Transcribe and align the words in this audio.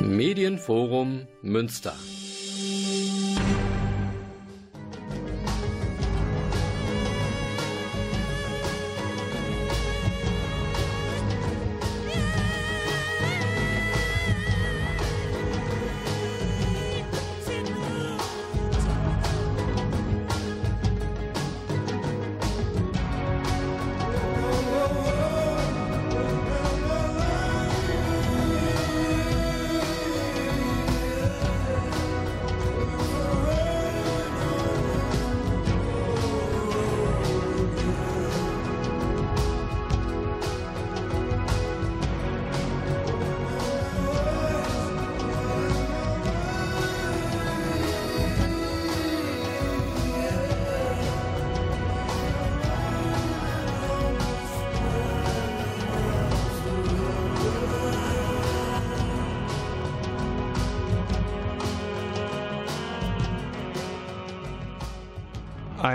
Medienforum 0.00 1.26
Münster. 1.42 1.94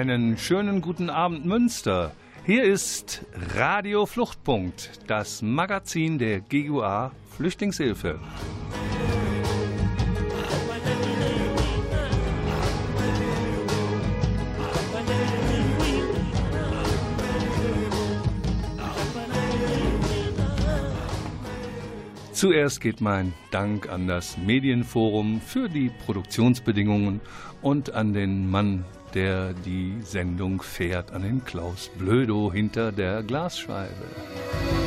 Einen 0.04 0.38
schönen 0.38 0.82
guten 0.82 1.10
Abend 1.10 1.46
Münster. 1.46 2.12
Hier 2.46 2.66
ist 2.66 3.26
Radio 3.56 4.06
Fluchtpunkt, 4.06 5.00
das 5.08 5.42
Magazin 5.42 6.20
der 6.20 6.42
GUA 6.42 7.14
Flüchtlingshilfe. 7.38 8.20
Zuerst 22.34 22.82
geht 22.82 23.00
mein 23.00 23.34
Dank 23.52 23.88
an 23.88 24.10
das 24.10 24.38
Medienforum 24.38 25.40
für 25.40 25.70
die 25.70 25.90
Produktionsbedingungen 26.06 27.22
und 27.62 27.94
an 27.94 28.12
den 28.12 28.52
Mann 28.52 28.84
der 29.14 29.54
die 29.54 29.96
Sendung 30.04 30.62
fährt 30.62 31.12
an 31.12 31.24
den 31.24 31.44
Klaus 31.44 31.90
Blödo 31.98 32.52
hinter 32.52 32.92
der 32.92 33.24
Glasscheibe. 33.24 34.83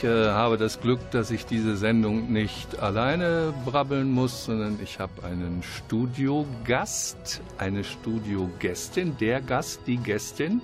Ich 0.00 0.04
äh, 0.04 0.30
habe 0.30 0.56
das 0.56 0.80
Glück, 0.80 1.10
dass 1.10 1.30
ich 1.30 1.44
diese 1.44 1.76
Sendung 1.76 2.32
nicht 2.32 2.78
alleine 2.78 3.52
brabbeln 3.66 4.10
muss, 4.10 4.46
sondern 4.46 4.78
ich 4.82 4.98
habe 4.98 5.24
einen 5.24 5.62
Studiogast, 5.62 7.42
eine 7.58 7.84
Studiogästin, 7.84 9.18
der 9.18 9.42
Gast, 9.42 9.82
die 9.86 9.98
Gästin. 9.98 10.62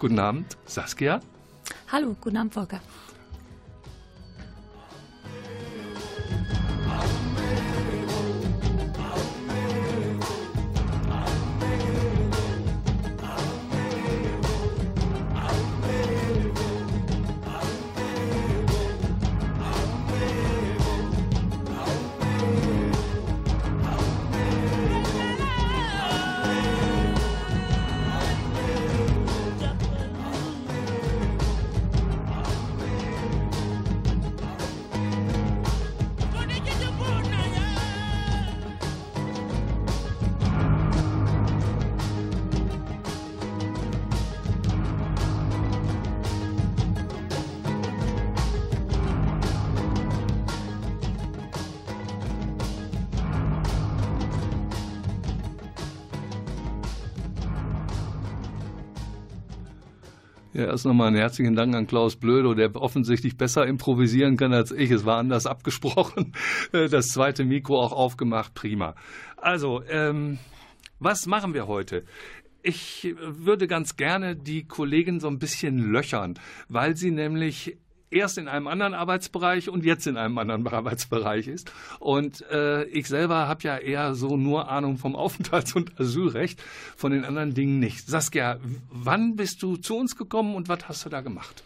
Guten 0.00 0.18
Abend, 0.18 0.56
Saskia. 0.64 1.20
Hallo, 1.92 2.16
guten 2.20 2.36
Abend, 2.36 2.52
Volker. 2.52 2.80
Ja, 60.78 60.80
erst 60.80 60.86
nochmal 60.86 61.08
einen 61.08 61.16
herzlichen 61.16 61.56
Dank 61.56 61.74
an 61.74 61.88
Klaus 61.88 62.14
Blödo, 62.14 62.54
der 62.54 62.76
offensichtlich 62.76 63.36
besser 63.36 63.66
improvisieren 63.66 64.36
kann 64.36 64.52
als 64.52 64.70
ich. 64.70 64.92
Es 64.92 65.04
war 65.04 65.18
anders 65.18 65.44
abgesprochen. 65.46 66.34
Das 66.70 67.08
zweite 67.08 67.44
Mikro 67.44 67.82
auch 67.82 67.90
aufgemacht. 67.90 68.54
Prima. 68.54 68.94
Also, 69.36 69.82
ähm, 69.88 70.38
was 71.00 71.26
machen 71.26 71.52
wir 71.52 71.66
heute? 71.66 72.04
Ich 72.62 73.12
würde 73.18 73.66
ganz 73.66 73.96
gerne 73.96 74.36
die 74.36 74.68
Kollegen 74.68 75.18
so 75.18 75.26
ein 75.26 75.40
bisschen 75.40 75.78
löchern, 75.90 76.38
weil 76.68 76.96
sie 76.96 77.10
nämlich 77.10 77.76
erst 78.10 78.38
in 78.38 78.48
einem 78.48 78.66
anderen 78.66 78.94
Arbeitsbereich 78.94 79.68
und 79.68 79.84
jetzt 79.84 80.06
in 80.06 80.16
einem 80.16 80.38
anderen 80.38 80.66
Arbeitsbereich 80.72 81.48
ist. 81.48 81.72
Und 81.98 82.42
äh, 82.50 82.84
ich 82.84 83.08
selber 83.08 83.48
habe 83.48 83.62
ja 83.62 83.78
eher 83.78 84.14
so 84.14 84.36
nur 84.36 84.68
Ahnung 84.68 84.98
vom 84.98 85.16
Aufenthalts- 85.16 85.74
und 85.74 85.98
Asylrecht, 86.00 86.62
von 86.96 87.12
den 87.12 87.24
anderen 87.24 87.54
Dingen 87.54 87.78
nicht. 87.78 88.06
Saskia, 88.06 88.58
wann 88.90 89.36
bist 89.36 89.62
du 89.62 89.76
zu 89.76 89.96
uns 89.96 90.16
gekommen 90.16 90.54
und 90.54 90.68
was 90.68 90.88
hast 90.88 91.04
du 91.04 91.08
da 91.08 91.20
gemacht? 91.20 91.62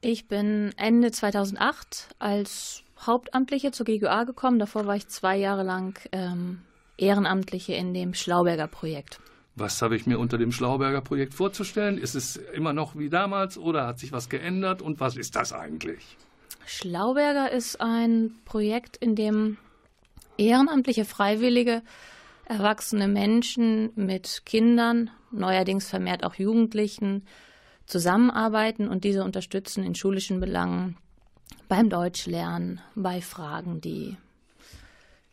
Ich 0.00 0.28
bin 0.28 0.72
Ende 0.76 1.12
2008 1.12 2.08
als 2.18 2.82
Hauptamtliche 3.00 3.72
zur 3.72 3.86
GGA 3.86 4.24
gekommen. 4.24 4.58
Davor 4.58 4.86
war 4.86 4.96
ich 4.96 5.08
zwei 5.08 5.36
Jahre 5.36 5.62
lang 5.62 5.98
ähm, 6.12 6.60
Ehrenamtliche 6.98 7.72
in 7.72 7.94
dem 7.94 8.14
Schlauberger 8.14 8.66
Projekt. 8.66 9.20
Was 9.56 9.80
habe 9.82 9.94
ich 9.94 10.06
mir 10.06 10.18
unter 10.18 10.36
dem 10.36 10.50
Schlauberger 10.50 11.00
Projekt 11.00 11.34
vorzustellen? 11.34 11.96
Ist 11.96 12.14
es 12.14 12.36
immer 12.36 12.72
noch 12.72 12.96
wie 12.96 13.08
damals 13.08 13.56
oder 13.56 13.86
hat 13.86 14.00
sich 14.00 14.10
was 14.10 14.28
geändert? 14.28 14.82
Und 14.82 14.98
was 14.98 15.16
ist 15.16 15.36
das 15.36 15.52
eigentlich? 15.52 16.16
Schlauberger 16.66 17.52
ist 17.52 17.80
ein 17.80 18.32
Projekt, 18.44 18.96
in 18.96 19.14
dem 19.14 19.58
ehrenamtliche 20.36 21.04
Freiwillige, 21.04 21.82
erwachsene 22.46 23.06
Menschen 23.06 23.90
mit 23.94 24.42
Kindern, 24.44 25.10
neuerdings 25.30 25.88
vermehrt 25.88 26.24
auch 26.24 26.34
Jugendlichen, 26.34 27.24
zusammenarbeiten 27.86 28.88
und 28.88 29.04
diese 29.04 29.24
unterstützen 29.24 29.84
in 29.84 29.94
schulischen 29.94 30.40
Belangen, 30.40 30.96
beim 31.68 31.90
Deutschlernen, 31.90 32.80
bei 32.94 33.20
Fragen, 33.20 33.80
die 33.80 34.16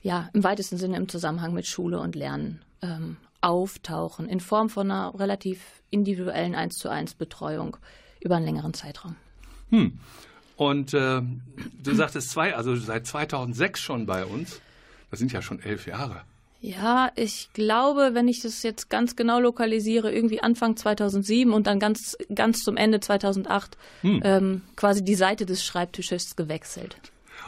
ja 0.02 0.30
im 0.34 0.44
weitesten 0.44 0.78
Sinne 0.78 0.98
im 0.98 1.10
Zusammenhang 1.10 1.54
mit 1.54 1.66
Schule 1.66 2.00
und 2.00 2.16
Lernen 2.16 2.62
ähm, 2.82 3.18
auftauchen 3.42 4.30
in 4.30 4.40
Form 4.40 4.70
von 4.70 4.90
einer 4.90 5.14
relativ 5.20 5.82
individuellen 5.90 6.56
1 6.56 6.78
zu 6.78 6.90
1 6.90 7.16
Betreuung 7.16 7.78
über 8.20 8.38
einen 8.38 8.46
längeren 8.46 8.74
Zeitraum. 8.74 9.16
Hm. 9.70 10.00
Und 10.56 10.94
äh, 10.94 11.22
du 11.84 11.96
sagtest 11.96 12.30
zwei, 12.30 12.56
also 12.56 12.76
seit 12.76 13.08
2006 13.08 13.80
schon 13.80 14.06
bei 14.06 14.26
uns. 14.26 14.62
Das 15.10 15.20
sind 15.20 15.32
ja 15.32 15.42
schon 15.42 15.60
elf 15.60 15.88
Jahre. 15.88 16.22
Ja, 16.62 17.12
ich 17.16 17.50
glaube, 17.54 18.12
wenn 18.14 18.28
ich 18.28 18.42
das 18.42 18.62
jetzt 18.62 18.90
ganz 18.90 19.16
genau 19.16 19.40
lokalisiere, 19.40 20.14
irgendwie 20.14 20.44
Anfang 20.44 20.78
2007 20.78 21.52
und 21.52 21.66
dann 21.66 21.80
ganz, 21.80 22.16
ganz 22.36 22.60
zum 22.60 22.78
Ende 22.78 23.00
2008 23.00 23.78
hm. 24.02 24.22
ähm, 24.24 24.62
quasi 24.76 25.04
die 25.04 25.16
Seite 25.16 25.48
des 25.48 25.66
Schreibtisches 25.66 26.36
gewechselt. 26.36 26.96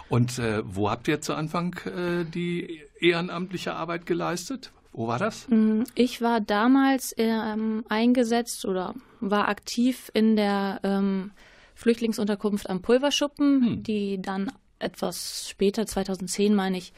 Und 0.09 0.39
äh, 0.39 0.63
wo 0.65 0.89
habt 0.89 1.07
ihr 1.07 1.21
zu 1.21 1.35
Anfang 1.35 1.75
äh, 1.85 2.25
die 2.25 2.81
ehrenamtliche 2.99 3.75
Arbeit 3.75 4.07
geleistet? 4.07 4.71
Wo 4.93 5.07
war 5.07 5.19
das? 5.19 5.47
Mm, 5.49 5.83
ich 5.95 6.21
war 6.21 6.39
damals 6.39 7.13
ähm, 7.17 7.83
eingesetzt 7.89 8.65
oder 8.65 8.93
war 9.19 9.47
aktiv 9.47 10.11
in 10.13 10.35
der 10.35 10.79
ähm, 10.83 11.31
Flüchtlingsunterkunft 11.75 12.69
am 12.69 12.81
Pulverschuppen, 12.81 13.65
hm. 13.65 13.83
die 13.83 14.21
dann 14.21 14.51
etwas 14.79 15.49
später, 15.49 15.85
2010 15.87 16.53
meine 16.53 16.77
ich, 16.77 16.93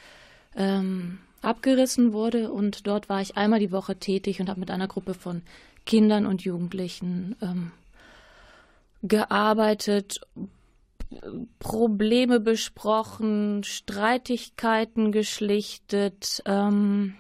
ähm, 0.56 1.20
abgerissen 1.42 2.12
wurde. 2.12 2.52
Und 2.52 2.86
dort 2.88 3.08
war 3.08 3.22
ich 3.22 3.38
einmal 3.38 3.60
die 3.60 3.72
Woche 3.72 3.96
tätig 3.96 4.42
und 4.42 4.50
habe 4.50 4.60
mit 4.60 4.72
einer 4.72 4.88
Gruppe 4.88 5.14
von 5.14 5.42
Kindern 5.86 6.26
und 6.26 6.44
Jugendlichen 6.44 7.36
ähm, 7.42 7.72
gearbeitet, 9.04 10.20
Probleme 11.60 12.40
besprochen, 12.40 13.64
Streitigkeiten 13.64 15.12
geschlichtet. 15.12 16.42
Ähm, 16.46 17.16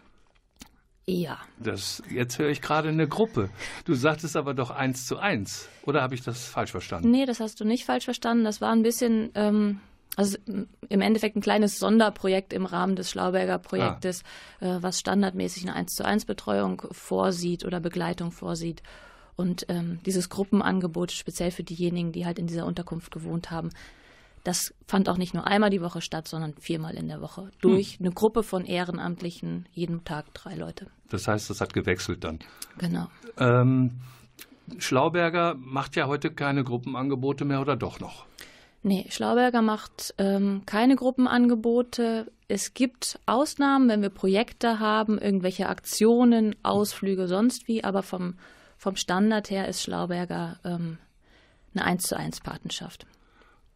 ja. 1.07 1.37
Das, 1.59 2.01
jetzt 2.09 2.39
höre 2.39 2.49
ich 2.49 2.61
gerade 2.61 2.89
eine 2.89 3.07
Gruppe. 3.07 3.49
Du 3.85 3.93
sagtest 3.93 4.35
aber 4.35 4.53
doch 4.53 4.71
eins 4.71 5.05
zu 5.05 5.17
eins. 5.17 5.69
Oder 5.83 6.01
habe 6.01 6.15
ich 6.15 6.23
das 6.23 6.45
falsch 6.45 6.71
verstanden? 6.71 7.11
Nee, 7.11 7.25
das 7.25 7.39
hast 7.39 7.59
du 7.59 7.65
nicht 7.65 7.85
falsch 7.85 8.05
verstanden. 8.05 8.43
Das 8.43 8.59
war 8.59 8.71
ein 8.71 8.81
bisschen, 8.81 9.29
ähm, 9.35 9.81
also 10.15 10.37
im 10.47 11.01
Endeffekt 11.01 11.35
ein 11.35 11.41
kleines 11.41 11.77
Sonderprojekt 11.77 12.53
im 12.53 12.65
Rahmen 12.65 12.95
des 12.95 13.11
Schlauberger 13.11 13.59
Projektes, 13.59 14.23
ah. 14.59 14.77
äh, 14.77 14.83
was 14.83 14.99
standardmäßig 14.99 15.63
eine 15.63 15.75
eins 15.75 15.93
zu 15.93 16.03
eins 16.03 16.25
Betreuung 16.25 16.81
vorsieht 16.91 17.65
oder 17.65 17.79
Begleitung 17.79 18.31
vorsieht. 18.31 18.81
Und 19.35 19.65
ähm, 19.69 19.99
dieses 20.05 20.29
Gruppenangebot, 20.29 21.11
speziell 21.11 21.51
für 21.51 21.63
diejenigen, 21.63 22.13
die 22.13 22.25
halt 22.25 22.39
in 22.39 22.47
dieser 22.47 22.65
Unterkunft 22.65 23.11
gewohnt 23.11 23.51
haben, 23.51 23.69
das 24.45 24.73
fand 24.87 25.09
auch 25.09 25.17
nicht 25.17 25.33
nur 25.33 25.45
einmal 25.45 25.69
die 25.69 25.81
Woche 25.81 26.01
statt, 26.01 26.27
sondern 26.27 26.53
viermal 26.59 26.95
in 26.95 27.07
der 27.07 27.19
Woche. 27.19 27.51
Durch 27.61 27.97
hm. 27.97 28.05
eine 28.05 28.13
Gruppe 28.13 28.43
von 28.43 28.65
Ehrenamtlichen, 28.65 29.67
jeden 29.73 30.03
Tag 30.05 30.33
drei 30.33 30.55
Leute. 30.55 30.87
Das 31.09 31.27
heißt, 31.27 31.49
das 31.49 31.59
hat 31.61 31.73
gewechselt 31.73 32.23
dann. 32.23 32.39
Genau. 32.77 33.07
Ähm, 33.37 33.99
Schlauberger 34.77 35.55
macht 35.57 35.95
ja 35.95 36.07
heute 36.07 36.31
keine 36.31 36.63
Gruppenangebote 36.63 37.43
mehr 37.43 37.59
oder 37.59 37.75
doch 37.75 37.99
noch? 37.99 38.25
Nee, 38.83 39.07
Schlauberger 39.09 39.61
macht 39.61 40.13
ähm, 40.17 40.61
keine 40.65 40.95
Gruppenangebote. 40.95 42.31
Es 42.47 42.73
gibt 42.75 43.19
Ausnahmen, 43.25 43.89
wenn 43.89 44.01
wir 44.01 44.09
Projekte 44.09 44.79
haben, 44.79 45.17
irgendwelche 45.17 45.67
Aktionen, 45.67 46.55
Ausflüge, 46.61 47.27
sonst 47.27 47.67
wie, 47.67 47.83
aber 47.83 48.03
vom 48.03 48.35
vom 48.77 48.95
Standard 48.95 49.49
her 49.49 49.67
ist 49.67 49.81
Schlauberger 49.81 50.59
ähm, 50.63 50.97
eine 51.73 51.85
1 51.85 52.03
zu 52.03 52.17
1 52.17 52.41
Patenschaft. 52.41 53.07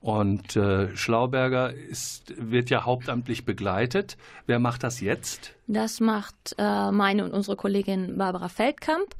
Und 0.01 0.55
äh, 0.55 0.95
Schlauberger 0.95 1.73
ist, 1.73 2.33
wird 2.37 2.69
ja 2.69 2.85
hauptamtlich 2.85 3.43
begleitet. 3.43 4.17
Wer 4.45 4.59
macht 4.59 4.83
das 4.83 5.01
jetzt? 5.01 5.53
Das 5.67 5.99
macht 5.99 6.55
äh, 6.57 6.91
meine 6.91 7.25
und 7.25 7.33
unsere 7.33 7.57
Kollegin 7.57 8.17
Barbara 8.17 8.47
Feldkamp. 8.47 9.13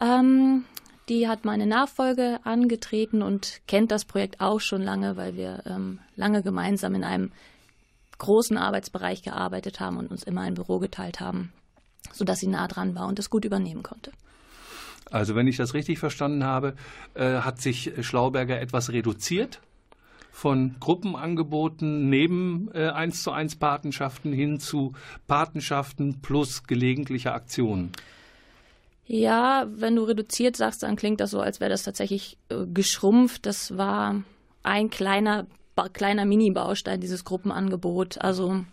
Ähm, 0.00 0.64
die 1.10 1.28
hat 1.28 1.44
meine 1.44 1.66
Nachfolge 1.66 2.38
angetreten 2.44 3.20
und 3.20 3.60
kennt 3.66 3.90
das 3.90 4.06
Projekt 4.06 4.40
auch 4.40 4.60
schon 4.60 4.80
lange, 4.80 5.18
weil 5.18 5.36
wir 5.36 5.62
ähm, 5.66 6.00
lange 6.16 6.42
gemeinsam 6.42 6.94
in 6.94 7.04
einem 7.04 7.30
großen 8.16 8.56
Arbeitsbereich 8.56 9.22
gearbeitet 9.22 9.80
haben 9.80 9.98
und 9.98 10.10
uns 10.10 10.22
immer 10.22 10.40
ein 10.40 10.54
Büro 10.54 10.78
geteilt 10.78 11.20
haben, 11.20 11.52
sodass 12.12 12.40
sie 12.40 12.46
nah 12.46 12.66
dran 12.66 12.94
war 12.94 13.08
und 13.08 13.18
es 13.18 13.28
gut 13.28 13.44
übernehmen 13.44 13.82
konnte. 13.82 14.12
Also 15.10 15.34
wenn 15.34 15.46
ich 15.46 15.58
das 15.58 15.74
richtig 15.74 15.98
verstanden 15.98 16.44
habe, 16.44 16.74
äh, 17.12 17.40
hat 17.40 17.60
sich 17.60 17.92
Schlauberger 18.00 18.58
etwas 18.58 18.90
reduziert 18.90 19.60
von 20.34 20.74
Gruppenangeboten 20.80 22.10
neben 22.10 22.68
äh, 22.74 22.88
1 22.88 23.22
zu 23.22 23.30
1 23.30 23.54
Patenschaften 23.54 24.32
hin 24.32 24.58
zu 24.58 24.92
Patenschaften 25.28 26.22
plus 26.22 26.64
gelegentliche 26.64 27.32
Aktionen. 27.32 27.92
Ja, 29.06 29.68
wenn 29.70 29.94
du 29.94 30.02
reduziert 30.02 30.56
sagst, 30.56 30.82
dann 30.82 30.96
klingt 30.96 31.20
das 31.20 31.30
so, 31.30 31.40
als 31.40 31.60
wäre 31.60 31.70
das 31.70 31.84
tatsächlich 31.84 32.36
äh, 32.48 32.66
geschrumpft. 32.66 33.46
Das 33.46 33.78
war 33.78 34.24
ein 34.64 34.90
kleiner, 34.90 35.46
kleiner 35.92 36.24
Mini-Baustein, 36.24 37.00
dieses 37.00 37.24
Gruppenangebot. 37.24 38.20
Also 38.20 38.64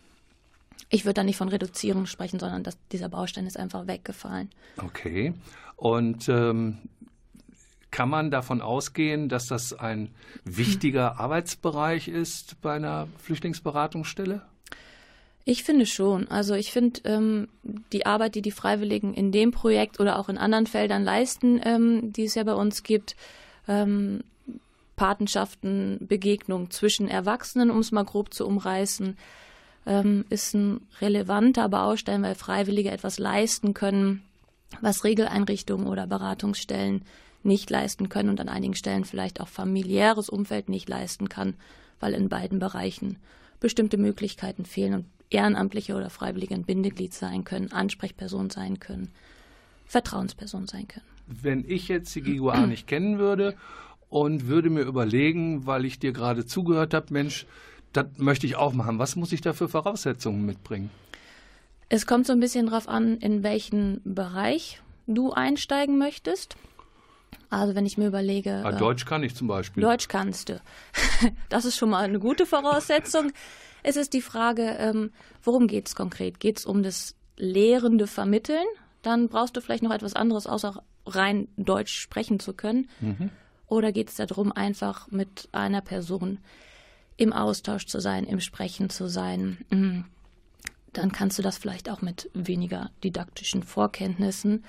ich 0.89 1.05
würde 1.05 1.13
da 1.13 1.23
nicht 1.23 1.37
von 1.37 1.49
Reduzierung 1.49 2.07
sprechen, 2.07 2.39
sondern 2.39 2.63
dass 2.63 2.75
dieser 2.91 3.09
Baustein 3.09 3.45
ist 3.45 3.57
einfach 3.57 3.85
weggefallen. 3.85 4.49
Okay. 4.83 5.35
Und 5.75 6.27
ähm, 6.27 6.79
kann 7.91 8.09
man 8.09 8.31
davon 8.31 8.61
ausgehen, 8.61 9.29
dass 9.29 9.47
das 9.47 9.73
ein 9.73 10.09
wichtiger 10.45 11.19
Arbeitsbereich 11.19 12.07
ist 12.07 12.59
bei 12.61 12.73
einer 12.73 13.07
Flüchtlingsberatungsstelle? 13.17 14.41
Ich 15.43 15.63
finde 15.63 15.85
schon. 15.85 16.27
Also 16.29 16.53
ich 16.53 16.71
finde 16.71 17.01
ähm, 17.03 17.47
die 17.91 18.05
Arbeit, 18.05 18.35
die 18.35 18.41
die 18.41 18.51
Freiwilligen 18.51 19.13
in 19.13 19.31
dem 19.31 19.51
Projekt 19.51 19.99
oder 19.99 20.19
auch 20.19 20.29
in 20.29 20.37
anderen 20.37 20.67
Feldern 20.67 21.03
leisten, 21.03 21.59
ähm, 21.63 22.13
die 22.13 22.25
es 22.25 22.35
ja 22.35 22.43
bei 22.43 22.53
uns 22.53 22.83
gibt, 22.83 23.15
ähm, 23.67 24.21
Patenschaften, 24.95 25.97
Begegnungen 26.07 26.69
zwischen 26.69 27.07
Erwachsenen, 27.07 27.71
um 27.71 27.79
es 27.79 27.91
mal 27.91 28.05
grob 28.05 28.33
zu 28.33 28.45
umreißen, 28.45 29.17
ähm, 29.87 30.25
ist 30.29 30.53
ein 30.53 30.81
relevanter 31.01 31.67
Baustein, 31.69 32.21
weil 32.21 32.35
Freiwillige 32.35 32.91
etwas 32.91 33.17
leisten 33.17 33.73
können, 33.73 34.21
was 34.79 35.03
Regeleinrichtungen 35.03 35.87
oder 35.87 36.05
Beratungsstellen 36.05 37.03
nicht 37.43 37.69
leisten 37.69 38.09
können 38.09 38.29
und 38.29 38.39
an 38.39 38.49
einigen 38.49 38.75
Stellen 38.75 39.05
vielleicht 39.05 39.41
auch 39.41 39.47
familiäres 39.47 40.29
Umfeld 40.29 40.69
nicht 40.69 40.89
leisten 40.89 41.29
kann, 41.29 41.55
weil 41.99 42.13
in 42.13 42.29
beiden 42.29 42.59
Bereichen 42.59 43.17
bestimmte 43.59 43.97
Möglichkeiten 43.97 44.65
fehlen 44.65 44.93
und 44.93 45.05
Ehrenamtliche 45.29 45.95
oder 45.95 46.09
Freiwillige 46.09 46.53
ein 46.53 46.65
Bindeglied 46.65 47.13
sein 47.13 47.43
können, 47.43 47.71
Ansprechperson 47.71 48.49
sein 48.49 48.79
können, 48.79 49.09
Vertrauensperson 49.85 50.67
sein 50.67 50.87
können. 50.87 51.05
Wenn 51.27 51.63
ich 51.67 51.87
jetzt 51.87 52.13
die 52.15 52.21
GUA 52.21 52.57
nicht 52.67 52.87
kennen 52.87 53.17
würde 53.17 53.55
und 54.09 54.47
würde 54.47 54.69
mir 54.69 54.81
überlegen, 54.81 55.65
weil 55.65 55.85
ich 55.85 55.99
dir 55.99 56.11
gerade 56.11 56.45
zugehört 56.45 56.93
habe, 56.93 57.13
Mensch, 57.13 57.45
das 57.93 58.07
möchte 58.17 58.45
ich 58.45 58.55
auch 58.55 58.73
machen. 58.73 58.99
Was 58.99 59.15
muss 59.15 59.31
ich 59.31 59.41
da 59.41 59.53
für 59.53 59.69
Voraussetzungen 59.69 60.45
mitbringen? 60.45 60.89
Es 61.89 62.05
kommt 62.05 62.25
so 62.25 62.33
ein 62.33 62.39
bisschen 62.39 62.67
darauf 62.67 62.87
an, 62.87 63.17
in 63.17 63.43
welchen 63.43 64.01
Bereich 64.05 64.81
du 65.07 65.31
einsteigen 65.31 65.97
möchtest. 65.97 66.55
Also 67.49 67.75
wenn 67.75 67.85
ich 67.85 67.97
mir 67.97 68.07
überlege. 68.07 68.61
Ah, 68.63 68.71
äh, 68.71 68.77
Deutsch 68.77 69.05
kann 69.05 69.23
ich 69.23 69.35
zum 69.35 69.47
Beispiel. 69.47 69.83
Deutsch 69.83 70.07
kannst 70.07 70.49
du. 70.49 70.61
Das 71.49 71.65
ist 71.65 71.77
schon 71.77 71.89
mal 71.89 72.03
eine 72.03 72.19
gute 72.19 72.45
Voraussetzung. 72.45 73.31
es 73.83 73.95
ist 73.95 74.13
die 74.13 74.21
Frage, 74.21 74.63
ähm, 74.79 75.11
worum 75.43 75.67
geht 75.67 75.87
es 75.87 75.95
konkret? 75.95 76.39
Geht 76.39 76.59
es 76.59 76.65
um 76.65 76.81
das 76.81 77.15
lehrende 77.37 78.07
Vermitteln? 78.07 78.65
Dann 79.01 79.27
brauchst 79.27 79.55
du 79.55 79.61
vielleicht 79.61 79.83
noch 79.83 79.91
etwas 79.91 80.13
anderes, 80.13 80.47
außer 80.47 80.83
rein 81.05 81.47
Deutsch 81.57 81.93
sprechen 81.99 82.39
zu 82.39 82.53
können. 82.53 82.89
Mhm. 82.99 83.29
Oder 83.67 83.91
geht 83.91 84.09
es 84.09 84.15
darum, 84.15 84.51
einfach 84.51 85.09
mit 85.11 85.47
einer 85.51 85.81
Person 85.81 86.39
im 87.17 87.33
Austausch 87.33 87.85
zu 87.85 87.99
sein, 87.99 88.25
im 88.25 88.39
Sprechen 88.39 88.89
zu 88.89 89.07
sein. 89.07 89.59
Mm. 89.69 90.01
Dann 90.91 91.11
kannst 91.11 91.37
du 91.37 91.43
das 91.43 91.57
vielleicht 91.57 91.89
auch 91.89 92.01
mit 92.01 92.29
weniger 92.33 92.89
didaktischen 93.03 93.63
Vorkenntnissen. 93.63 94.65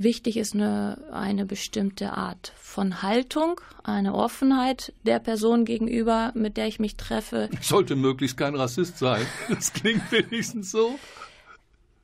Wichtig 0.00 0.36
ist 0.36 0.54
eine, 0.54 0.96
eine 1.10 1.44
bestimmte 1.44 2.12
Art 2.12 2.52
von 2.56 3.02
Haltung, 3.02 3.60
eine 3.82 4.14
Offenheit 4.14 4.92
der 5.02 5.18
Person 5.18 5.64
gegenüber, 5.64 6.30
mit 6.36 6.56
der 6.56 6.68
ich 6.68 6.78
mich 6.78 6.96
treffe. 6.96 7.50
Ich 7.60 7.62
sollte 7.66 7.96
möglichst 7.96 8.36
kein 8.36 8.54
Rassist 8.54 8.98
sein. 8.98 9.26
Das 9.48 9.72
klingt 9.72 10.12
wenigstens 10.12 10.70
so. 10.70 10.96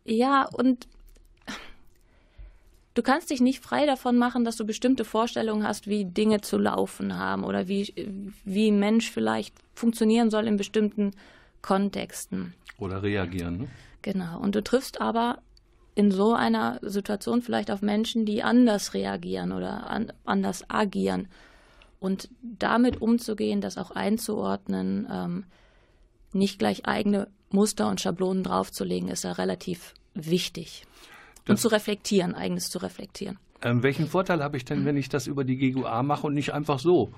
Ja, 0.05 0.45
und 0.53 0.89
du 2.95 3.03
kannst 3.03 3.31
dich 3.31 3.41
nicht 3.41 3.63
frei 3.63 3.87
davon 3.87 4.19
machen, 4.19 4.45
dass 4.45 4.57
du 4.57 4.67
bestimmte 4.67 5.05
Vorstellungen 5.05 5.65
hast, 5.65 5.87
wie 5.87 6.05
Dinge 6.05 6.41
zu 6.41 6.59
laufen 6.59 7.17
haben 7.17 7.45
oder 7.45 7.69
wie, 7.69 7.95
wie 8.45 8.73
ein 8.73 8.81
Mensch 8.81 9.09
vielleicht 9.09 9.55
funktionieren 9.73 10.31
soll 10.31 10.49
in 10.49 10.57
bestimmten 10.57 11.13
Kontexten. 11.63 12.55
Oder 12.77 13.05
reagieren. 13.05 13.59
Ne? 13.59 13.69
Genau. 14.03 14.41
Und 14.41 14.57
du 14.57 14.65
triffst 14.65 15.01
aber 15.01 15.39
in 15.95 16.11
so 16.11 16.35
einer 16.35 16.81
Situation 16.83 17.43
vielleicht 17.43 17.71
auf 17.71 17.83
Menschen, 17.83 18.27
die 18.27 18.43
anders 18.43 18.95
reagieren 18.95 19.53
oder 19.53 19.89
an, 19.89 20.13
anders 20.25 20.69
agieren. 20.69 21.29
Und 22.01 22.29
damit 22.43 23.01
umzugehen, 23.01 23.61
das 23.61 23.79
auch 23.79 23.91
einzuordnen, 23.93 25.07
ähm, 25.11 25.45
nicht 26.33 26.59
gleich 26.59 26.87
eigene 26.87 27.29
Muster 27.51 27.89
und 27.89 28.01
Schablonen 28.01 28.43
draufzulegen, 28.43 29.09
ist 29.09 29.25
ja 29.25 29.33
relativ 29.33 29.95
wichtig 30.15 30.85
und 31.49 31.59
zu 31.59 31.69
reflektieren, 31.69 32.35
eigenes 32.35 32.71
zu 32.71 32.79
reflektieren. 32.79 33.39
Ähm, 33.63 33.83
welchen 33.83 34.07
Vorteil 34.07 34.43
habe 34.43 34.57
ich 34.57 34.65
denn, 34.65 34.85
wenn 34.85 34.97
ich 34.97 35.09
das 35.09 35.27
über 35.27 35.45
die 35.45 35.73
GUA 35.73 36.03
mache 36.03 36.27
und 36.27 36.35
nicht 36.35 36.53
einfach 36.53 36.79
so? 36.79 37.13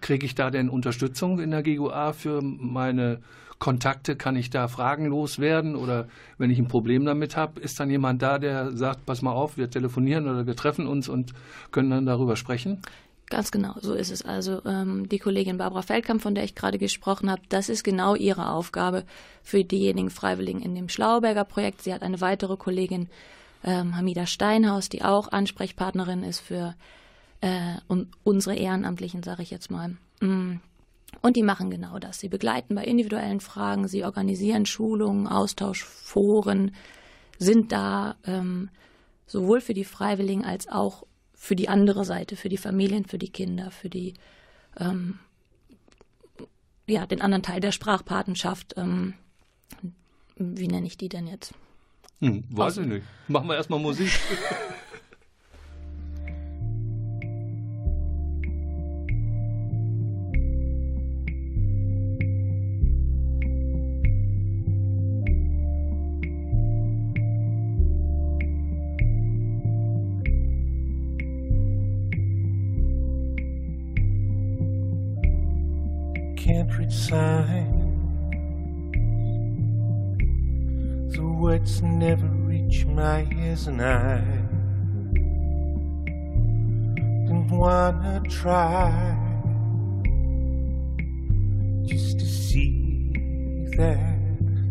Kriege 0.00 0.26
ich 0.26 0.34
da 0.34 0.50
denn 0.50 0.68
Unterstützung 0.68 1.40
in 1.40 1.50
der 1.50 1.62
GUA 1.62 2.12
für 2.12 2.42
meine 2.42 3.22
Kontakte? 3.58 4.16
Kann 4.16 4.36
ich 4.36 4.50
da 4.50 4.68
fragenlos 4.68 5.38
werden? 5.38 5.76
Oder 5.76 6.08
wenn 6.38 6.50
ich 6.50 6.58
ein 6.58 6.68
Problem 6.68 7.04
damit 7.04 7.36
habe, 7.36 7.60
ist 7.60 7.80
dann 7.80 7.90
jemand 7.90 8.22
da, 8.22 8.38
der 8.38 8.76
sagt, 8.76 9.06
pass 9.06 9.22
mal 9.22 9.32
auf, 9.32 9.56
wir 9.56 9.70
telefonieren 9.70 10.28
oder 10.28 10.46
wir 10.46 10.56
treffen 10.56 10.86
uns 10.86 11.08
und 11.08 11.32
können 11.70 11.90
dann 11.90 12.06
darüber 12.06 12.36
sprechen? 12.36 12.82
Ganz 13.30 13.50
genau, 13.50 13.74
so 13.80 13.92
ist 13.92 14.10
es. 14.10 14.22
Also 14.22 14.64
ähm, 14.64 15.08
die 15.08 15.18
Kollegin 15.18 15.58
Barbara 15.58 15.82
Feldkamp, 15.82 16.22
von 16.22 16.34
der 16.34 16.44
ich 16.44 16.54
gerade 16.54 16.78
gesprochen 16.78 17.30
habe, 17.30 17.42
das 17.50 17.68
ist 17.68 17.84
genau 17.84 18.14
ihre 18.14 18.50
Aufgabe 18.50 19.04
für 19.42 19.64
diejenigen 19.64 20.08
Freiwilligen 20.08 20.62
in 20.62 20.74
dem 20.74 20.88
Schlauberger 20.88 21.44
Projekt. 21.44 21.82
Sie 21.82 21.92
hat 21.92 22.02
eine 22.02 22.22
weitere 22.22 22.56
Kollegin, 22.56 23.08
ähm, 23.64 23.96
Hamida 23.96 24.24
Steinhaus, 24.24 24.88
die 24.88 25.02
auch 25.02 25.30
Ansprechpartnerin 25.30 26.22
ist 26.22 26.40
für 26.40 26.74
äh, 27.42 27.74
unsere 28.24 28.56
Ehrenamtlichen, 28.56 29.22
sage 29.22 29.42
ich 29.42 29.50
jetzt 29.50 29.70
mal. 29.70 29.96
Mm. 30.20 30.60
Und 31.20 31.36
die 31.36 31.42
machen 31.42 31.70
genau 31.70 31.98
das. 31.98 32.20
Sie 32.20 32.28
begleiten 32.28 32.74
bei 32.74 32.84
individuellen 32.84 33.40
Fragen, 33.40 33.88
sie 33.88 34.04
organisieren 34.04 34.66
Schulungen, 34.66 35.26
Austauschforen, 35.26 36.72
sind 37.38 37.72
da 37.72 38.16
ähm, 38.24 38.70
sowohl 39.26 39.60
für 39.60 39.74
die 39.74 39.84
Freiwilligen 39.84 40.44
als 40.44 40.68
auch 40.68 41.04
für 41.34 41.56
die 41.56 41.68
andere 41.68 42.04
Seite, 42.04 42.36
für 42.36 42.48
die 42.48 42.56
Familien, 42.56 43.04
für 43.04 43.18
die 43.18 43.30
Kinder, 43.30 43.70
für 43.70 43.88
die 43.88 44.14
ähm, 44.78 45.18
ja, 46.86 47.06
den 47.06 47.20
anderen 47.20 47.42
Teil 47.42 47.60
der 47.60 47.72
Sprachpatenschaft. 47.72 48.74
Ähm, 48.76 49.14
wie 50.36 50.68
nenne 50.68 50.86
ich 50.86 50.96
die 50.96 51.08
denn 51.08 51.26
jetzt? 51.26 51.52
Hm, 52.20 52.44
weiß 52.50 52.78
ich 52.78 52.86
nicht. 52.86 53.06
Machen 53.28 53.48
wir 53.48 53.56
erstmal 53.56 53.78
Musik. 53.78 54.10
and 83.66 83.82
I 83.82 84.20
didn't 87.26 87.50
wanna 87.50 88.22
try 88.28 89.16
just 91.84 92.20
to 92.20 92.26
see 92.26 93.10
that 93.76 94.18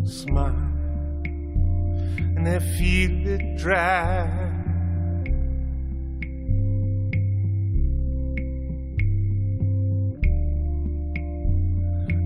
smile, 0.06 0.72
and 2.36 2.48
I 2.48 2.60
feel 2.60 3.28
it 3.28 3.58
dry. 3.58 4.48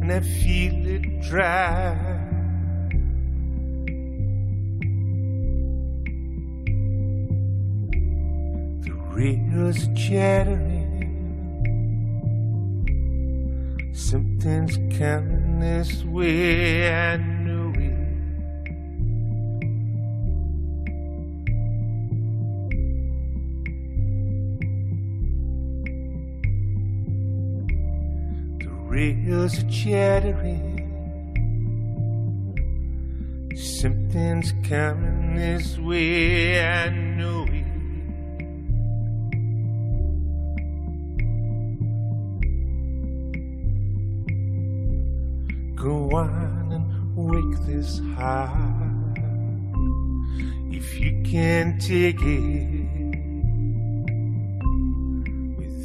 and 0.02 0.12
I 0.12 0.20
feel 0.20 0.88
it 0.88 1.22
dry. 1.22 2.21
Rails 9.14 9.90
chattering, 9.94 10.90
something's 13.94 14.78
coming 14.98 15.60
this 15.60 16.04
way. 16.06 16.90
I 16.90 17.18
know 17.18 17.74
it. 17.76 17.92
The 28.64 28.70
rails 28.88 29.60
are 29.62 29.70
chattering. 29.70 30.78
Something's 33.56 34.54
coming 34.68 35.36
this 35.36 35.78
way, 35.78 36.66
I 36.66 36.90
know 36.90 37.11
On 46.14 46.72
and 46.74 47.16
wake 47.16 47.66
this 47.66 48.00
heart 48.16 49.18
if 50.70 51.00
you 51.00 51.22
can 51.24 51.80
take 51.80 52.22
it. 52.22 52.92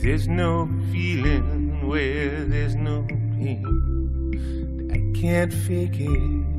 There's 0.02 0.26
no 0.26 0.68
feeling 0.90 1.87
where 1.87 2.45
there's 2.45 2.75
no 2.75 3.06
pain. 3.09 3.64
I 4.92 4.99
can't 5.21 5.52
fake 5.52 6.00
it. 6.00 6.55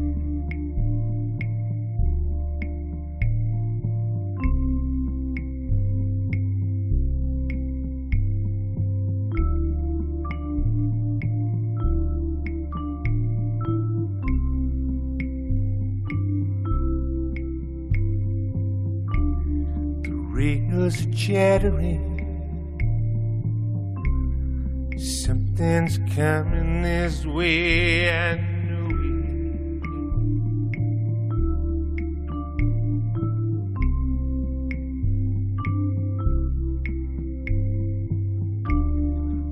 Are 20.95 21.11
chattering 21.13 22.17
Something's 25.57 25.99
coming 26.15 26.81
this 26.81 27.23
way, 27.23 28.09
I 28.09 28.35
know 28.35 28.87
it. 28.87 29.81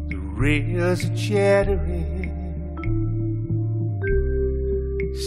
The 0.10 0.18
rails 0.18 1.06
are 1.06 1.16
chattering. 1.16 2.32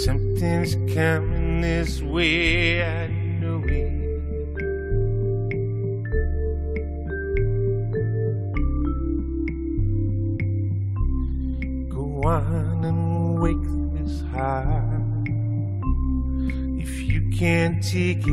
Something's 0.05 0.75
coming 0.93 1.61
this 1.61 2.03
way, 2.03 2.83
it. 17.95 18.25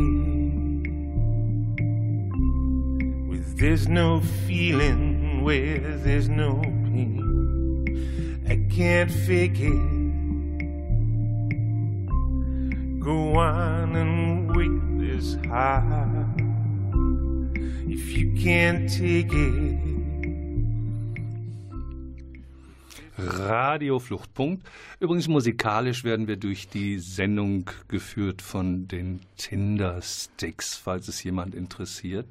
With 3.30 3.58
there's 3.58 3.88
no 3.88 4.22
feeling 4.48 5.44
where 5.44 5.98
there's 5.98 6.30
no 6.30 6.62
pain, 6.62 8.44
I 8.48 8.58
can't 8.74 9.12
fake 9.12 9.60
it. 9.60 9.96
Go 13.00 13.36
on 13.36 13.96
and 13.96 14.56
wake 14.56 15.00
this 15.00 15.36
heart 15.48 16.42
if 17.88 18.18
you 18.18 18.34
can't 18.42 18.90
take 18.90 19.32
it. 19.32 19.75
Radio 23.75 24.00
Fluchtpunkt. 24.00 24.65
Übrigens 25.01 25.27
musikalisch 25.27 26.05
werden 26.05 26.29
wir 26.29 26.38
durch 26.38 26.70
die 26.70 26.98
Sendung 26.98 27.70
geführt 27.89 28.41
von 28.41 28.88
den 28.88 29.20
Tinder 29.36 30.01
Sticks, 30.01 30.77
falls 30.77 31.10
es 31.10 31.22
jemand 31.25 31.53
interessiert. 31.53 32.25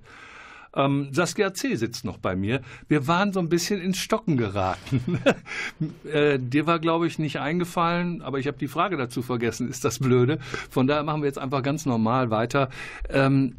Ähm, 0.74 1.08
Saskia 1.12 1.52
C. 1.52 1.74
sitzt 1.74 2.06
noch 2.06 2.16
bei 2.16 2.34
mir. 2.34 2.62
Wir 2.88 3.06
waren 3.08 3.34
so 3.34 3.40
ein 3.40 3.50
bisschen 3.50 3.82
ins 3.82 3.98
Stocken 3.98 4.38
geraten. 4.38 5.20
äh, 6.10 6.38
dir 6.38 6.66
war, 6.66 6.78
glaube 6.78 7.06
ich, 7.06 7.18
nicht 7.18 7.40
eingefallen, 7.40 8.22
aber 8.22 8.38
ich 8.38 8.46
habe 8.46 8.56
die 8.56 8.66
Frage 8.66 8.96
dazu 8.96 9.20
vergessen. 9.20 9.68
Ist 9.68 9.84
das 9.84 9.98
blöde? 9.98 10.38
Von 10.70 10.86
daher 10.86 11.02
machen 11.02 11.20
wir 11.20 11.26
jetzt 11.26 11.38
einfach 11.38 11.62
ganz 11.62 11.84
normal 11.84 12.30
weiter. 12.30 12.70
Ähm, 13.10 13.56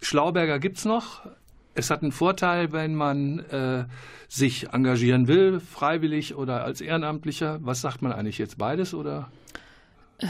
Schlauberger 0.00 0.58
gibt's 0.58 0.86
noch. 0.86 1.26
Es 1.78 1.90
hat 1.90 2.02
einen 2.02 2.10
Vorteil, 2.10 2.72
wenn 2.72 2.96
man 2.96 3.38
äh, 3.38 3.84
sich 4.26 4.70
engagieren 4.72 5.28
will, 5.28 5.60
freiwillig 5.60 6.34
oder 6.34 6.64
als 6.64 6.80
Ehrenamtlicher. 6.80 7.60
Was 7.62 7.80
sagt 7.80 8.02
man 8.02 8.10
eigentlich 8.10 8.38
jetzt 8.38 8.58
beides 8.58 8.94
oder? 8.94 9.30
Äh, 10.18 10.26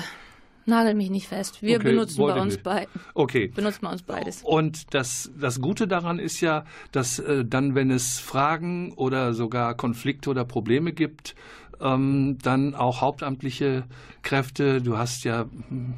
nagel 0.66 0.94
mich 0.94 1.08
nicht 1.08 1.26
fest. 1.26 1.62
Wir 1.62 1.78
okay, 1.78 1.92
benutzen 1.92 2.18
bei 2.18 2.38
uns 2.38 2.58
be 2.58 2.86
okay. 3.14 3.48
benutzen 3.48 3.78
bei 3.80 3.92
uns 3.92 4.02
beides. 4.02 4.42
Und 4.42 4.92
das, 4.92 5.32
das 5.40 5.62
Gute 5.62 5.88
daran 5.88 6.18
ist 6.18 6.42
ja, 6.42 6.66
dass 6.92 7.18
äh, 7.18 7.46
dann, 7.46 7.74
wenn 7.74 7.90
es 7.90 8.18
Fragen 8.18 8.92
oder 8.92 9.32
sogar 9.32 9.74
Konflikte 9.74 10.28
oder 10.28 10.44
Probleme 10.44 10.92
gibt, 10.92 11.34
ähm, 11.80 12.36
dann 12.42 12.74
auch 12.74 13.00
hauptamtliche 13.00 13.84
Kräfte, 14.20 14.82
du 14.82 14.98
hast 14.98 15.24
ja 15.24 15.46
hm, 15.68 15.94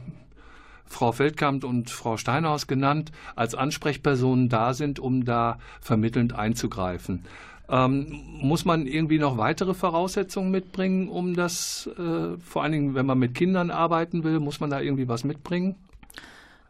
Frau 0.90 1.12
Feldkamp 1.12 1.64
und 1.64 1.88
Frau 1.88 2.16
Steinhaus 2.16 2.66
genannt, 2.66 3.12
als 3.36 3.54
Ansprechpersonen 3.54 4.48
da 4.48 4.74
sind, 4.74 4.98
um 4.98 5.24
da 5.24 5.58
vermittelnd 5.80 6.34
einzugreifen. 6.34 7.24
Ähm, 7.70 8.22
muss 8.40 8.64
man 8.64 8.86
irgendwie 8.86 9.20
noch 9.20 9.38
weitere 9.38 9.74
Voraussetzungen 9.74 10.50
mitbringen, 10.50 11.08
um 11.08 11.34
das, 11.34 11.88
äh, 11.96 12.36
vor 12.38 12.64
allen 12.64 12.72
Dingen, 12.72 12.94
wenn 12.96 13.06
man 13.06 13.18
mit 13.18 13.34
Kindern 13.36 13.70
arbeiten 13.70 14.24
will, 14.24 14.40
muss 14.40 14.58
man 14.58 14.70
da 14.70 14.80
irgendwie 14.80 15.06
was 15.06 15.22
mitbringen? 15.22 15.76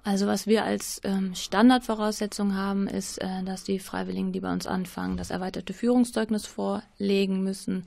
Also 0.03 0.27
was 0.27 0.47
wir 0.47 0.65
als 0.65 1.00
ähm, 1.05 1.35
Standardvoraussetzung 1.35 2.55
haben, 2.55 2.87
ist, 2.87 3.19
äh, 3.19 3.43
dass 3.45 3.65
die 3.65 3.79
Freiwilligen, 3.79 4.33
die 4.33 4.41
bei 4.41 4.53
uns 4.53 4.67
anfangen, 4.67 5.17
das 5.17 5.31
erweiterte 5.31 5.73
Führungszeugnis 5.73 6.47
vorlegen 6.47 7.43
müssen. 7.43 7.85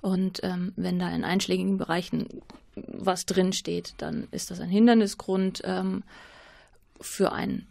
Und 0.00 0.40
ähm, 0.42 0.72
wenn 0.76 0.98
da 0.98 1.10
in 1.10 1.24
einschlägigen 1.24 1.76
Bereichen 1.76 2.26
was 2.74 3.26
drinsteht, 3.26 3.94
dann 3.98 4.28
ist 4.30 4.50
das 4.50 4.60
ein 4.60 4.70
Hindernisgrund 4.70 5.62
ähm, 5.64 6.02
für 7.00 7.32
ein, 7.32 7.66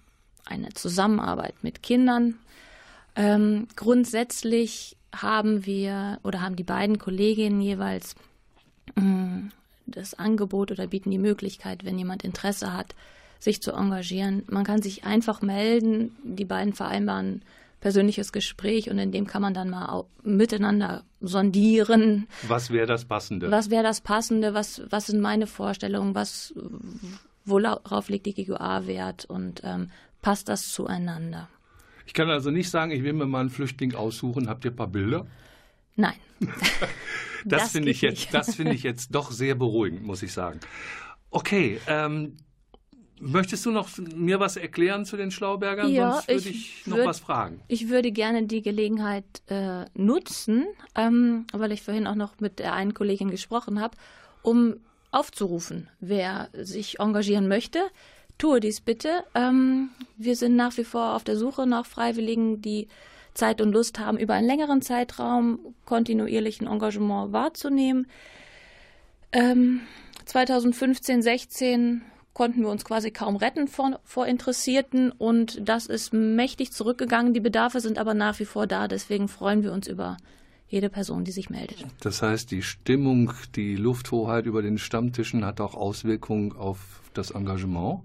eine 0.45 0.69
Zusammenarbeit 0.73 1.55
mit 1.63 1.81
Kindern. 1.81 2.35
Ähm, 3.15 3.67
grundsätzlich 3.75 4.95
haben 5.15 5.65
wir 5.65 6.19
oder 6.23 6.41
haben 6.41 6.55
die 6.55 6.63
beiden 6.63 6.99
Kolleginnen 6.99 7.61
jeweils 7.61 8.15
äh, 8.95 9.01
das 9.87 10.13
Angebot 10.13 10.71
oder 10.71 10.87
bieten 10.87 11.11
die 11.11 11.17
Möglichkeit, 11.17 11.83
wenn 11.83 11.97
jemand 11.97 12.23
Interesse 12.23 12.73
hat, 12.73 12.93
sich 13.39 13.61
zu 13.61 13.71
engagieren. 13.71 14.43
Man 14.47 14.63
kann 14.63 14.81
sich 14.81 15.03
einfach 15.03 15.41
melden, 15.41 16.15
die 16.23 16.45
beiden 16.45 16.73
vereinbaren 16.73 17.41
persönliches 17.79 18.31
Gespräch 18.31 18.89
und 18.89 18.97
in 18.97 19.11
dem 19.11 19.27
kann 19.27 19.41
man 19.41 19.53
dann 19.53 19.69
mal 19.69 20.05
miteinander 20.23 21.03
sondieren. 21.21 22.27
Was 22.47 22.71
wäre 22.71 22.87
das 22.87 23.05
Passende? 23.05 23.51
Was 23.51 23.69
wäre 23.69 23.83
das 23.83 24.01
Passende? 24.01 24.53
Was, 24.53 24.81
was 24.89 25.07
sind 25.07 25.21
meine 25.21 25.47
Vorstellungen? 25.47 26.15
Was, 26.15 26.53
worauf 27.45 28.09
legt 28.09 28.25
die 28.25 28.33
GGA 28.33 28.85
Wert 28.87 29.25
und 29.25 29.61
ähm, 29.63 29.91
passt 30.21 30.49
das 30.49 30.71
zueinander? 30.71 31.47
Ich 32.05 32.13
kann 32.13 32.29
also 32.29 32.49
nicht 32.49 32.69
sagen, 32.69 32.91
ich 32.91 33.03
will 33.03 33.13
mir 33.13 33.27
mal 33.27 33.41
einen 33.41 33.49
Flüchtling 33.49 33.93
aussuchen. 33.93 34.49
Habt 34.49 34.65
ihr 34.65 34.71
ein 34.71 34.75
paar 34.75 34.87
Bilder? 34.87 35.27
Nein. 35.95 36.15
das, 36.39 37.63
das 37.63 37.71
finde 37.71 37.91
ich 37.91 38.01
jetzt, 38.01 38.33
das 38.33 38.55
finde 38.55 38.73
ich 38.73 38.83
jetzt 38.83 39.13
doch 39.13 39.31
sehr 39.31 39.55
beruhigend, 39.55 40.03
muss 40.03 40.23
ich 40.23 40.33
sagen. 40.33 40.59
Okay, 41.29 41.79
ähm, 41.87 42.37
Möchtest 43.19 43.65
du 43.65 43.71
noch 43.71 43.89
mir 44.15 44.39
was 44.39 44.55
erklären 44.57 45.05
zu 45.05 45.17
den 45.17 45.31
Schlaubergern? 45.31 45.91
Ja, 45.91 46.13
Sonst 46.13 46.27
würde 46.27 46.49
ich, 46.49 46.79
ich 46.81 46.87
noch 46.87 46.97
würd, 46.97 47.07
was 47.07 47.19
fragen. 47.19 47.59
Ich 47.67 47.89
würde 47.89 48.11
gerne 48.11 48.43
die 48.43 48.61
Gelegenheit 48.61 49.25
äh, 49.47 49.85
nutzen, 49.93 50.65
ähm, 50.95 51.45
weil 51.51 51.71
ich 51.71 51.81
vorhin 51.81 52.07
auch 52.07 52.15
noch 52.15 52.39
mit 52.39 52.59
der 52.59 52.73
einen 52.73 52.93
Kollegin 52.93 53.29
gesprochen 53.29 53.81
habe, 53.81 53.97
um 54.41 54.77
aufzurufen, 55.11 55.89
wer 55.99 56.49
sich 56.53 56.99
engagieren 56.99 57.47
möchte. 57.47 57.79
Tue 58.37 58.59
dies 58.59 58.79
bitte. 58.79 59.23
Ähm, 59.35 59.89
wir 60.17 60.35
sind 60.35 60.55
nach 60.55 60.77
wie 60.77 60.83
vor 60.83 61.15
auf 61.15 61.23
der 61.23 61.35
Suche 61.35 61.67
nach 61.67 61.85
Freiwilligen, 61.85 62.61
die 62.61 62.87
Zeit 63.33 63.61
und 63.61 63.71
Lust 63.71 63.99
haben, 63.99 64.17
über 64.17 64.33
einen 64.33 64.47
längeren 64.47 64.81
Zeitraum 64.81 65.59
kontinuierlichen 65.85 66.67
Engagement 66.67 67.33
wahrzunehmen. 67.33 68.07
Ähm, 69.31 69.81
2015, 70.25 71.21
16 71.21 72.01
konnten 72.39 72.61
wir 72.61 72.69
uns 72.69 72.85
quasi 72.85 73.11
kaum 73.11 73.35
retten 73.35 73.67
vor, 73.67 73.99
vor 74.05 74.25
Interessierten 74.25 75.11
und 75.11 75.59
das 75.67 75.87
ist 75.87 76.13
mächtig 76.13 76.71
zurückgegangen. 76.71 77.33
Die 77.33 77.41
Bedarfe 77.41 77.81
sind 77.81 77.97
aber 77.97 78.13
nach 78.13 78.39
wie 78.39 78.45
vor 78.45 78.65
da. 78.65 78.87
Deswegen 78.87 79.27
freuen 79.27 79.61
wir 79.61 79.73
uns 79.73 79.89
über 79.89 80.15
jede 80.69 80.89
Person, 80.89 81.25
die 81.25 81.31
sich 81.31 81.49
meldet. 81.49 81.85
Das 81.99 82.21
heißt, 82.21 82.49
die 82.49 82.61
Stimmung, 82.61 83.33
die 83.57 83.75
Lufthoheit 83.75 84.45
über 84.45 84.61
den 84.61 84.77
Stammtischen 84.77 85.43
hat 85.43 85.59
auch 85.59 85.75
Auswirkungen 85.75 86.53
auf 86.53 87.01
das 87.13 87.31
Engagement? 87.31 88.03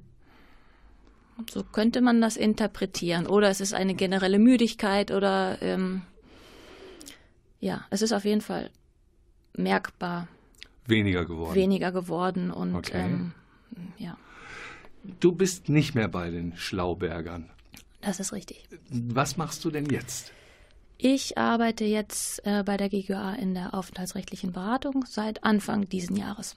So 1.49 1.63
könnte 1.63 2.01
man 2.01 2.21
das 2.21 2.37
interpretieren. 2.37 3.29
Oder 3.29 3.51
es 3.51 3.61
ist 3.61 3.73
eine 3.73 3.95
generelle 3.95 4.41
Müdigkeit 4.41 5.13
oder 5.13 5.63
ähm, 5.63 6.03
ja, 7.61 7.85
es 7.91 8.03
ist 8.03 8.11
auf 8.13 8.25
jeden 8.25 8.41
Fall 8.41 8.71
merkbar 9.57 10.27
weniger 10.87 11.25
geworden. 11.25 11.55
Weniger 11.55 11.93
geworden 11.93 12.51
und 12.51 12.75
okay. 12.75 13.01
ähm, 13.05 13.33
ja. 13.99 14.17
Du 15.21 15.33
bist 15.33 15.69
nicht 15.69 15.95
mehr 15.95 16.09
bei 16.09 16.31
den 16.31 16.57
Schlaubergern. 16.57 17.51
Das 18.01 18.21
ist 18.21 18.33
richtig. 18.33 18.67
Was 18.91 19.37
machst 19.37 19.65
du 19.65 19.71
denn 19.71 19.87
jetzt? 19.87 20.33
Ich 20.97 21.37
arbeite 21.37 21.85
jetzt 21.85 22.45
äh, 22.47 22.63
bei 22.65 22.77
der 22.77 22.89
GGA 22.89 23.35
in 23.35 23.55
der 23.55 23.75
aufenthaltsrechtlichen 23.75 24.53
Beratung 24.53 25.05
seit 25.07 25.45
Anfang 25.45 25.89
diesen 25.89 26.17
Jahres. 26.17 26.57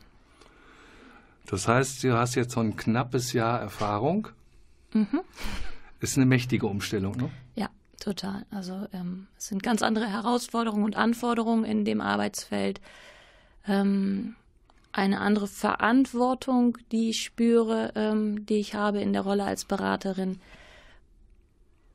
Das 1.47 1.67
heißt, 1.67 2.03
du 2.03 2.17
hast 2.17 2.35
jetzt 2.35 2.53
so 2.53 2.59
ein 2.59 2.75
knappes 2.75 3.33
Jahr 3.33 3.59
Erfahrung. 3.59 4.27
Mhm. 4.93 5.21
Ist 5.99 6.17
eine 6.17 6.25
mächtige 6.25 6.67
Umstellung, 6.67 7.15
ne? 7.17 7.29
Ja, 7.55 7.69
total. 7.99 8.45
Also 8.51 8.87
ähm, 8.93 9.27
es 9.37 9.47
sind 9.47 9.63
ganz 9.63 9.81
andere 9.81 10.07
Herausforderungen 10.07 10.83
und 10.83 10.95
Anforderungen 10.95 11.63
in 11.63 11.85
dem 11.85 12.01
Arbeitsfeld. 12.01 12.81
Ähm, 13.67 14.35
eine 14.97 15.21
andere 15.21 15.47
Verantwortung, 15.47 16.77
die 16.91 17.11
ich 17.11 17.23
spüre, 17.23 17.91
ähm, 17.95 18.45
die 18.45 18.55
ich 18.55 18.73
habe 18.73 18.99
in 18.99 19.13
der 19.13 19.21
Rolle 19.21 19.43
als 19.43 19.65
Beraterin. 19.65 20.39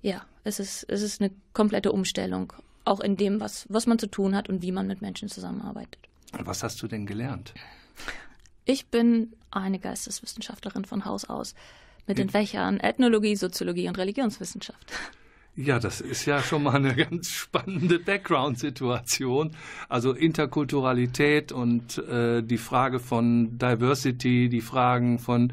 Ja, 0.02 0.24
es 0.44 0.60
ist, 0.60 0.84
es 0.88 1.02
ist 1.02 1.20
eine 1.20 1.32
komplette 1.52 1.92
Umstellung, 1.92 2.52
auch 2.84 3.00
in 3.00 3.16
dem, 3.16 3.40
was, 3.40 3.66
was 3.68 3.86
man 3.86 3.98
zu 3.98 4.06
tun 4.06 4.36
hat 4.36 4.48
und 4.48 4.62
wie 4.62 4.72
man 4.72 4.86
mit 4.86 5.02
Menschen 5.02 5.28
zusammenarbeitet. 5.28 5.98
Was 6.32 6.62
hast 6.62 6.80
du 6.82 6.88
denn 6.88 7.04
gelernt? 7.04 7.52
Ich 8.64 8.86
bin 8.86 9.32
eine 9.50 9.80
Geisteswissenschaftlerin 9.80 10.84
von 10.84 11.04
Haus 11.04 11.24
aus 11.24 11.54
mit 12.06 12.18
den 12.18 12.30
Fächern 12.30 12.78
Ethnologie, 12.78 13.36
Soziologie 13.36 13.88
und 13.88 13.98
Religionswissenschaft. 13.98 14.92
Ja, 15.54 15.78
das 15.78 16.00
ist 16.00 16.24
ja 16.24 16.40
schon 16.40 16.62
mal 16.62 16.76
eine 16.76 16.94
ganz 16.96 17.28
spannende 17.28 17.98
Background-Situation. 17.98 19.50
Also 19.88 20.12
Interkulturalität 20.12 21.52
und 21.52 21.98
äh, 21.98 22.42
die 22.42 22.56
Frage 22.56 22.98
von 22.98 23.58
Diversity, 23.58 24.48
die 24.48 24.62
Fragen 24.62 25.18
von 25.18 25.52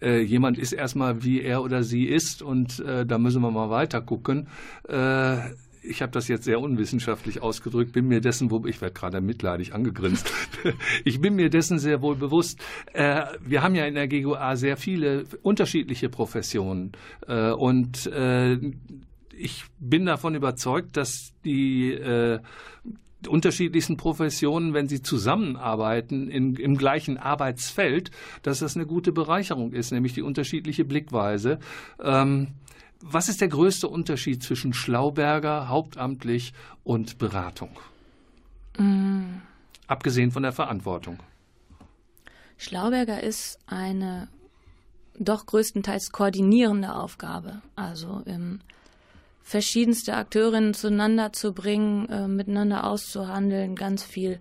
äh, 0.00 0.20
jemand 0.20 0.56
ist 0.56 0.72
erstmal 0.72 1.24
wie 1.24 1.42
er 1.42 1.62
oder 1.62 1.82
sie 1.82 2.04
ist 2.04 2.42
und 2.42 2.78
äh, 2.80 3.04
da 3.04 3.18
müssen 3.18 3.42
wir 3.42 3.50
mal 3.50 3.70
weiter 3.70 4.00
gucken. 4.00 4.46
Äh, 4.88 5.50
ich 5.82 6.02
habe 6.02 6.12
das 6.12 6.28
jetzt 6.28 6.44
sehr 6.44 6.60
unwissenschaftlich 6.60 7.42
ausgedrückt, 7.42 7.92
bin 7.92 8.06
mir 8.06 8.20
dessen, 8.20 8.50
wo 8.50 8.64
ich 8.66 8.80
werde 8.80 8.94
gerade 8.94 9.20
mitleidig 9.20 9.74
angegrinst. 9.74 10.30
ich 11.04 11.20
bin 11.20 11.34
mir 11.34 11.50
dessen 11.50 11.78
sehr 11.78 12.02
wohl 12.02 12.16
bewusst. 12.16 12.60
Äh, 12.92 13.24
wir 13.44 13.62
haben 13.62 13.74
ja 13.74 13.86
in 13.86 13.94
der 13.94 14.06
GGA 14.06 14.56
sehr 14.56 14.76
viele 14.76 15.24
unterschiedliche 15.42 16.08
Professionen 16.08 16.92
äh, 17.26 17.50
und 17.50 18.06
äh, 18.06 18.58
ich 19.40 19.64
bin 19.78 20.06
davon 20.06 20.34
überzeugt, 20.34 20.96
dass 20.96 21.32
die 21.44 21.92
äh, 21.92 22.40
unterschiedlichsten 23.26 23.96
Professionen, 23.96 24.74
wenn 24.74 24.88
sie 24.88 25.02
zusammenarbeiten 25.02 26.30
in, 26.30 26.56
im 26.56 26.76
gleichen 26.76 27.18
Arbeitsfeld, 27.18 28.10
dass 28.42 28.60
das 28.60 28.76
eine 28.76 28.86
gute 28.86 29.12
Bereicherung 29.12 29.72
ist, 29.72 29.92
nämlich 29.92 30.14
die 30.14 30.22
unterschiedliche 30.22 30.84
Blickweise. 30.84 31.58
Ähm, 32.02 32.48
was 33.02 33.28
ist 33.28 33.40
der 33.40 33.48
größte 33.48 33.88
Unterschied 33.88 34.42
zwischen 34.42 34.74
Schlauberger, 34.74 35.68
hauptamtlich 35.68 36.52
und 36.84 37.18
Beratung? 37.18 37.70
Mm. 38.78 39.40
Abgesehen 39.86 40.30
von 40.30 40.42
der 40.42 40.52
Verantwortung. 40.52 41.18
Schlauberger 42.58 43.22
ist 43.22 43.58
eine 43.66 44.28
doch 45.18 45.46
größtenteils 45.46 46.12
koordinierende 46.12 46.94
Aufgabe. 46.94 47.62
Also 47.74 48.22
im 48.26 48.60
verschiedenste 49.50 50.14
Akteurinnen 50.14 50.74
zueinander 50.74 51.32
zu 51.32 51.52
bringen, 51.52 52.08
äh, 52.08 52.28
miteinander 52.28 52.84
auszuhandeln, 52.84 53.74
ganz 53.74 54.04
viel 54.04 54.38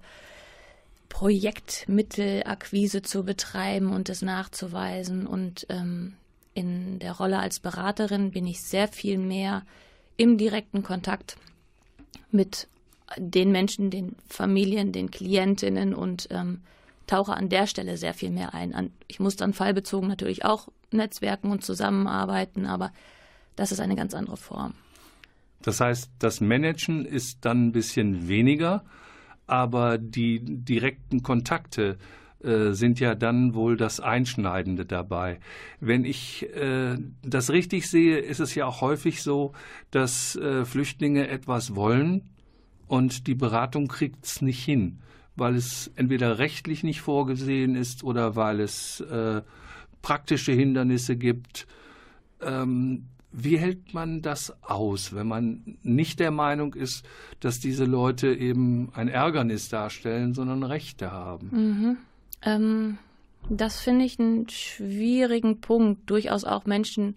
Projektmittelakquise 1.10 3.02
zu 3.02 3.24
betreiben 3.24 3.92
und 3.92 4.08
es 4.10 4.22
nachzuweisen. 4.22 5.26
Und 5.26 5.66
ähm, 5.70 6.14
in 6.54 7.00
der 7.00 7.14
Rolle 7.14 7.40
als 7.40 7.60
Beraterin 7.60 8.30
bin 8.30 8.46
ich 8.46 8.62
sehr 8.62 8.88
viel 8.88 9.18
mehr 9.18 9.64
im 10.16 10.38
direkten 10.38 10.84
Kontakt 10.84 11.38
mit 12.30 12.68
den 13.18 13.52
Menschen, 13.52 13.90
den 13.90 14.16
Familien, 14.28 14.92
den 14.92 15.10
Klientinnen 15.10 15.96
und 15.96 16.28
ähm, 16.30 16.62
tauche 17.08 17.34
an 17.34 17.50
der 17.50 17.66
Stelle 17.66 17.98
sehr 17.98 18.14
viel 18.14 18.30
mehr 18.30 18.54
ein. 18.54 18.94
Ich 19.08 19.20
muss 19.20 19.36
dann 19.36 19.54
fallbezogen 19.54 20.08
natürlich 20.08 20.46
auch 20.46 20.68
netzwerken 20.92 21.50
und 21.50 21.66
zusammenarbeiten, 21.66 22.68
aber 22.68 22.94
das 23.56 23.72
ist 23.72 23.80
eine 23.80 23.96
ganz 23.96 24.14
andere 24.14 24.38
Form. 24.38 24.76
Das 25.62 25.82
heißt, 25.82 26.12
das 26.20 26.42
Managen 26.42 27.06
ist 27.06 27.46
dann 27.46 27.68
ein 27.68 27.72
bisschen 27.72 28.28
weniger, 28.28 28.84
aber 29.48 29.98
die 29.98 30.40
direkten 30.44 31.22
Kontakte 31.24 31.98
äh, 32.44 32.72
sind 32.72 33.02
ja 33.02 33.16
dann 33.16 33.54
wohl 33.54 33.76
das 33.76 34.00
Einschneidende 34.00 34.86
dabei. 34.86 35.40
Wenn 35.82 36.06
ich 36.06 36.48
äh, 36.56 36.98
das 37.22 37.50
richtig 37.50 37.90
sehe, 37.90 38.20
ist 38.20 38.40
es 38.40 38.56
ja 38.56 38.66
auch 38.66 38.80
häufig 38.80 39.22
so, 39.22 39.52
dass 39.92 40.38
äh, 40.38 40.64
Flüchtlinge 40.64 41.28
etwas 41.28 41.76
wollen 41.76 42.30
und 42.88 43.28
die 43.28 43.36
Beratung 43.36 43.88
kriegt 43.88 44.26
es 44.26 44.42
nicht 44.42 44.64
hin, 44.64 45.00
weil 45.36 45.56
es 45.56 45.92
entweder 45.96 46.40
rechtlich 46.40 46.84
nicht 46.84 47.02
vorgesehen 47.02 47.76
ist 47.76 48.06
oder 48.06 48.38
weil 48.38 48.62
es 48.62 49.02
äh, 49.02 49.42
praktische 50.02 50.54
Hindernisse 50.54 51.18
gibt. 51.18 51.68
Ähm, 52.42 53.08
wie 53.32 53.58
hält 53.58 53.94
man 53.94 54.22
das 54.22 54.54
aus, 54.64 55.14
wenn 55.14 55.28
man 55.28 55.78
nicht 55.84 56.20
der 56.20 56.32
Meinung 56.32 56.74
ist, 56.74 57.06
dass 57.40 57.60
diese 57.60 57.86
Leute 57.86 58.34
eben 58.34 58.90
ein 58.94 59.08
Ärgernis 59.08 59.70
darstellen, 59.70 60.34
sondern 60.34 60.64
Rechte 60.64 61.12
haben? 61.12 61.50
Mhm. 61.52 61.98
Ähm, 62.42 62.98
Das 63.50 63.80
finde 63.80 64.06
ich 64.06 64.20
einen 64.20 64.50
schwierigen 64.50 65.62
Punkt, 65.62 66.10
durchaus 66.10 66.44
auch 66.44 66.66
Menschen 66.66 67.16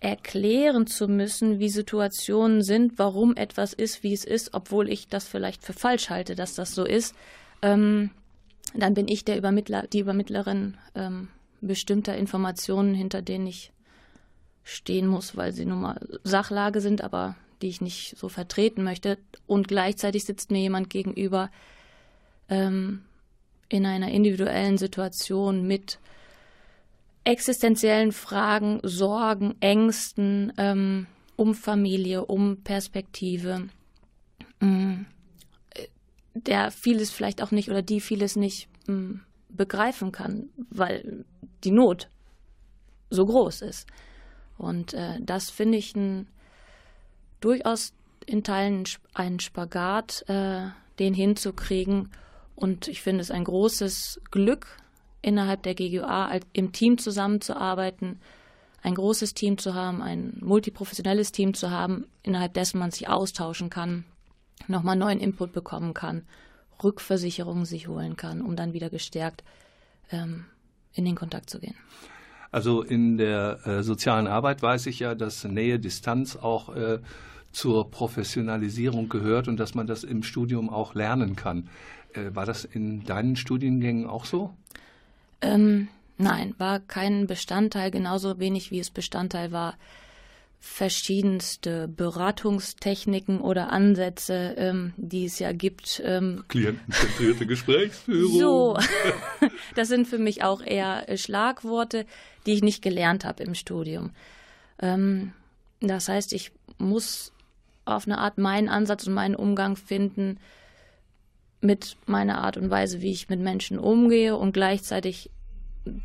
erklären 0.00 0.86
zu 0.86 1.08
müssen, 1.08 1.58
wie 1.58 1.68
Situationen 1.68 2.62
sind, 2.62 2.98
warum 2.98 3.34
etwas 3.34 3.72
ist, 3.72 4.02
wie 4.02 4.12
es 4.12 4.24
ist, 4.24 4.54
obwohl 4.54 4.88
ich 4.88 5.08
das 5.08 5.26
vielleicht 5.26 5.62
für 5.64 5.72
falsch 5.72 6.10
halte, 6.10 6.34
dass 6.34 6.54
das 6.54 6.74
so 6.74 6.84
ist. 6.84 7.14
Ähm, 7.62 8.10
dann 8.74 8.94
bin 8.94 9.08
ich 9.08 9.24
der 9.24 9.38
Übermittler, 9.38 9.86
die 9.86 10.00
Übermittlerin 10.00 10.76
ähm, 10.94 11.28
bestimmter 11.60 12.16
Informationen, 12.16 12.94
hinter 12.94 13.22
denen 13.22 13.46
ich 13.46 13.72
stehen 14.66 15.06
muss, 15.06 15.36
weil 15.36 15.52
sie 15.52 15.64
nun 15.64 15.80
mal 15.80 16.00
Sachlage 16.24 16.80
sind, 16.80 17.02
aber 17.02 17.36
die 17.62 17.68
ich 17.68 17.80
nicht 17.80 18.18
so 18.18 18.28
vertreten 18.28 18.82
möchte. 18.82 19.16
Und 19.46 19.68
gleichzeitig 19.68 20.24
sitzt 20.24 20.50
mir 20.50 20.58
jemand 20.58 20.90
gegenüber 20.90 21.50
ähm, 22.48 23.02
in 23.68 23.86
einer 23.86 24.10
individuellen 24.10 24.76
Situation 24.76 25.68
mit 25.68 26.00
existenziellen 27.22 28.10
Fragen, 28.10 28.80
Sorgen, 28.82 29.54
Ängsten 29.60 30.52
ähm, 30.58 31.06
um 31.36 31.54
Familie, 31.54 32.24
um 32.24 32.62
Perspektive, 32.64 33.68
ähm, 34.60 35.06
der 36.34 36.72
vieles 36.72 37.12
vielleicht 37.12 37.40
auch 37.40 37.52
nicht 37.52 37.70
oder 37.70 37.82
die 37.82 38.00
vieles 38.00 38.34
nicht 38.34 38.68
ähm, 38.88 39.20
begreifen 39.48 40.10
kann, 40.10 40.48
weil 40.70 41.24
die 41.62 41.70
Not 41.70 42.08
so 43.10 43.24
groß 43.24 43.62
ist. 43.62 43.86
Und 44.58 44.94
äh, 44.94 45.18
das 45.20 45.50
finde 45.50 45.78
ich 45.78 45.94
ein, 45.94 46.28
durchaus 47.40 47.92
in 48.26 48.42
Teilen 48.42 48.84
einen 49.14 49.40
Spagat, 49.40 50.24
äh, 50.28 50.68
den 50.98 51.14
hinzukriegen. 51.14 52.10
Und 52.54 52.88
ich 52.88 53.02
finde 53.02 53.20
es 53.20 53.30
ein 53.30 53.44
großes 53.44 54.20
Glück, 54.30 54.66
innerhalb 55.22 55.62
der 55.62 55.74
GGA 55.74 56.38
im 56.52 56.72
Team 56.72 56.98
zusammenzuarbeiten, 56.98 58.20
ein 58.82 58.94
großes 58.94 59.34
Team 59.34 59.58
zu 59.58 59.74
haben, 59.74 60.00
ein 60.00 60.38
multiprofessionelles 60.40 61.32
Team 61.32 61.54
zu 61.54 61.70
haben, 61.70 62.06
innerhalb 62.22 62.54
dessen 62.54 62.78
man 62.78 62.92
sich 62.92 63.08
austauschen 63.08 63.68
kann, 63.68 64.04
nochmal 64.68 64.96
neuen 64.96 65.18
Input 65.18 65.52
bekommen 65.52 65.92
kann, 65.94 66.24
Rückversicherungen 66.82 67.64
sich 67.64 67.88
holen 67.88 68.16
kann, 68.16 68.42
um 68.42 68.54
dann 68.54 68.72
wieder 68.72 68.90
gestärkt 68.90 69.42
ähm, 70.12 70.44
in 70.92 71.04
den 71.04 71.16
Kontakt 71.16 71.50
zu 71.50 71.58
gehen. 71.58 71.74
Also 72.50 72.82
in 72.82 73.18
der 73.18 73.66
äh, 73.66 73.82
sozialen 73.82 74.26
Arbeit 74.26 74.62
weiß 74.62 74.86
ich 74.86 75.00
ja, 75.00 75.14
dass 75.14 75.44
Nähe, 75.44 75.78
Distanz 75.78 76.36
auch 76.36 76.74
äh, 76.74 76.98
zur 77.52 77.90
Professionalisierung 77.90 79.08
gehört 79.08 79.48
und 79.48 79.58
dass 79.58 79.74
man 79.74 79.86
das 79.86 80.04
im 80.04 80.22
Studium 80.22 80.68
auch 80.68 80.94
lernen 80.94 81.36
kann. 81.36 81.68
Äh, 82.12 82.34
war 82.34 82.46
das 82.46 82.64
in 82.64 83.04
deinen 83.04 83.36
Studiengängen 83.36 84.06
auch 84.06 84.24
so? 84.24 84.54
Ähm, 85.40 85.88
nein, 86.18 86.54
war 86.58 86.80
kein 86.80 87.26
Bestandteil, 87.26 87.90
genauso 87.90 88.38
wenig 88.38 88.70
wie 88.70 88.78
es 88.78 88.90
Bestandteil 88.90 89.52
war, 89.52 89.74
verschiedenste 90.66 91.88
Beratungstechniken 91.88 93.40
oder 93.40 93.72
Ansätze, 93.72 94.54
ähm, 94.58 94.92
die 94.96 95.24
es 95.24 95.38
ja 95.38 95.52
gibt. 95.52 96.02
Ähm, 96.04 96.44
Klientenzentrierte 96.48 97.46
Gesprächsführung. 97.46 98.32
So, 98.32 98.78
das 99.74 99.88
sind 99.88 100.06
für 100.08 100.18
mich 100.18 100.42
auch 100.42 100.60
eher 100.60 101.08
äh, 101.08 101.16
Schlagworte, 101.16 102.04
die 102.44 102.52
ich 102.52 102.62
nicht 102.62 102.82
gelernt 102.82 103.24
habe 103.24 103.44
im 103.44 103.54
Studium. 103.54 104.10
Ähm, 104.80 105.32
das 105.80 106.08
heißt, 106.08 106.32
ich 106.32 106.52
muss 106.78 107.32
auf 107.84 108.06
eine 108.06 108.18
Art 108.18 108.36
meinen 108.36 108.68
Ansatz 108.68 109.06
und 109.06 109.14
meinen 109.14 109.36
Umgang 109.36 109.76
finden 109.76 110.38
mit 111.60 111.96
meiner 112.06 112.38
Art 112.38 112.56
und 112.56 112.70
Weise, 112.70 113.00
wie 113.00 113.12
ich 113.12 113.28
mit 113.28 113.40
Menschen 113.40 113.78
umgehe 113.78 114.36
und 114.36 114.52
gleichzeitig 114.52 115.30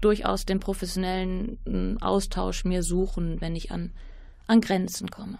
durchaus 0.02 0.46
den 0.46 0.60
professionellen 0.60 1.98
Austausch 2.00 2.64
mir 2.64 2.84
suchen, 2.84 3.42
wenn 3.42 3.56
ich 3.56 3.72
an 3.72 3.92
an 4.48 4.62
Grenzen 4.62 5.10
komme. 5.10 5.38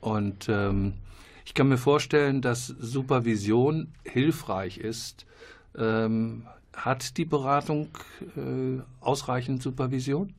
Und 0.00 0.48
ähm, 0.48 0.94
ich 1.44 1.54
kann 1.54 1.68
mir 1.68 1.78
vorstellen, 1.78 2.42
dass 2.42 2.66
Supervision 2.66 3.92
hilfreich 4.04 4.78
ist. 4.78 5.26
Ähm, 5.76 6.46
hat 6.74 7.16
die 7.16 7.24
Beratung 7.24 7.88
äh, 8.36 8.80
ausreichend 9.00 9.62
Supervision? 9.62 10.34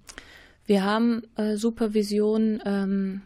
Wir 0.65 0.83
haben 0.83 1.23
äh, 1.35 1.57
Supervision. 1.57 2.61
Ähm, 2.65 3.21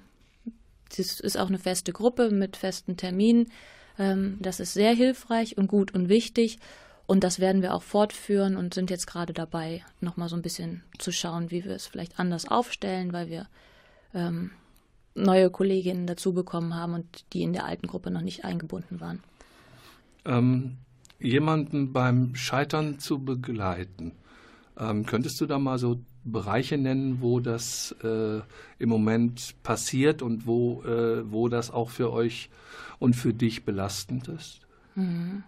das 0.95 1.19
ist 1.19 1.37
auch 1.37 1.47
eine 1.47 1.59
feste 1.59 1.93
Gruppe 1.93 2.31
mit 2.31 2.57
festen 2.57 2.97
Terminen. 2.97 3.51
Ähm, 3.97 4.37
das 4.39 4.59
ist 4.59 4.73
sehr 4.73 4.93
hilfreich 4.93 5.57
und 5.57 5.67
gut 5.67 5.93
und 5.93 6.09
wichtig. 6.09 6.59
Und 7.05 7.23
das 7.23 7.39
werden 7.39 7.61
wir 7.61 7.73
auch 7.73 7.81
fortführen 7.81 8.55
und 8.55 8.73
sind 8.75 8.91
jetzt 8.91 9.07
gerade 9.07 9.33
dabei, 9.33 9.83
nochmal 9.99 10.29
so 10.29 10.35
ein 10.35 10.43
bisschen 10.43 10.83
zu 10.99 11.11
schauen, 11.11 11.49
wie 11.49 11.65
wir 11.65 11.71
es 11.71 11.87
vielleicht 11.87 12.19
anders 12.19 12.47
aufstellen, 12.47 13.13
weil 13.13 13.29
wir 13.29 13.47
ähm, 14.13 14.51
neue 15.15 15.49
Kolleginnen 15.49 16.07
dazu 16.07 16.33
bekommen 16.33 16.75
haben 16.75 16.93
und 16.93 17.25
die 17.33 17.43
in 17.43 17.53
der 17.53 17.65
alten 17.65 17.87
Gruppe 17.87 18.11
noch 18.11 18.21
nicht 18.21 18.45
eingebunden 18.45 18.99
waren. 18.99 19.21
Ähm, 20.25 20.77
jemanden 21.19 21.93
beim 21.93 22.35
Scheitern 22.35 22.99
zu 22.99 23.19
begleiten. 23.19 24.13
Ähm, 24.77 25.05
könntest 25.05 25.41
du 25.41 25.45
da 25.45 25.59
mal 25.59 25.77
so 25.77 25.99
Bereiche 26.23 26.77
nennen, 26.77 27.21
wo 27.21 27.39
das 27.39 27.95
äh, 28.03 28.41
im 28.77 28.89
Moment 28.89 29.55
passiert 29.63 30.21
und 30.21 30.45
wo, 30.45 30.83
äh, 30.83 31.29
wo 31.31 31.49
das 31.49 31.71
auch 31.71 31.89
für 31.89 32.11
euch 32.11 32.49
und 32.99 33.15
für 33.15 33.33
dich 33.33 33.65
belastend 33.65 34.27
ist? 34.27 34.61
Mhm. 34.95 35.43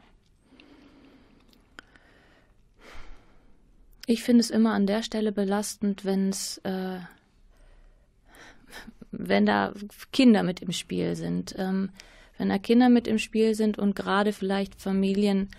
Ich 4.08 4.24
finde 4.24 4.42
es 4.42 4.50
immer 4.50 4.74
an 4.74 4.88
der 4.88 5.04
Stelle 5.04 5.32
belastend, 5.32 6.04
wenn 6.04 6.30
es 6.30 6.58
äh, 6.60 7.00
wenn 9.12 9.46
da 9.46 9.74
Kinder 10.12 10.44
mit 10.44 10.62
im 10.62 10.72
Spiel 10.72 11.16
sind. 11.16 11.56
Ähm, 11.58 11.90
wenn 12.38 12.50
da 12.50 12.58
Kinder 12.58 12.90
mit 12.90 13.08
im 13.08 13.20
Spiel 13.20 13.56
sind 13.56 13.78
und 13.78 13.96
gerade 13.96 14.34
vielleicht 14.34 14.82
Familien, 14.82 15.50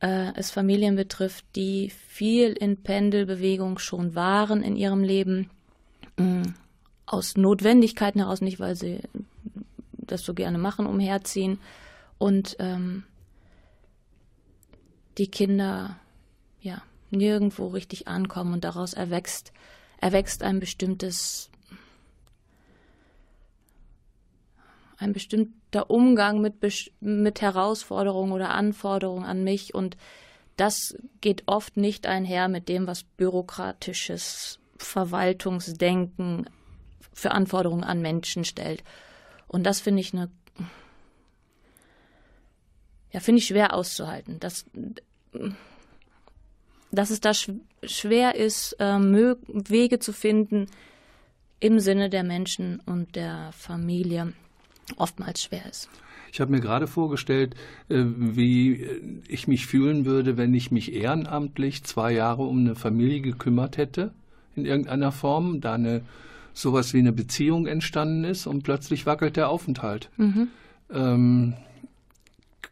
äh, 0.00 0.32
es 0.34 0.50
Familien 0.50 0.96
betrifft, 0.96 1.44
die 1.56 1.90
viel 2.08 2.52
in 2.52 2.82
Pendelbewegung 2.82 3.78
schon 3.78 4.14
waren 4.14 4.62
in 4.62 4.76
ihrem 4.76 5.02
Leben, 5.02 5.50
äh, 6.18 6.42
aus 7.06 7.36
Notwendigkeiten 7.36 8.20
heraus, 8.20 8.40
nicht 8.40 8.60
weil 8.60 8.76
sie 8.76 9.00
das 9.92 10.22
so 10.22 10.34
gerne 10.34 10.58
machen, 10.58 10.86
umherziehen 10.86 11.58
und 12.18 12.56
ähm, 12.58 13.04
die 15.18 15.28
Kinder 15.28 15.96
ja 16.60 16.82
nirgendwo 17.10 17.68
richtig 17.68 18.08
ankommen 18.08 18.52
und 18.54 18.64
daraus 18.64 18.94
erwächst 18.94 19.52
erwächst 20.00 20.42
ein 20.42 20.60
bestimmtes 20.60 21.50
ein 25.04 25.12
bestimmter 25.12 25.90
Umgang 25.90 26.40
mit, 26.40 26.54
mit 27.00 27.40
Herausforderungen 27.40 28.32
oder 28.32 28.50
Anforderungen 28.50 29.24
an 29.24 29.44
mich 29.44 29.74
und 29.74 29.96
das 30.56 30.96
geht 31.20 31.42
oft 31.46 31.76
nicht 31.76 32.06
einher 32.06 32.48
mit 32.48 32.68
dem, 32.68 32.86
was 32.86 33.02
bürokratisches 33.02 34.58
Verwaltungsdenken 34.76 36.48
für 37.12 37.32
Anforderungen 37.32 37.84
an 37.84 38.00
Menschen 38.00 38.44
stellt. 38.44 38.82
Und 39.48 39.64
das 39.64 39.80
finde 39.80 40.00
ich 40.00 40.12
eine, 40.12 40.30
ja, 43.12 43.20
finde 43.20 43.40
ich 43.40 43.46
schwer 43.46 43.74
auszuhalten. 43.74 44.38
Dass, 44.38 44.64
dass 46.92 47.10
es 47.10 47.20
da 47.20 47.32
schwer 47.34 48.36
ist, 48.36 48.74
äh, 48.80 48.98
Wege 48.98 49.98
zu 49.98 50.12
finden 50.12 50.66
im 51.58 51.80
Sinne 51.80 52.10
der 52.10 52.22
Menschen 52.22 52.80
und 52.86 53.16
der 53.16 53.50
Familie 53.52 54.34
oftmals 54.96 55.42
schwer 55.42 55.64
ist. 55.68 55.88
Ich 56.32 56.40
habe 56.40 56.50
mir 56.50 56.60
gerade 56.60 56.86
vorgestellt, 56.86 57.54
äh, 57.88 58.02
wie 58.04 58.84
ich 59.28 59.46
mich 59.46 59.66
fühlen 59.66 60.04
würde, 60.04 60.36
wenn 60.36 60.52
ich 60.52 60.70
mich 60.70 60.92
ehrenamtlich 60.92 61.84
zwei 61.84 62.12
Jahre 62.12 62.42
um 62.42 62.58
eine 62.58 62.74
Familie 62.74 63.20
gekümmert 63.20 63.76
hätte, 63.76 64.12
in 64.56 64.64
irgendeiner 64.64 65.12
Form, 65.12 65.60
da 65.60 65.74
eine 65.74 66.02
sowas 66.52 66.94
wie 66.94 66.98
eine 66.98 67.12
Beziehung 67.12 67.66
entstanden 67.66 68.24
ist 68.24 68.46
und 68.46 68.62
plötzlich 68.62 69.06
wackelt 69.06 69.36
der 69.36 69.48
Aufenthalt. 69.48 70.08
Mhm. 70.16 70.48
Ähm, 70.92 71.54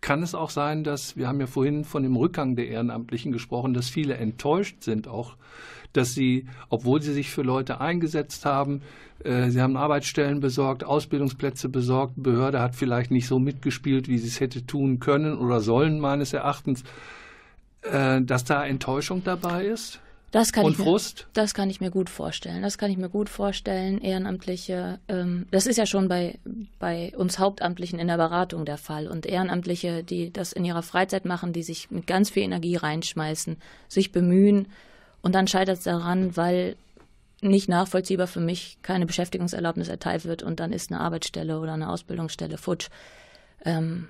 kann 0.03 0.23
es 0.23 0.35
auch 0.35 0.51
sein, 0.51 0.85
dass, 0.85 1.17
wir 1.17 1.29
haben 1.29 1.41
ja 1.41 1.47
vorhin 1.47 1.85
von 1.85 2.03
dem 2.03 2.17
Rückgang 2.17 2.57
der 2.57 2.69
Ehrenamtlichen 2.69 3.33
gesprochen, 3.33 3.73
dass 3.73 3.89
viele 3.89 4.15
enttäuscht 4.17 4.83
sind 4.83 5.09
auch, 5.09 5.37
dass 5.95 6.13
sie, 6.13 6.47
obwohl 6.69 7.01
sie 7.01 7.13
sich 7.13 7.31
für 7.31 7.43
Leute 7.43 7.81
eingesetzt 7.81 8.45
haben, 8.45 8.83
äh, 9.25 9.49
sie 9.51 9.63
haben 9.63 9.77
Arbeitsstellen 9.77 10.41
besorgt, 10.41 10.85
Ausbildungsplätze 10.85 11.69
besorgt, 11.69 12.15
Behörde 12.17 12.61
hat 12.61 12.75
vielleicht 12.75 13.11
nicht 13.11 13.29
so 13.29 13.39
mitgespielt, 13.39 14.09
wie 14.09 14.19
sie 14.19 14.29
es 14.29 14.41
hätte 14.41 14.67
tun 14.67 14.99
können 14.99 15.39
oder 15.39 15.61
sollen, 15.61 16.01
meines 16.01 16.33
Erachtens, 16.33 16.83
äh, 17.83 18.21
dass 18.21 18.45
da 18.45 18.67
Enttäuschung 18.67 19.23
dabei 19.25 19.67
ist? 19.67 20.01
Das 20.33 20.53
kann 20.53 20.65
Und 20.65 20.73
ich 20.73 20.79
mir, 20.79 20.85
Frust? 20.85 21.29
Das 21.35 21.53
kann 21.53 21.69
ich 21.69 21.81
mir 21.83 21.91
gut 21.91 22.09
vorstellen. 22.09 22.63
Das 22.63 22.79
kann 22.79 22.91
ich 22.91 22.97
mir 22.97 23.11
gut 23.11 23.29
vorstellen. 23.29 24.01
Ehrenamtliche, 24.01 24.99
ähm, 25.07 25.47
das 25.51 25.67
ist 25.67 25.77
ja 25.77 25.85
schon 25.85 26.09
bei, 26.09 26.39
bei 26.79 27.13
uns 27.17 27.39
Hauptamtlichen 27.39 27.99
in 27.99 28.09
der 28.09 28.17
Beratung 28.17 28.65
der 28.65 28.79
Fall. 28.79 29.09
Und 29.09 29.27
Ehrenamtliche, 29.27 30.03
die 30.03 30.33
das 30.33 30.55
in 30.55 30.65
ihrer 30.65 30.83
Freizeit 30.83 31.27
machen, 31.27 31.53
die 31.53 31.63
sich 31.63 31.91
mit 31.91 32.07
ganz 32.07 32.31
viel 32.31 32.43
Energie 32.45 32.77
reinschmeißen, 32.77 33.59
sich 33.89 34.11
bemühen 34.11 34.69
und 35.21 35.35
dann 35.35 35.47
scheitert 35.47 35.79
es 35.79 35.85
daran, 35.85 36.35
weil 36.35 36.77
nicht 37.43 37.69
nachvollziehbar 37.69 38.27
für 38.27 38.41
mich 38.41 38.79
keine 38.83 39.05
Beschäftigungserlaubnis 39.05 39.89
erteilt 39.89 40.25
wird 40.25 40.43
und 40.43 40.61
dann 40.61 40.73
ist 40.73 40.91
eine 40.91 41.01
Arbeitsstelle 41.01 41.61
oder 41.61 41.75
eine 41.75 41.91
Ausbildungsstelle 41.91 42.57
futsch. 42.57 42.89
Ähm, 43.65 44.09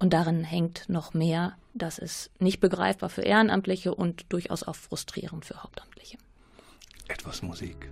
und 0.00 0.12
darin 0.12 0.42
hängt 0.42 0.88
noch 0.88 1.14
mehr. 1.14 1.56
Das 1.74 1.98
ist 1.98 2.30
nicht 2.40 2.58
begreifbar 2.58 3.10
für 3.10 3.22
Ehrenamtliche 3.22 3.94
und 3.94 4.24
durchaus 4.32 4.64
auch 4.64 4.74
frustrierend 4.74 5.44
für 5.44 5.62
Hauptamtliche. 5.62 6.18
Etwas 7.06 7.42
Musik. 7.42 7.88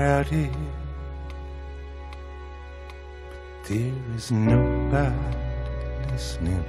Crowded, 0.00 0.50
but 3.28 3.68
there 3.68 3.92
is 4.16 4.32
nobody 4.32 5.14
listening. 6.10 6.64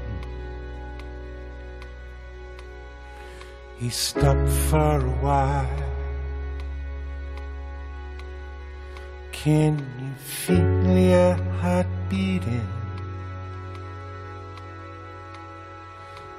He 3.77 3.89
stopped 3.89 4.49
for 4.69 4.97
a 4.99 5.15
while. 5.23 5.83
Can 9.31 9.79
you 10.01 10.13
feel 10.15 10.97
your 10.97 11.35
heart 11.61 11.87
beating? 12.09 12.67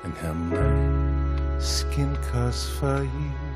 And 0.05 0.15
how 0.19 0.35
my 0.35 1.59
skin 1.59 2.15
calls 2.31 2.69
for 2.77 3.03
you. 3.03 3.52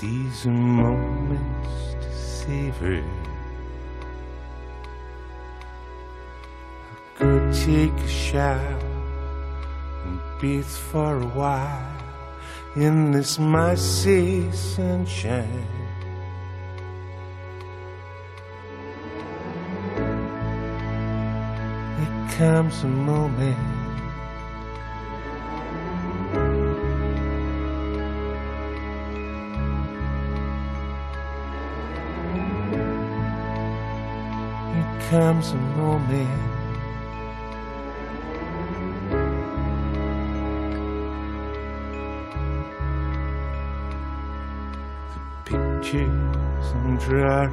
These 0.00 0.46
moments 0.46 1.94
to 2.00 2.16
savor. 2.16 3.04
I 7.18 7.18
could 7.18 7.52
take 7.52 7.92
a 7.92 8.08
shower 8.08 8.78
and 10.04 10.18
breathe 10.38 10.64
for 10.64 11.20
a 11.20 11.26
while 11.26 12.02
in 12.76 13.10
this 13.10 13.38
mighty 13.38 14.50
sunshine. 14.52 15.66
There 21.98 22.28
comes 22.38 22.84
a 22.84 22.88
moment. 22.88 23.79
Comes 35.10 35.50
a 35.50 35.56
moment. 35.56 36.28
The 45.10 45.20
pictures 45.46 46.72
I'm 46.74 46.96
drawing 46.98 47.50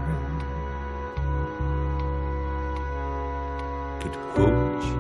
could 4.02 4.16
hold 4.36 4.84
you 4.84 5.00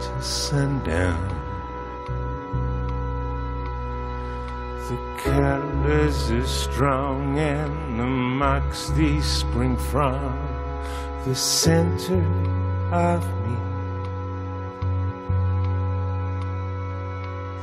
to 0.00 0.22
sundown. 0.22 1.28
The 4.88 4.96
colors 5.18 6.30
are 6.30 6.46
strong 6.46 7.38
and 7.38 8.00
the 8.00 8.06
marks 8.06 8.88
they 8.96 9.20
spring 9.20 9.76
from 9.76 10.47
the 11.28 11.34
center 11.34 12.24
of 12.90 13.22
me. 13.44 13.56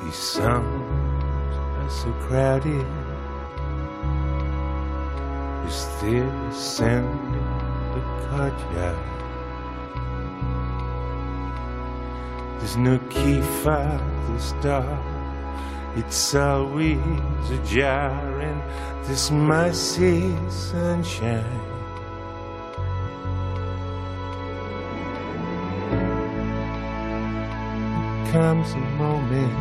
These 0.03 0.13
sounds 0.13 1.55
are 1.79 1.89
so 1.89 2.11
crowded. 2.27 2.85
Is 5.65 5.87
there 5.99 6.29
a 6.29 6.53
sand 6.53 7.33
in 7.33 7.45
the 7.95 8.01
courtyard? 8.27 8.99
There's 12.59 12.77
no 12.77 12.99
key 13.09 13.41
for 13.63 13.99
this 14.29 14.51
door. 14.61 14.99
It's 15.95 16.35
always 16.35 16.99
ajar 17.49 18.41
in 18.41 18.61
this 19.07 19.31
mighty 19.31 20.35
sunshine. 20.51 21.74
Comes 28.35 28.73
a 28.73 28.77
moment. 28.99 29.53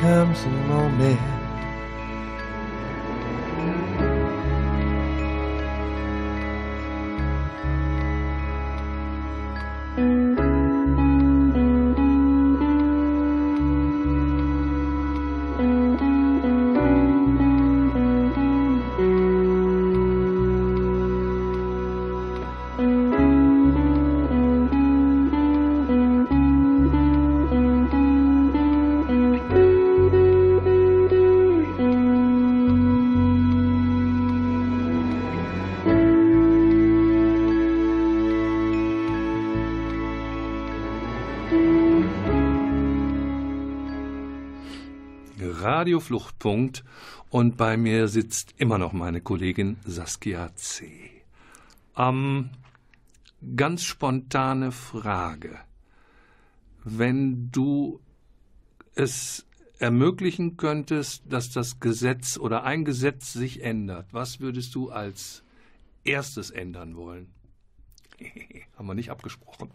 Comes 0.00 0.44
a 0.44 0.48
moment. 0.48 1.37
Radio 45.98 46.00
Fluchtpunkt 46.00 46.84
und 47.28 47.56
bei 47.56 47.76
mir 47.76 48.06
sitzt 48.06 48.54
immer 48.58 48.78
noch 48.78 48.92
meine 48.92 49.20
Kollegin 49.20 49.78
Saskia 49.84 50.54
C. 50.54 51.10
Ähm, 51.96 52.50
ganz 53.56 53.82
spontane 53.82 54.70
Frage. 54.70 55.58
Wenn 56.84 57.50
du 57.50 57.98
es 58.94 59.44
ermöglichen 59.80 60.56
könntest, 60.56 61.24
dass 61.28 61.50
das 61.50 61.80
Gesetz 61.80 62.38
oder 62.38 62.62
ein 62.62 62.84
Gesetz 62.84 63.32
sich 63.32 63.64
ändert, 63.64 64.06
was 64.12 64.38
würdest 64.38 64.76
du 64.76 64.90
als 64.90 65.42
erstes 66.04 66.50
ändern 66.50 66.94
wollen? 66.94 67.26
Haben 68.76 68.86
wir 68.86 68.94
nicht 68.94 69.10
abgesprochen. 69.10 69.70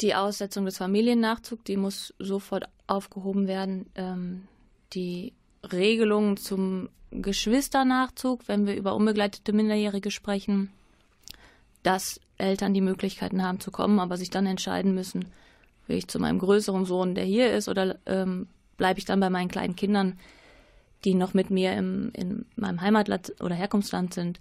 Die 0.00 0.14
Aussetzung 0.14 0.64
des 0.64 0.78
Familiennachzugs, 0.78 1.64
die 1.64 1.76
muss 1.76 2.14
sofort 2.18 2.64
aufgehoben 2.86 3.46
werden. 3.46 3.86
Ähm, 3.94 4.48
die 4.92 5.32
Regelungen 5.70 6.36
zum 6.36 6.88
Geschwisternachzug, 7.10 8.48
wenn 8.48 8.66
wir 8.66 8.76
über 8.76 8.94
unbegleitete 8.94 9.52
Minderjährige 9.52 10.10
sprechen, 10.10 10.70
dass 11.82 12.20
Eltern 12.38 12.72
die 12.72 12.80
Möglichkeiten 12.80 13.42
haben 13.42 13.60
zu 13.60 13.70
kommen, 13.70 13.98
aber 13.98 14.16
sich 14.16 14.30
dann 14.30 14.46
entscheiden 14.46 14.94
müssen, 14.94 15.26
will 15.86 15.98
ich 15.98 16.08
zu 16.08 16.18
meinem 16.18 16.38
größeren 16.38 16.84
Sohn, 16.84 17.14
der 17.14 17.24
hier 17.24 17.52
ist, 17.52 17.68
oder 17.68 17.98
ähm, 18.06 18.48
bleibe 18.76 18.98
ich 18.98 19.04
dann 19.04 19.20
bei 19.20 19.28
meinen 19.28 19.48
kleinen 19.48 19.76
Kindern, 19.76 20.18
die 21.04 21.14
noch 21.14 21.34
mit 21.34 21.50
mir 21.50 21.74
im, 21.74 22.10
in 22.14 22.46
meinem 22.56 22.80
Heimatland 22.80 23.34
oder 23.40 23.54
Herkunftsland 23.54 24.14
sind. 24.14 24.40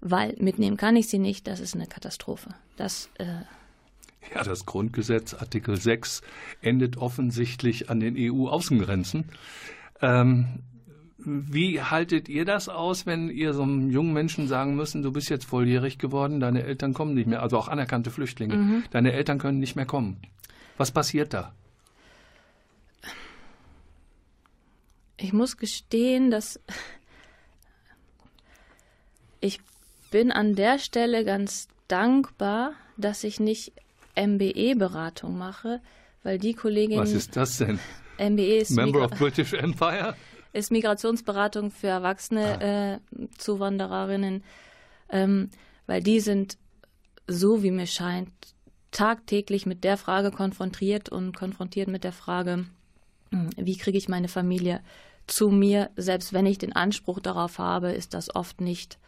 weil 0.00 0.36
mitnehmen 0.38 0.76
kann 0.76 0.96
ich 0.96 1.08
sie 1.08 1.18
nicht, 1.18 1.46
das 1.46 1.60
ist 1.60 1.74
eine 1.74 1.86
Katastrophe. 1.86 2.50
Das 2.76 3.10
äh, 3.18 3.24
ja, 4.34 4.42
das 4.42 4.66
Grundgesetz, 4.66 5.34
Artikel 5.34 5.76
6, 5.76 6.22
endet 6.60 6.96
offensichtlich 6.96 7.90
an 7.90 8.00
den 8.00 8.16
EU-Außengrenzen. 8.16 9.24
Ähm, 10.00 10.60
wie 11.18 11.82
haltet 11.82 12.28
ihr 12.28 12.44
das 12.44 12.68
aus, 12.68 13.04
wenn 13.04 13.28
ihr 13.28 13.52
so 13.52 13.62
einem 13.62 13.90
jungen 13.90 14.12
Menschen 14.12 14.46
sagen 14.46 14.76
müssen, 14.76 15.02
du 15.02 15.12
bist 15.12 15.28
jetzt 15.30 15.44
volljährig 15.44 15.98
geworden, 15.98 16.40
deine 16.40 16.62
Eltern 16.62 16.94
kommen 16.94 17.14
nicht 17.14 17.26
mehr, 17.26 17.42
also 17.42 17.58
auch 17.58 17.68
anerkannte 17.68 18.10
Flüchtlinge, 18.10 18.54
mhm. 18.54 18.84
deine 18.90 19.12
Eltern 19.12 19.38
können 19.38 19.58
nicht 19.58 19.74
mehr 19.74 19.86
kommen? 19.86 20.18
Was 20.76 20.92
passiert 20.92 21.34
da? 21.34 21.52
Ich 25.16 25.32
muss 25.32 25.56
gestehen, 25.56 26.30
dass 26.30 26.60
ich 29.40 29.60
bin 30.12 30.30
an 30.30 30.54
der 30.54 30.78
Stelle 30.78 31.24
ganz 31.24 31.68
dankbar, 31.88 32.72
dass 32.96 33.24
ich 33.24 33.40
nicht 33.40 33.72
MBE-Beratung 34.26 35.36
mache, 35.36 35.80
weil 36.22 36.38
die 36.38 36.54
Kollegin. 36.54 36.98
Was 36.98 37.12
ist 37.12 37.36
das 37.36 37.58
denn? 37.58 37.78
MBE 38.18 38.58
ist 38.58 38.70
Member 38.72 39.00
Migra 39.00 39.12
of 39.12 39.18
British 39.18 39.52
Empire? 39.52 40.14
Ist 40.52 40.72
Migrationsberatung 40.72 41.70
für 41.70 41.88
erwachsene 41.88 42.60
ah. 42.60 42.94
äh, 42.94 43.28
Zuwandererinnen, 43.36 44.42
ähm, 45.10 45.50
weil 45.86 46.02
die 46.02 46.20
sind, 46.20 46.58
so 47.26 47.62
wie 47.62 47.70
mir 47.70 47.86
scheint, 47.86 48.30
tagtäglich 48.90 49.66
mit 49.66 49.84
der 49.84 49.96
Frage 49.96 50.30
konfrontiert 50.30 51.10
und 51.10 51.36
konfrontiert 51.36 51.88
mit 51.88 52.04
der 52.04 52.12
Frage, 52.12 52.64
hm, 53.30 53.50
wie 53.56 53.76
kriege 53.76 53.98
ich 53.98 54.08
meine 54.08 54.28
Familie 54.28 54.80
zu 55.26 55.50
mir, 55.50 55.90
selbst 55.96 56.32
wenn 56.32 56.46
ich 56.46 56.58
den 56.58 56.74
Anspruch 56.74 57.20
darauf 57.20 57.58
habe, 57.58 57.92
ist 57.92 58.14
das 58.14 58.34
oft 58.34 58.60
nicht 58.60 58.98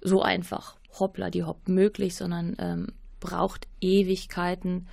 so 0.00 0.22
einfach, 0.22 0.76
hoppla 0.98 1.30
die 1.30 1.44
hopp 1.44 1.68
möglich, 1.68 2.16
sondern 2.16 2.56
ähm, 2.58 2.86
braucht 3.24 3.66
Ewigkeiten, 3.80 4.86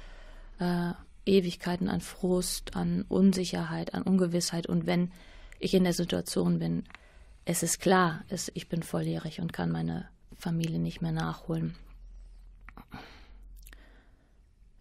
äh, 0.57 0.93
Ewigkeiten 1.25 1.89
an 1.89 1.99
Frust, 1.99 2.75
an 2.77 3.03
Unsicherheit, 3.09 3.93
an 3.93 4.03
Ungewissheit. 4.03 4.67
Und 4.67 4.85
wenn 4.85 5.11
ich 5.59 5.73
in 5.73 5.83
der 5.83 5.93
Situation 5.93 6.57
bin, 6.57 6.85
es 7.43 7.61
ist 7.61 7.79
klar, 7.79 8.23
es, 8.29 8.49
ich 8.55 8.69
bin 8.69 8.83
volljährig 8.83 9.41
und 9.41 9.51
kann 9.51 9.69
meine 9.69 10.07
Familie 10.33 10.79
nicht 10.79 11.01
mehr 11.01 11.11
nachholen. 11.11 11.75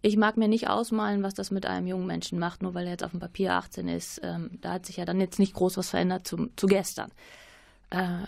Ich 0.01 0.17
mag 0.17 0.37
mir 0.37 0.49
nicht 0.49 0.69
ausmalen, 0.69 1.23
was 1.25 1.35
das 1.35 1.51
mit 1.51 1.67
einem 1.67 1.89
jungen 1.89 2.07
Menschen 2.07 2.39
macht, 2.39 2.63
nur 2.63 2.73
weil 2.75 2.87
er 2.87 2.93
jetzt 2.93 3.05
auf 3.05 3.11
dem 3.11 3.21
Papier 3.21 3.55
18 3.55 3.89
ist. 3.89 4.21
Ähm, 4.23 4.59
da 4.63 4.75
hat 4.75 4.87
sich 4.87 4.97
ja 4.97 5.05
dann 5.05 5.21
jetzt 5.21 5.41
nicht 5.41 5.55
groß 5.55 5.77
was 5.77 5.91
verändert 5.91 6.27
zu, 6.27 6.51
zu 6.57 6.69
gestern. 6.69 7.11
Äh, 7.91 8.23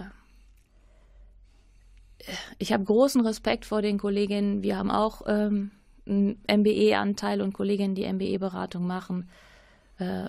ich 2.59 2.73
habe 2.73 2.85
großen 2.85 3.21
Respekt 3.27 3.65
vor 3.65 3.83
den 3.83 3.99
Kolleginnen. 3.99 4.63
Wir 4.63 4.77
haben 4.77 4.91
auch 4.91 5.23
ähm, 5.27 5.71
einen 6.07 6.41
MBE-Anteil 6.51 7.41
und 7.41 7.53
Kolleginnen, 7.53 7.95
die 7.95 8.11
MBE-Beratung 8.11 8.87
machen, 8.87 9.29
äh, 9.99 10.29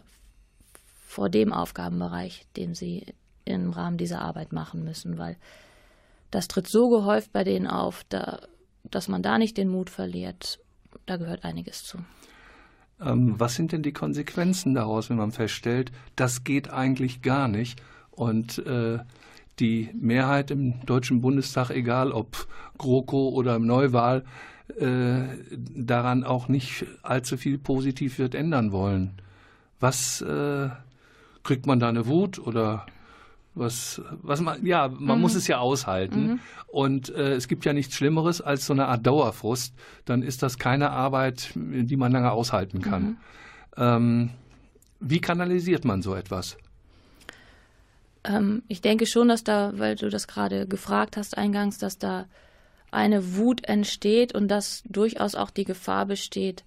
vor 1.05 1.29
dem 1.29 1.53
Aufgabenbereich, 1.53 2.45
den 2.55 2.73
sie 2.73 3.05
im 3.45 3.71
Rahmen 3.71 3.97
dieser 3.97 4.21
Arbeit 4.21 4.51
machen 4.51 4.83
müssen, 4.83 5.17
weil 5.17 5.37
das 6.31 6.47
tritt 6.47 6.67
so 6.67 6.89
gehäuft 6.89 7.31
bei 7.31 7.43
denen 7.43 7.67
auf, 7.67 8.03
da, 8.09 8.39
dass 8.83 9.07
man 9.07 9.21
da 9.21 9.37
nicht 9.37 9.57
den 9.57 9.69
Mut 9.69 9.89
verliert. 9.89 10.59
Da 11.05 11.17
gehört 11.17 11.43
einiges 11.43 11.83
zu. 11.83 11.99
Ähm, 13.01 13.39
was 13.39 13.55
sind 13.55 13.71
denn 13.71 13.83
die 13.83 13.93
Konsequenzen 13.93 14.73
daraus, 14.73 15.09
wenn 15.09 15.17
man 15.17 15.31
feststellt, 15.31 15.91
das 16.15 16.43
geht 16.43 16.69
eigentlich 16.69 17.21
gar 17.21 17.47
nicht 17.47 17.81
und 18.11 18.59
äh, 18.59 18.99
die 19.59 19.89
Mehrheit 19.93 20.51
im 20.51 20.85
Deutschen 20.85 21.21
Bundestag, 21.21 21.69
egal 21.69 22.11
ob 22.11 22.47
GroKo 22.77 23.29
oder 23.29 23.59
Neuwahl, 23.59 24.23
äh, 24.79 25.23
daran 25.57 26.23
auch 26.23 26.47
nicht 26.47 26.85
allzu 27.01 27.37
viel 27.37 27.57
positiv 27.57 28.17
wird 28.17 28.33
ändern 28.35 28.71
wollen. 28.71 29.13
Was 29.79 30.21
äh, 30.21 30.69
kriegt 31.43 31.65
man 31.67 31.79
da 31.79 31.89
eine 31.89 32.07
Wut 32.07 32.39
oder 32.39 32.85
was, 33.55 34.01
was 34.21 34.41
man, 34.41 34.65
ja, 34.65 34.87
man 34.87 35.17
mhm. 35.17 35.21
muss 35.21 35.35
es 35.35 35.47
ja 35.47 35.59
aushalten. 35.59 36.27
Mhm. 36.27 36.39
Und 36.67 37.09
äh, 37.09 37.33
es 37.33 37.47
gibt 37.47 37.65
ja 37.65 37.73
nichts 37.73 37.95
Schlimmeres 37.95 38.41
als 38.41 38.65
so 38.65 38.73
eine 38.73 38.87
Art 38.87 39.05
Dauerfrust. 39.05 39.75
Dann 40.05 40.23
ist 40.23 40.41
das 40.41 40.57
keine 40.57 40.89
Arbeit, 40.89 41.51
die 41.55 41.97
man 41.97 42.11
lange 42.11 42.31
aushalten 42.31 42.81
kann. 42.81 43.03
Mhm. 43.03 43.17
Ähm, 43.77 44.29
wie 44.99 45.19
kanalisiert 45.19 45.85
man 45.85 46.01
so 46.01 46.15
etwas? 46.15 46.57
Ähm, 48.23 48.63
ich 48.67 48.81
denke 48.81 49.05
schon, 49.05 49.27
dass 49.27 49.43
da, 49.43 49.73
weil 49.75 49.95
du 49.95 50.09
das 50.09 50.27
gerade 50.27 50.67
gefragt 50.67 51.17
hast 51.17 51.37
eingangs, 51.37 51.77
dass 51.77 51.97
da 51.97 52.25
eine 52.91 53.35
Wut 53.35 53.65
entsteht 53.65 54.35
und 54.35 54.47
dass 54.47 54.83
durchaus 54.85 55.35
auch 55.35 55.49
die 55.49 55.65
Gefahr 55.65 56.05
besteht, 56.05 56.63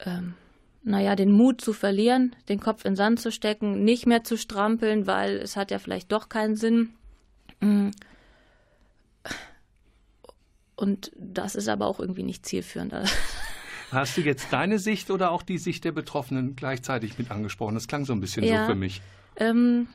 ähm, 0.00 0.34
naja, 0.82 1.16
den 1.16 1.32
Mut 1.32 1.60
zu 1.60 1.72
verlieren, 1.72 2.36
den 2.48 2.60
Kopf 2.60 2.84
in 2.84 2.92
den 2.92 2.96
Sand 2.96 3.20
zu 3.20 3.32
stecken, 3.32 3.84
nicht 3.84 4.06
mehr 4.06 4.24
zu 4.24 4.36
strampeln, 4.36 5.06
weil 5.06 5.36
es 5.36 5.56
hat 5.56 5.70
ja 5.70 5.78
vielleicht 5.78 6.12
doch 6.12 6.28
keinen 6.28 6.56
Sinn. 6.56 6.90
Mm. 7.60 7.90
Und 10.76 11.10
das 11.16 11.56
ist 11.56 11.68
aber 11.68 11.86
auch 11.86 11.98
irgendwie 11.98 12.22
nicht 12.22 12.46
zielführend. 12.46 12.94
Hast 13.90 14.16
du 14.16 14.20
jetzt 14.20 14.52
deine 14.52 14.78
Sicht 14.78 15.10
oder 15.10 15.32
auch 15.32 15.42
die 15.42 15.58
Sicht 15.58 15.84
der 15.84 15.92
Betroffenen 15.92 16.56
gleichzeitig 16.56 17.18
mit 17.18 17.30
angesprochen? 17.30 17.74
Das 17.74 17.88
klang 17.88 18.04
so 18.04 18.12
ein 18.12 18.20
bisschen 18.20 18.44
ja, 18.44 18.66
so 18.66 18.72
für 18.72 18.78
mich. 18.78 19.00
Ähm, 19.36 19.88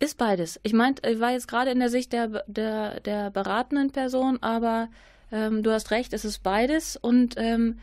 ist 0.00 0.18
beides. 0.18 0.58
Ich 0.62 0.72
meinte, 0.72 1.08
ich 1.08 1.20
war 1.20 1.32
jetzt 1.32 1.46
gerade 1.46 1.70
in 1.70 1.78
der 1.78 1.90
Sicht 1.90 2.12
der, 2.12 2.42
der, 2.46 3.00
der 3.00 3.30
beratenden 3.30 3.92
Person, 3.92 4.38
aber 4.42 4.88
ähm, 5.30 5.62
du 5.62 5.70
hast 5.70 5.90
recht, 5.90 6.12
es 6.12 6.24
ist 6.24 6.42
beides. 6.42 6.96
Und 6.96 7.34
ähm, 7.36 7.78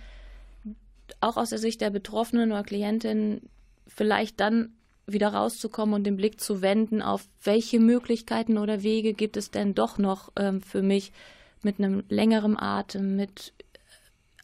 auch 1.21 1.37
aus 1.37 1.51
der 1.51 1.59
Sicht 1.59 1.79
der 1.79 1.91
Betroffenen 1.91 2.51
oder 2.51 2.63
Klientin 2.63 3.41
vielleicht 3.87 4.39
dann 4.39 4.73
wieder 5.05 5.29
rauszukommen 5.29 5.95
und 5.95 6.03
den 6.03 6.17
Blick 6.17 6.41
zu 6.41 6.61
wenden 6.61 7.01
auf 7.01 7.25
welche 7.43 7.79
Möglichkeiten 7.79 8.57
oder 8.57 8.83
Wege 8.83 9.13
gibt 9.13 9.37
es 9.37 9.51
denn 9.51 9.73
doch 9.73 9.97
noch 9.97 10.31
ähm, 10.35 10.61
für 10.61 10.81
mich 10.81 11.13
mit 11.61 11.79
einem 11.79 12.03
längeren 12.09 12.59
Atem, 12.59 13.15
mit 13.15 13.53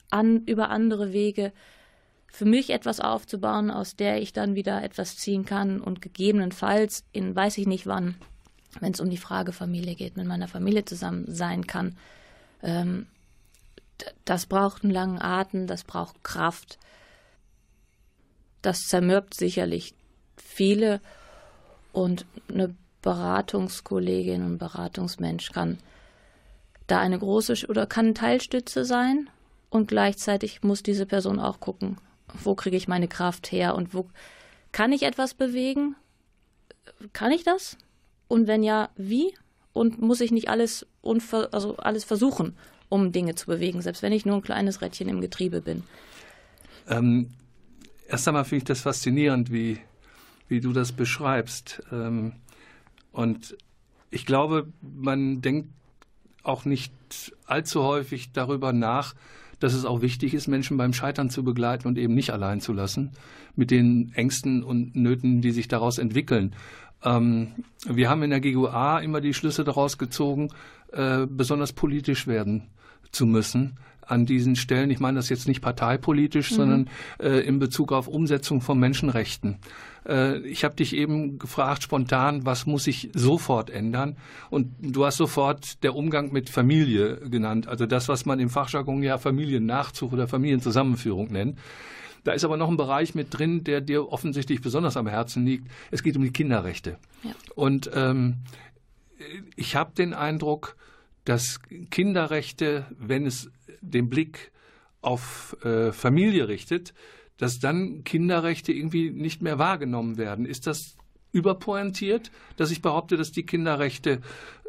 an, 0.09 0.43
über 0.45 0.69
andere 0.69 1.11
Wege 1.11 1.51
für 2.33 2.45
mich 2.45 2.71
etwas 2.71 2.99
aufzubauen, 2.99 3.69
aus 3.69 3.95
der 3.95 4.19
ich 4.19 4.33
dann 4.33 4.55
wieder 4.55 4.83
etwas 4.83 5.15
ziehen 5.17 5.45
kann 5.45 5.79
und 5.79 6.01
gegebenenfalls 6.01 7.05
in 7.11 7.35
weiß 7.35 7.59
ich 7.59 7.67
nicht 7.67 7.85
wann, 7.85 8.15
wenn 8.79 8.91
es 8.91 8.99
um 8.99 9.11
die 9.11 9.17
Frage 9.17 9.51
Familie 9.51 9.93
geht, 9.93 10.17
mit 10.17 10.25
meiner 10.25 10.47
Familie 10.47 10.83
zusammen 10.83 11.25
sein 11.27 11.67
kann. 11.67 11.95
Ähm, 12.63 13.05
das 14.25 14.47
braucht 14.47 14.83
einen 14.83 14.91
langen 14.91 15.21
Atem, 15.21 15.67
das 15.67 15.83
braucht 15.83 16.23
Kraft. 16.23 16.79
Das 18.63 18.79
zermürbt 18.79 19.35
sicherlich 19.35 19.93
viele 20.35 21.01
und 21.91 22.25
eine 22.49 22.73
Beratungskollegin 23.03 24.43
und 24.43 24.57
Beratungsmensch 24.57 25.51
kann 25.51 25.77
da 26.87 26.99
eine 26.99 27.19
große 27.19 27.67
oder 27.67 27.85
kann 27.85 28.15
Teilstütze 28.15 28.85
sein 28.85 29.29
und 29.69 29.87
gleichzeitig 29.87 30.63
muss 30.63 30.81
diese 30.81 31.05
Person 31.05 31.39
auch 31.39 31.59
gucken, 31.59 31.97
wo 32.43 32.55
kriege 32.55 32.77
ich 32.77 32.87
meine 32.87 33.07
Kraft 33.07 33.51
her 33.51 33.75
und 33.75 33.93
wo 33.93 34.07
kann 34.71 34.91
ich 34.91 35.03
etwas 35.03 35.33
bewegen? 35.33 35.95
Kann 37.13 37.31
ich 37.31 37.43
das? 37.43 37.77
Und 38.27 38.47
wenn 38.47 38.63
ja, 38.63 38.89
wie? 38.95 39.33
Und 39.73 40.01
muss 40.01 40.21
ich 40.21 40.31
nicht 40.31 40.49
alles, 40.49 40.85
also 41.51 41.77
alles 41.77 42.03
versuchen, 42.03 42.55
um 42.89 43.11
Dinge 43.11 43.35
zu 43.35 43.47
bewegen, 43.47 43.81
selbst 43.81 44.01
wenn 44.01 44.13
ich 44.13 44.25
nur 44.25 44.35
ein 44.35 44.41
kleines 44.41 44.81
Rädchen 44.81 45.09
im 45.09 45.21
Getriebe 45.21 45.61
bin? 45.61 45.83
Ähm, 46.87 47.31
erst 48.07 48.27
einmal 48.27 48.45
finde 48.45 48.57
ich 48.57 48.63
das 48.65 48.81
faszinierend, 48.81 49.51
wie, 49.51 49.79
wie 50.47 50.61
du 50.61 50.73
das 50.73 50.91
beschreibst. 50.91 51.81
Ähm, 51.91 52.33
und 53.11 53.57
ich 54.11 54.25
glaube, 54.25 54.67
man 54.81 55.41
denkt 55.41 55.69
auch 56.43 56.65
nicht 56.65 56.93
allzu 57.45 57.83
häufig 57.83 58.31
darüber 58.31 58.73
nach, 58.73 59.15
dass 59.63 59.73
es 59.73 59.85
auch 59.85 60.01
wichtig 60.01 60.33
ist, 60.33 60.47
Menschen 60.47 60.75
beim 60.75 60.91
Scheitern 60.91 61.29
zu 61.29 61.43
begleiten 61.43 61.87
und 61.87 61.97
eben 61.97 62.13
nicht 62.13 62.31
allein 62.31 62.59
zu 62.59 62.73
lassen 62.73 63.11
mit 63.55 63.71
den 63.71 64.11
Ängsten 64.13 64.61
und 64.61 64.93
Nöten, 64.93 65.41
die 65.41 65.51
sich 65.51 65.69
daraus 65.69 65.99
entwickeln. 65.99 66.53
Ähm, 67.01 67.53
wir 67.85 68.09
haben 68.09 68.23
in 68.23 68.29
der 68.31 68.41
GUA 68.41 68.99
immer 68.99 69.21
die 69.21 69.33
Schlüsse 69.33 69.63
daraus 69.63 69.97
gezogen, 69.97 70.49
äh, 70.91 71.25
besonders 71.27 71.71
politisch 71.71 72.27
werden 72.27 72.63
zu 73.11 73.25
müssen 73.25 73.77
an 74.07 74.25
diesen 74.25 74.55
Stellen. 74.55 74.89
Ich 74.91 74.99
meine 74.99 75.17
das 75.17 75.29
jetzt 75.29 75.47
nicht 75.47 75.61
parteipolitisch, 75.61 76.51
mhm. 76.51 76.55
sondern 76.55 76.89
äh, 77.19 77.39
in 77.39 77.59
Bezug 77.59 77.91
auf 77.91 78.07
Umsetzung 78.07 78.61
von 78.61 78.79
Menschenrechten. 78.79 79.57
Äh, 80.07 80.39
ich 80.39 80.63
habe 80.63 80.75
dich 80.75 80.95
eben 80.95 81.39
gefragt 81.39 81.83
spontan, 81.83 82.45
was 82.45 82.65
muss 82.65 82.87
ich 82.87 83.09
sofort 83.13 83.69
ändern? 83.69 84.17
Und 84.49 84.73
du 84.79 85.05
hast 85.05 85.17
sofort 85.17 85.83
der 85.83 85.95
Umgang 85.95 86.31
mit 86.31 86.49
Familie 86.49 87.17
genannt, 87.29 87.67
also 87.67 87.85
das, 87.85 88.07
was 88.09 88.25
man 88.25 88.39
im 88.39 88.49
Fachjargon 88.49 89.03
ja 89.03 89.17
Familiennachzug 89.17 90.13
oder 90.13 90.27
Familienzusammenführung 90.27 91.31
nennt. 91.31 91.57
Da 92.23 92.31
ist 92.31 92.45
aber 92.45 92.55
noch 92.55 92.69
ein 92.69 92.77
Bereich 92.77 93.15
mit 93.15 93.37
drin, 93.37 93.63
der 93.63 93.81
dir 93.81 94.09
offensichtlich 94.09 94.61
besonders 94.61 94.95
am 94.95 95.07
Herzen 95.07 95.45
liegt. 95.45 95.67
Es 95.91 96.03
geht 96.03 96.15
um 96.15 96.23
die 96.23 96.31
Kinderrechte. 96.31 96.97
Ja. 97.23 97.31
Und 97.55 97.91
ähm, 97.93 98.37
ich 99.55 99.75
habe 99.75 99.93
den 99.93 100.13
Eindruck, 100.13 100.75
dass 101.25 101.59
Kinderrechte, 101.89 102.85
wenn 102.97 103.25
es 103.25 103.49
den 103.81 104.09
Blick 104.09 104.51
auf 105.01 105.55
äh, 105.63 105.91
Familie 105.91 106.47
richtet, 106.47 106.93
dass 107.37 107.59
dann 107.59 108.03
Kinderrechte 108.03 108.71
irgendwie 108.71 109.09
nicht 109.09 109.41
mehr 109.41 109.59
wahrgenommen 109.59 110.17
werden. 110.17 110.45
Ist 110.45 110.67
das 110.67 110.95
überpointiert, 111.31 112.31
dass 112.57 112.71
ich 112.71 112.81
behaupte, 112.81 113.17
dass 113.17 113.31
die 113.31 113.45
Kinderrechte 113.45 114.21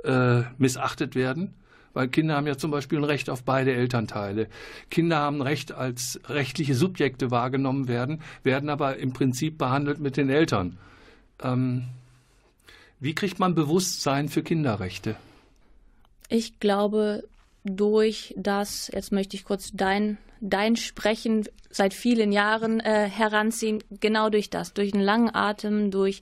äh, 0.03 0.43
missachtet 0.59 1.15
werden? 1.15 1.55
Weil 1.93 2.09
Kinder 2.09 2.35
haben 2.35 2.49
ja 2.49 2.57
zum 2.57 2.73
Beispiel 2.73 2.99
ein 2.99 3.05
Recht 3.05 3.31
auf 3.31 3.45
beide 3.45 3.73
Elternteile. 3.73 4.49
Kinder 4.91 5.19
haben 5.19 5.37
ein 5.37 5.43
Recht 5.43 5.71
als 5.71 6.21
rechtliche 6.27 6.75
Subjekte 6.75 7.31
wahrgenommen 7.31 7.87
werden, 7.87 8.21
werden 8.43 8.69
aber 8.69 8.97
im 8.97 9.13
Prinzip 9.13 9.59
behandelt 9.59 10.01
mit 10.01 10.17
den 10.17 10.29
Eltern. 10.29 10.77
Ähm, 11.41 11.85
wie 12.99 13.15
kriegt 13.15 13.39
man 13.39 13.55
Bewusstsein 13.55 14.29
für 14.29 14.43
Kinderrechte? 14.43 15.15
Ich 16.29 16.59
glaube, 16.61 17.25
durch 17.65 18.35
das, 18.37 18.91
jetzt 18.93 19.13
möchte 19.13 19.37
ich 19.37 19.45
kurz 19.45 19.71
dein, 19.73 20.19
dein 20.41 20.77
Sprechen 20.77 21.49
seit 21.71 21.95
vielen 21.95 22.33
Jahren 22.33 22.81
äh, 22.81 23.09
heranziehen, 23.09 23.83
genau 24.01 24.31
durch 24.31 24.51
das, 24.51 24.75
durch 24.75 24.95
einen 24.95 25.03
langen 25.03 25.35
Atem, 25.35 25.91
durch 25.91 26.21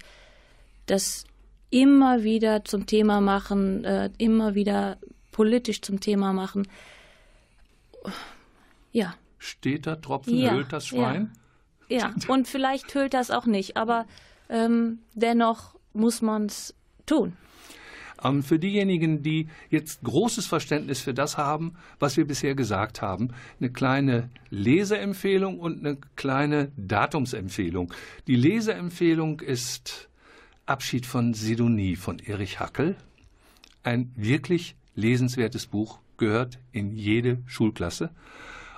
das 0.86 1.24
immer 1.70 2.22
wieder 2.22 2.64
zum 2.64 2.86
Thema 2.86 3.20
machen, 3.20 3.84
äh, 3.84 4.10
immer 4.18 4.54
wieder 4.54 4.98
politisch 5.32 5.82
zum 5.82 6.00
Thema 6.00 6.32
machen. 6.32 6.68
Ja. 8.92 9.14
Steht 9.38 9.86
da 9.86 9.96
Tropfen, 9.96 10.36
ja, 10.36 10.52
hüllt 10.52 10.72
das 10.72 10.86
Schwein? 10.86 11.32
Ja. 11.88 11.98
ja, 11.98 12.14
und 12.28 12.46
vielleicht 12.46 12.94
hüllt 12.94 13.14
das 13.14 13.30
auch 13.30 13.46
nicht, 13.46 13.76
aber 13.76 14.06
ähm, 14.48 15.00
dennoch 15.14 15.74
muss 15.92 16.22
man 16.22 16.46
es 16.46 16.74
tun. 17.06 17.36
Ähm, 18.22 18.42
für 18.42 18.58
diejenigen, 18.58 19.22
die 19.22 19.48
jetzt 19.70 20.02
großes 20.02 20.46
Verständnis 20.46 21.00
für 21.00 21.14
das 21.14 21.36
haben, 21.36 21.74
was 21.98 22.16
wir 22.16 22.26
bisher 22.26 22.54
gesagt 22.54 23.02
haben, 23.02 23.30
eine 23.60 23.70
kleine 23.70 24.30
Leseempfehlung 24.50 25.58
und 25.58 25.84
eine 25.84 25.98
kleine 26.16 26.72
Datumsempfehlung. 26.76 27.92
Die 28.26 28.36
Leseempfehlung 28.36 29.40
ist 29.40 30.08
Abschied 30.66 31.06
von 31.06 31.34
Sidonie 31.34 31.96
von 31.96 32.18
Erich 32.18 32.60
Hackel. 32.60 32.96
Ein 33.82 34.12
wirklich 34.14 34.76
lesenswertes 34.94 35.66
Buch, 35.66 35.98
gehört 36.22 36.60
in 36.70 36.94
jede 36.94 37.42
Schulklasse. 37.46 38.10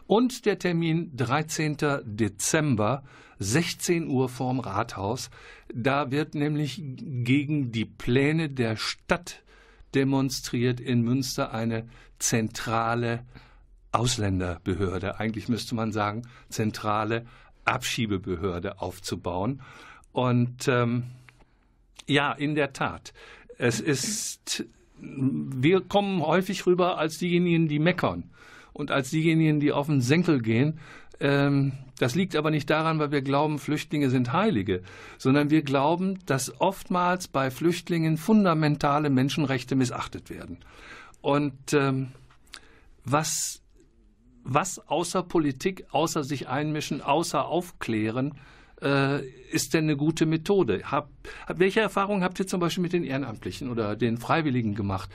Und 0.06 0.44
der 0.44 0.58
Termin 0.58 1.10
13. 1.16 1.76
Dezember, 2.04 3.02
16 3.38 4.08
Uhr 4.08 4.28
vorm 4.28 4.60
Rathaus. 4.60 5.30
Da 5.72 6.10
wird 6.10 6.34
nämlich 6.34 6.80
gegen 6.82 7.72
die 7.72 7.84
Pläne 7.84 8.48
der 8.48 8.76
Stadt 8.76 9.42
demonstriert 9.94 10.80
in 10.80 11.02
Münster 11.02 11.52
eine 11.52 11.88
zentrale 12.18 13.24
Ausländerbehörde, 13.92 15.20
eigentlich 15.20 15.48
müsste 15.48 15.76
man 15.76 15.92
sagen, 15.92 16.22
zentrale 16.48 17.26
Abschiebebehörde 17.64 18.80
aufzubauen. 18.80 19.62
Und 20.12 20.68
ähm, 20.68 21.04
ja, 22.06 22.32
in 22.32 22.54
der 22.54 22.72
Tat. 22.72 23.12
Es 23.56 23.80
ist, 23.80 24.64
wir 24.98 25.80
kommen 25.80 26.22
häufig 26.22 26.66
rüber 26.66 26.98
als 26.98 27.18
diejenigen, 27.18 27.68
die 27.68 27.78
meckern 27.78 28.33
und 28.74 28.90
als 28.90 29.08
diejenigen, 29.10 29.60
die 29.60 29.72
auf 29.72 29.86
den 29.86 30.02
Senkel 30.02 30.42
gehen. 30.42 30.78
Ähm, 31.20 31.72
das 31.98 32.14
liegt 32.14 32.36
aber 32.36 32.50
nicht 32.50 32.68
daran, 32.68 32.98
weil 32.98 33.12
wir 33.12 33.22
glauben, 33.22 33.58
Flüchtlinge 33.58 34.10
sind 34.10 34.32
Heilige, 34.32 34.82
sondern 35.16 35.48
wir 35.48 35.62
glauben, 35.62 36.18
dass 36.26 36.60
oftmals 36.60 37.28
bei 37.28 37.50
Flüchtlingen 37.50 38.18
fundamentale 38.18 39.10
Menschenrechte 39.10 39.76
missachtet 39.76 40.28
werden. 40.28 40.58
Und 41.22 41.72
ähm, 41.72 42.08
was, 43.04 43.62
was 44.42 44.80
außer 44.88 45.22
Politik, 45.22 45.86
außer 45.92 46.24
sich 46.24 46.48
einmischen, 46.48 47.00
außer 47.00 47.46
aufklären, 47.46 48.34
äh, 48.82 49.24
ist 49.50 49.72
denn 49.72 49.84
eine 49.84 49.96
gute 49.96 50.26
Methode? 50.26 50.82
Hab, 50.90 51.10
welche 51.46 51.80
Erfahrungen 51.80 52.24
habt 52.24 52.40
ihr 52.40 52.46
zum 52.48 52.58
Beispiel 52.58 52.82
mit 52.82 52.92
den 52.92 53.04
Ehrenamtlichen 53.04 53.70
oder 53.70 53.94
den 53.94 54.18
Freiwilligen 54.18 54.74
gemacht? 54.74 55.10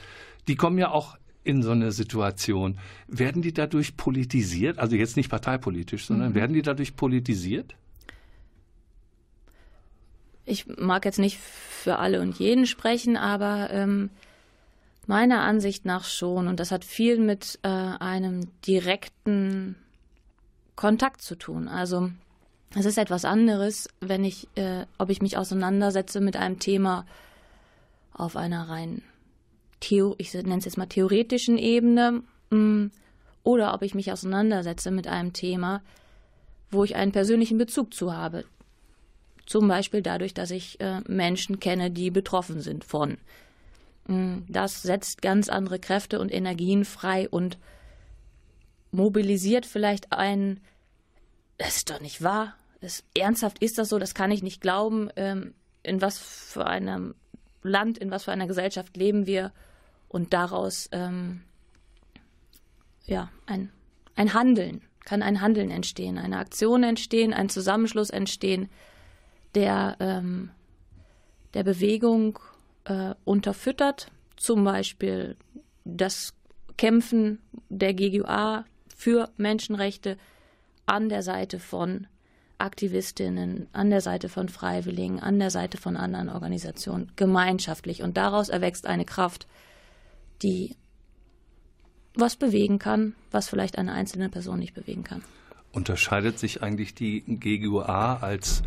Die 0.48 0.56
kommen 0.56 0.78
ja 0.78 0.90
auch 0.90 1.18
in 1.44 1.62
so 1.62 1.70
eine 1.70 1.92
Situation. 1.92 2.78
Werden 3.08 3.42
die 3.42 3.52
dadurch 3.52 3.96
politisiert? 3.96 4.78
Also 4.78 4.96
jetzt 4.96 5.16
nicht 5.16 5.30
parteipolitisch, 5.30 6.06
sondern 6.06 6.30
mhm. 6.30 6.34
werden 6.34 6.52
die 6.52 6.62
dadurch 6.62 6.96
politisiert? 6.96 7.74
Ich 10.44 10.66
mag 10.66 11.04
jetzt 11.04 11.18
nicht 11.18 11.38
für 11.38 11.98
alle 11.98 12.20
und 12.20 12.38
jeden 12.38 12.66
sprechen, 12.66 13.16
aber 13.16 13.70
ähm, 13.70 14.10
meiner 15.06 15.40
Ansicht 15.42 15.84
nach 15.84 16.04
schon. 16.04 16.48
Und 16.48 16.60
das 16.60 16.72
hat 16.72 16.84
viel 16.84 17.18
mit 17.18 17.58
äh, 17.62 17.68
einem 17.68 18.48
direkten 18.66 19.76
Kontakt 20.76 21.22
zu 21.22 21.36
tun. 21.36 21.68
Also 21.68 22.10
es 22.74 22.84
ist 22.84 22.98
etwas 22.98 23.24
anderes, 23.24 23.88
wenn 24.00 24.24
ich, 24.24 24.48
äh, 24.56 24.86
ob 24.98 25.10
ich 25.10 25.22
mich 25.22 25.36
auseinandersetze 25.36 26.20
mit 26.20 26.36
einem 26.36 26.58
Thema 26.58 27.06
auf 28.12 28.36
einer 28.36 28.68
rein 28.68 29.02
Ich 30.18 30.34
nenne 30.34 30.58
es 30.58 30.64
jetzt 30.64 30.78
mal 30.78 30.86
theoretischen 30.86 31.58
Ebene, 31.58 32.22
mm, 32.50 32.86
oder 33.42 33.74
ob 33.74 33.82
ich 33.82 33.94
mich 33.94 34.12
auseinandersetze 34.12 34.90
mit 34.90 35.06
einem 35.06 35.32
Thema, 35.32 35.82
wo 36.70 36.84
ich 36.84 36.94
einen 36.94 37.12
persönlichen 37.12 37.58
Bezug 37.58 37.94
zu 37.94 38.14
habe. 38.14 38.44
Zum 39.46 39.66
Beispiel 39.66 40.02
dadurch, 40.02 40.34
dass 40.34 40.50
ich 40.50 40.78
äh, 40.80 41.00
Menschen 41.08 41.58
kenne, 41.58 41.90
die 41.90 42.10
betroffen 42.10 42.60
sind 42.60 42.84
von. 42.84 43.18
Mm, 44.06 44.40
das 44.48 44.82
setzt 44.82 45.22
ganz 45.22 45.48
andere 45.48 45.78
Kräfte 45.78 46.20
und 46.20 46.32
Energien 46.32 46.84
frei 46.84 47.28
und 47.28 47.58
mobilisiert 48.92 49.66
vielleicht 49.66 50.12
ein, 50.12 50.60
das 51.58 51.78
ist 51.78 51.90
doch 51.90 52.00
nicht 52.00 52.22
wahr, 52.22 52.54
das, 52.80 53.04
ernsthaft 53.16 53.62
ist 53.62 53.78
das 53.78 53.88
so, 53.88 53.98
das 53.98 54.14
kann 54.14 54.30
ich 54.30 54.42
nicht 54.42 54.60
glauben. 54.60 55.10
Ähm, 55.16 55.54
in 55.82 56.00
was 56.00 56.18
für 56.18 56.66
einem 56.66 57.14
Land, 57.62 57.98
in 57.98 58.10
was 58.10 58.24
für 58.24 58.32
einer 58.32 58.46
Gesellschaft 58.46 58.96
leben 58.96 59.26
wir 59.26 59.52
und 60.10 60.34
daraus 60.34 60.88
ähm, 60.92 61.42
ja, 63.06 63.30
ein, 63.46 63.70
ein 64.16 64.34
Handeln, 64.34 64.82
kann 65.04 65.22
ein 65.22 65.40
Handeln 65.40 65.70
entstehen, 65.70 66.18
eine 66.18 66.38
Aktion 66.38 66.82
entstehen, 66.82 67.32
ein 67.32 67.48
Zusammenschluss 67.48 68.10
entstehen, 68.10 68.68
der 69.54 69.96
ähm, 70.00 70.50
der 71.54 71.64
Bewegung 71.64 72.38
äh, 72.84 73.14
unterfüttert, 73.24 74.08
zum 74.36 74.64
Beispiel 74.64 75.36
das 75.84 76.34
Kämpfen 76.76 77.40
der 77.68 77.94
GGUA 77.94 78.64
für 78.94 79.30
Menschenrechte 79.36 80.16
an 80.86 81.08
der 81.08 81.22
Seite 81.22 81.58
von 81.58 82.06
Aktivistinnen, 82.58 83.68
an 83.72 83.90
der 83.90 84.00
Seite 84.00 84.28
von 84.28 84.48
Freiwilligen, 84.48 85.20
an 85.20 85.38
der 85.38 85.50
Seite 85.50 85.78
von 85.78 85.96
anderen 85.96 86.28
Organisationen, 86.28 87.10
gemeinschaftlich. 87.16 88.02
Und 88.02 88.16
daraus 88.16 88.48
erwächst 88.48 88.86
eine 88.86 89.04
Kraft, 89.04 89.46
die 90.42 90.76
was 92.14 92.36
bewegen 92.36 92.78
kann, 92.78 93.14
was 93.30 93.48
vielleicht 93.48 93.78
eine 93.78 93.92
einzelne 93.92 94.28
Person 94.28 94.58
nicht 94.58 94.74
bewegen 94.74 95.04
kann. 95.04 95.22
Unterscheidet 95.72 96.38
sich 96.38 96.62
eigentlich 96.62 96.94
die 96.94 97.22
GGUA 97.22 98.16
als 98.16 98.62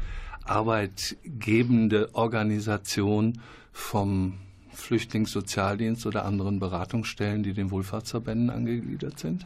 arbeitgebende 0.45 2.13
Organisation 2.15 3.41
vom 3.71 4.39
Flüchtlingssozialdienst 4.71 6.05
oder 6.05 6.25
anderen 6.25 6.59
Beratungsstellen, 6.59 7.43
die 7.43 7.53
den 7.53 7.71
Wohlfahrtsverbänden 7.71 8.49
angegliedert 8.49 9.19
sind? 9.19 9.45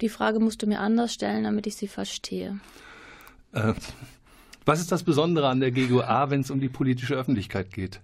Die 0.00 0.08
Frage 0.08 0.40
musst 0.40 0.62
du 0.62 0.66
mir 0.66 0.80
anders 0.80 1.14
stellen, 1.14 1.44
damit 1.44 1.66
ich 1.66 1.76
sie 1.76 1.88
verstehe. 1.88 2.60
Äh, 3.52 3.72
was 4.66 4.80
ist 4.80 4.92
das 4.92 5.04
Besondere 5.04 5.48
an 5.48 5.60
der 5.60 5.70
GGOA, 5.70 6.30
wenn 6.30 6.40
es 6.40 6.50
um 6.50 6.60
die 6.60 6.68
politische 6.68 7.14
Öffentlichkeit 7.14 7.72
geht? 7.72 8.00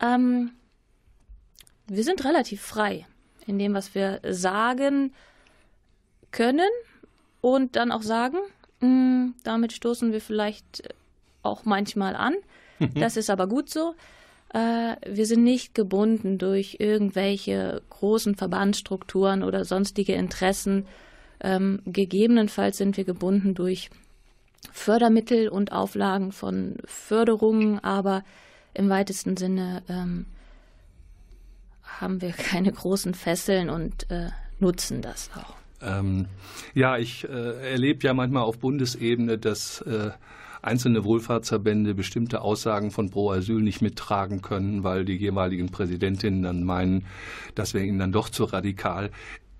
Ähm, 0.00 0.52
wir 1.88 2.04
sind 2.04 2.24
relativ 2.24 2.60
frei 2.60 3.06
in 3.46 3.58
dem, 3.58 3.74
was 3.74 3.94
wir 3.94 4.20
sagen 4.30 5.12
können 6.30 6.68
und 7.40 7.76
dann 7.76 7.92
auch 7.92 8.02
sagen. 8.02 8.38
Mm, 8.80 9.30
damit 9.42 9.72
stoßen 9.72 10.12
wir 10.12 10.20
vielleicht 10.20 10.94
auch 11.42 11.64
manchmal 11.64 12.14
an. 12.14 12.34
Das 12.94 13.16
ist 13.16 13.30
aber 13.30 13.48
gut 13.48 13.70
so. 13.70 13.94
Äh, 14.54 14.96
wir 15.06 15.26
sind 15.26 15.42
nicht 15.42 15.74
gebunden 15.74 16.38
durch 16.38 16.76
irgendwelche 16.78 17.82
großen 17.90 18.36
Verbandsstrukturen 18.36 19.42
oder 19.42 19.64
sonstige 19.64 20.12
Interessen. 20.12 20.86
Ähm, 21.40 21.80
gegebenenfalls 21.86 22.78
sind 22.78 22.96
wir 22.96 23.04
gebunden 23.04 23.54
durch 23.54 23.90
Fördermittel 24.72 25.48
und 25.48 25.72
Auflagen 25.72 26.32
von 26.32 26.76
Förderungen, 26.84 27.78
aber 27.82 28.24
im 28.74 28.88
weitesten 28.88 29.36
Sinne 29.36 29.82
ähm, 29.88 30.26
haben 32.00 32.20
wir 32.20 32.32
keine 32.32 32.72
großen 32.72 33.14
Fesseln 33.14 33.70
und 33.70 34.10
äh, 34.10 34.28
nutzen 34.58 35.02
das 35.02 35.30
auch. 35.34 35.54
Ähm, 35.80 36.26
ja, 36.74 36.98
ich 36.98 37.28
äh, 37.28 37.70
erlebe 37.70 38.04
ja 38.04 38.14
manchmal 38.14 38.42
auf 38.42 38.58
Bundesebene, 38.58 39.38
dass 39.38 39.80
äh, 39.82 40.10
einzelne 40.62 41.04
Wohlfahrtsverbände 41.04 41.94
bestimmte 41.94 42.40
Aussagen 42.40 42.90
von 42.90 43.10
Pro 43.10 43.30
Asyl 43.30 43.62
nicht 43.62 43.80
mittragen 43.80 44.42
können, 44.42 44.82
weil 44.82 45.04
die 45.04 45.16
jeweiligen 45.16 45.70
Präsidentinnen 45.70 46.42
dann 46.42 46.64
meinen, 46.64 47.06
das 47.54 47.74
wäre 47.74 47.84
ihnen 47.84 47.98
dann 47.98 48.12
doch 48.12 48.28
zu 48.28 48.44
radikal. 48.44 49.10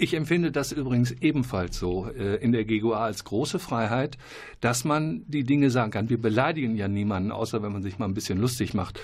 Ich 0.01 0.15
empfinde 0.15 0.53
das 0.53 0.71
übrigens 0.71 1.11
ebenfalls 1.11 1.77
so 1.77 2.07
äh, 2.07 2.37
in 2.37 2.53
der 2.53 2.65
GGUA 2.65 3.05
als 3.05 3.25
große 3.25 3.59
Freiheit, 3.59 4.17
dass 4.61 4.85
man 4.85 5.25
die 5.27 5.43
Dinge 5.43 5.71
sagen 5.71 5.91
kann. 5.91 6.09
Wir 6.09 6.21
beleidigen 6.21 6.77
ja 6.77 6.87
niemanden, 6.87 7.33
außer 7.33 7.65
wenn 7.65 7.73
man 7.73 7.83
sich 7.83 7.99
mal 7.99 8.05
ein 8.05 8.15
bisschen 8.15 8.39
lustig 8.39 8.75
macht. 8.75 9.01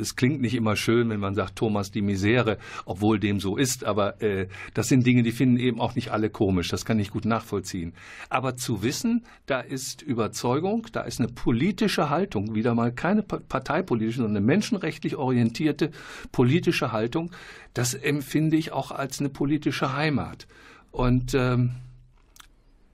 Es 0.00 0.16
klingt 0.16 0.40
nicht 0.40 0.54
immer 0.54 0.74
schön, 0.74 1.08
wenn 1.08 1.20
man 1.20 1.36
sagt 1.36 1.54
Thomas 1.54 1.92
die 1.92 2.02
Misere, 2.02 2.58
obwohl 2.84 3.20
dem 3.20 3.38
so 3.38 3.56
ist, 3.56 3.84
aber 3.84 4.20
äh, 4.20 4.48
das 4.74 4.88
sind 4.88 5.06
Dinge, 5.06 5.22
die 5.22 5.30
finden 5.30 5.56
eben 5.56 5.80
auch 5.80 5.94
nicht 5.94 6.10
alle 6.10 6.30
komisch. 6.30 6.68
Das 6.68 6.84
kann 6.84 6.98
ich 6.98 7.12
gut 7.12 7.24
nachvollziehen. 7.24 7.92
Aber 8.28 8.56
zu 8.56 8.82
wissen, 8.82 9.24
da 9.46 9.60
ist 9.60 10.02
Überzeugung, 10.02 10.88
da 10.90 11.02
ist 11.02 11.20
eine 11.20 11.28
politische 11.28 12.10
Haltung, 12.10 12.56
wieder 12.56 12.74
mal 12.74 12.90
keine 12.90 13.22
parteipolitische, 13.22 14.18
sondern 14.18 14.38
eine 14.38 14.46
menschenrechtlich 14.46 15.14
orientierte 15.14 15.92
politische 16.32 16.90
Haltung, 16.90 17.30
das 17.74 17.94
empfinde 17.94 18.56
ich 18.56 18.72
auch 18.72 18.90
als 18.90 19.20
eine 19.20 19.28
politische 19.28 19.94
Heimat. 19.94 20.46
Und 20.90 21.34
ähm, 21.34 21.74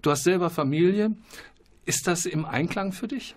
du 0.02 0.10
hast 0.10 0.24
selber 0.24 0.50
Familie. 0.50 1.12
Ist 1.84 2.06
das 2.06 2.26
im 2.26 2.44
Einklang 2.44 2.92
für 2.92 3.08
dich? 3.08 3.34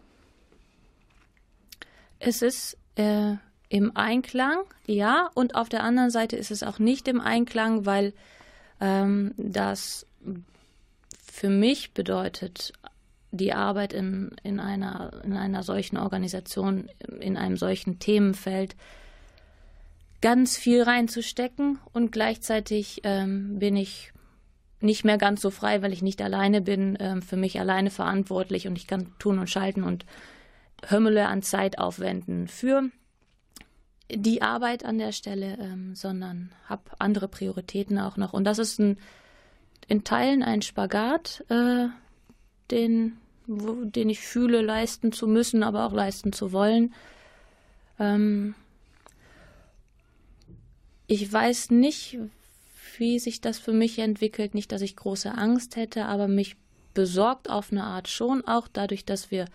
Es 2.20 2.42
ist 2.42 2.78
äh, 2.96 3.36
im 3.70 3.96
Einklang, 3.96 4.60
ja. 4.86 5.30
Und 5.34 5.56
auf 5.56 5.70
der 5.70 5.84
anderen 5.84 6.12
Seite 6.12 6.36
ist 6.36 6.52
es 6.52 6.62
auch 6.62 6.78
nicht 6.78 7.08
im 7.08 7.20
Einklang, 7.20 7.86
weil 7.86 8.14
ähm, 8.80 9.34
das 9.38 10.06
für 11.24 11.50
mich 11.50 11.94
bedeutet, 11.94 12.74
die 13.32 13.54
Arbeit 13.54 13.94
in, 13.94 14.36
in, 14.44 14.60
einer, 14.60 15.22
in 15.24 15.38
einer 15.38 15.64
solchen 15.64 15.98
Organisation, 15.98 16.89
in 17.20 17.38
einem 17.38 17.58
solchen 17.58 17.98
Themenfeld, 18.00 18.76
ganz 20.22 20.58
viel 20.58 20.84
reinzustecken 20.84 21.80
und 21.94 22.12
gleichzeitig 22.12 23.02
ähm, 23.04 23.60
bin 23.60 23.76
ich 23.76 24.14
nicht 24.80 25.04
mehr 25.04 25.18
ganz 25.18 25.42
so 25.42 25.52
frei, 25.52 25.82
weil 25.82 25.94
ich 25.94 26.02
nicht 26.02 26.22
alleine 26.22 26.62
bin, 26.62 26.98
ähm, 27.00 27.22
für 27.22 27.38
mich 27.38 27.60
alleine 27.60 27.90
verantwortlich 27.90 28.68
und 28.68 28.78
ich 28.78 28.88
kann 28.88 29.14
tun 29.20 29.40
und 29.40 29.50
schalten 29.50 29.84
und 29.84 30.06
Hömmele 30.90 31.28
an 31.28 31.42
Zeit 31.44 31.78
aufwenden 31.78 32.48
für 32.48 32.90
die 34.14 34.42
Arbeit 34.42 34.84
an 34.84 34.98
der 34.98 35.12
Stelle, 35.12 35.58
ähm, 35.60 35.96
sondern 35.96 36.52
habe 36.66 36.84
andere 37.00 37.28
Prioritäten 37.28 37.98
auch 37.98 38.18
noch. 38.18 38.34
Und 38.34 38.44
das 38.44 38.60
ist 38.60 38.80
ein, 38.80 38.98
in 39.88 40.04
Teilen 40.04 40.44
ein 40.44 40.62
Spagat, 40.62 41.46
äh, 41.50 41.88
den, 42.72 43.18
wo, 43.48 43.86
den 43.86 44.10
ich 44.10 44.20
fühle, 44.20 44.62
leisten 44.62 45.12
zu 45.12 45.28
müssen, 45.28 45.64
aber 45.64 45.86
auch 45.86 45.94
leisten 45.94 46.34
zu 46.34 46.52
wollen. 46.52 46.94
Ähm, 48.00 48.56
ich 51.12 51.32
weiß 51.32 51.72
nicht, 51.72 52.18
wie 52.97 53.20
sich 53.20 53.41
das 53.41 53.59
für 53.59 53.74
mich 53.74 53.99
entwickelt. 53.99 54.55
Nicht, 54.55 54.72
dass 54.72 54.82
ich 54.82 54.95
große 54.95 55.30
Angst 55.30 55.76
hätte, 55.76 56.05
aber 56.05 56.30
mich 56.30 56.55
besorgt 56.93 57.49
auf 57.49 57.74
eine 57.74 57.84
Art 57.84 58.07
schon, 58.07 58.47
auch 58.47 58.70
dadurch, 58.72 59.03
dass 59.03 59.30
wir 59.30 59.45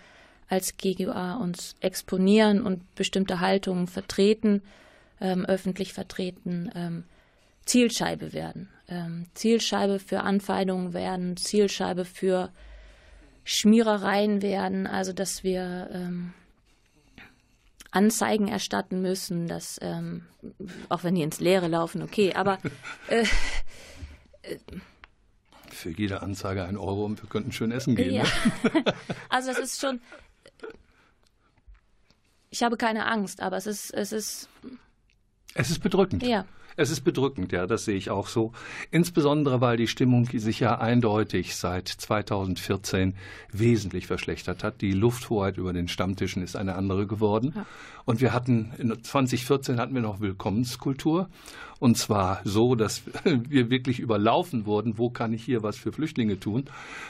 als 0.48 0.76
GGA 0.76 1.36
uns 1.36 1.74
exponieren 1.80 2.60
und 2.60 2.94
bestimmte 2.94 3.40
Haltungen 3.40 3.86
vertreten, 3.86 4.60
ähm, 5.18 5.46
öffentlich 5.46 5.94
vertreten, 5.94 6.70
ähm, 6.74 7.04
Zielscheibe 7.64 8.34
werden. 8.34 8.68
Ähm, 8.86 9.24
Zielscheibe 9.32 9.98
für 9.98 10.20
Anfeindungen 10.20 10.92
werden, 10.92 11.38
Zielscheibe 11.38 12.04
für 12.04 12.50
Schmierereien 13.44 14.42
werden, 14.42 14.86
also 14.86 15.14
dass 15.14 15.42
wir 15.42 15.88
ähm, 15.90 16.34
Anzeigen 17.96 18.46
erstatten 18.46 19.00
müssen, 19.00 19.48
dass, 19.48 19.78
ähm, 19.80 20.26
auch 20.90 21.02
wenn 21.02 21.14
die 21.14 21.22
ins 21.22 21.40
Leere 21.40 21.66
laufen, 21.66 22.02
okay, 22.02 22.34
aber. 22.34 22.58
Äh, 23.08 23.22
äh, 24.42 24.58
Für 25.70 25.90
jede 25.90 26.22
Anzeige 26.22 26.64
ein 26.64 26.76
Euro 26.76 27.04
und 27.04 27.22
wir 27.22 27.28
könnten 27.28 27.52
schön 27.52 27.70
essen 27.70 27.96
gehen. 27.96 28.14
Ja. 28.14 28.22
Ne? 28.22 28.84
also, 29.28 29.50
es 29.50 29.58
ist 29.58 29.80
schon. 29.80 30.00
Ich 32.50 32.62
habe 32.62 32.76
keine 32.76 33.06
Angst, 33.06 33.40
aber 33.40 33.56
es 33.56 33.66
ist. 33.66 33.92
Es 33.94 34.12
ist, 34.12 34.48
es 35.54 35.70
ist 35.70 35.82
bedrückend. 35.82 36.22
Ja. 36.22 36.44
Es 36.76 36.90
ist 36.90 37.00
bedrückend, 37.00 37.52
ja, 37.52 37.66
das 37.66 37.86
sehe 37.86 37.96
ich 37.96 38.10
auch 38.10 38.28
so. 38.28 38.52
Insbesondere, 38.90 39.60
weil 39.60 39.76
die 39.76 39.88
Stimmung 39.88 40.26
sich 40.26 40.60
ja 40.60 40.78
eindeutig 40.78 41.56
seit 41.56 41.88
2014 41.88 43.14
wesentlich 43.50 44.06
verschlechtert 44.06 44.62
hat. 44.62 44.82
Die 44.82 44.92
Lufthoheit 44.92 45.56
über 45.56 45.72
den 45.72 45.88
Stammtischen 45.88 46.42
ist 46.42 46.54
eine 46.54 46.74
andere 46.74 47.06
geworden. 47.06 47.52
Ja. 47.56 47.66
Und 48.04 48.20
wir 48.20 48.32
hatten, 48.32 48.72
in 48.78 49.02
2014 49.02 49.80
hatten 49.80 49.94
wir 49.94 50.02
noch 50.02 50.20
Willkommenskultur. 50.20 51.28
Und 51.78 51.98
zwar 51.98 52.40
so, 52.44 52.74
dass 52.74 53.02
wir 53.24 53.70
wirklich 53.70 54.00
überlaufen 54.00 54.66
wurden, 54.66 54.98
wo 54.98 55.10
kann 55.10 55.32
ich 55.32 55.44
hier 55.44 55.62
was 55.62 55.76
für 55.76 55.92
Flüchtlinge 55.92 56.40
tun. 56.40 56.64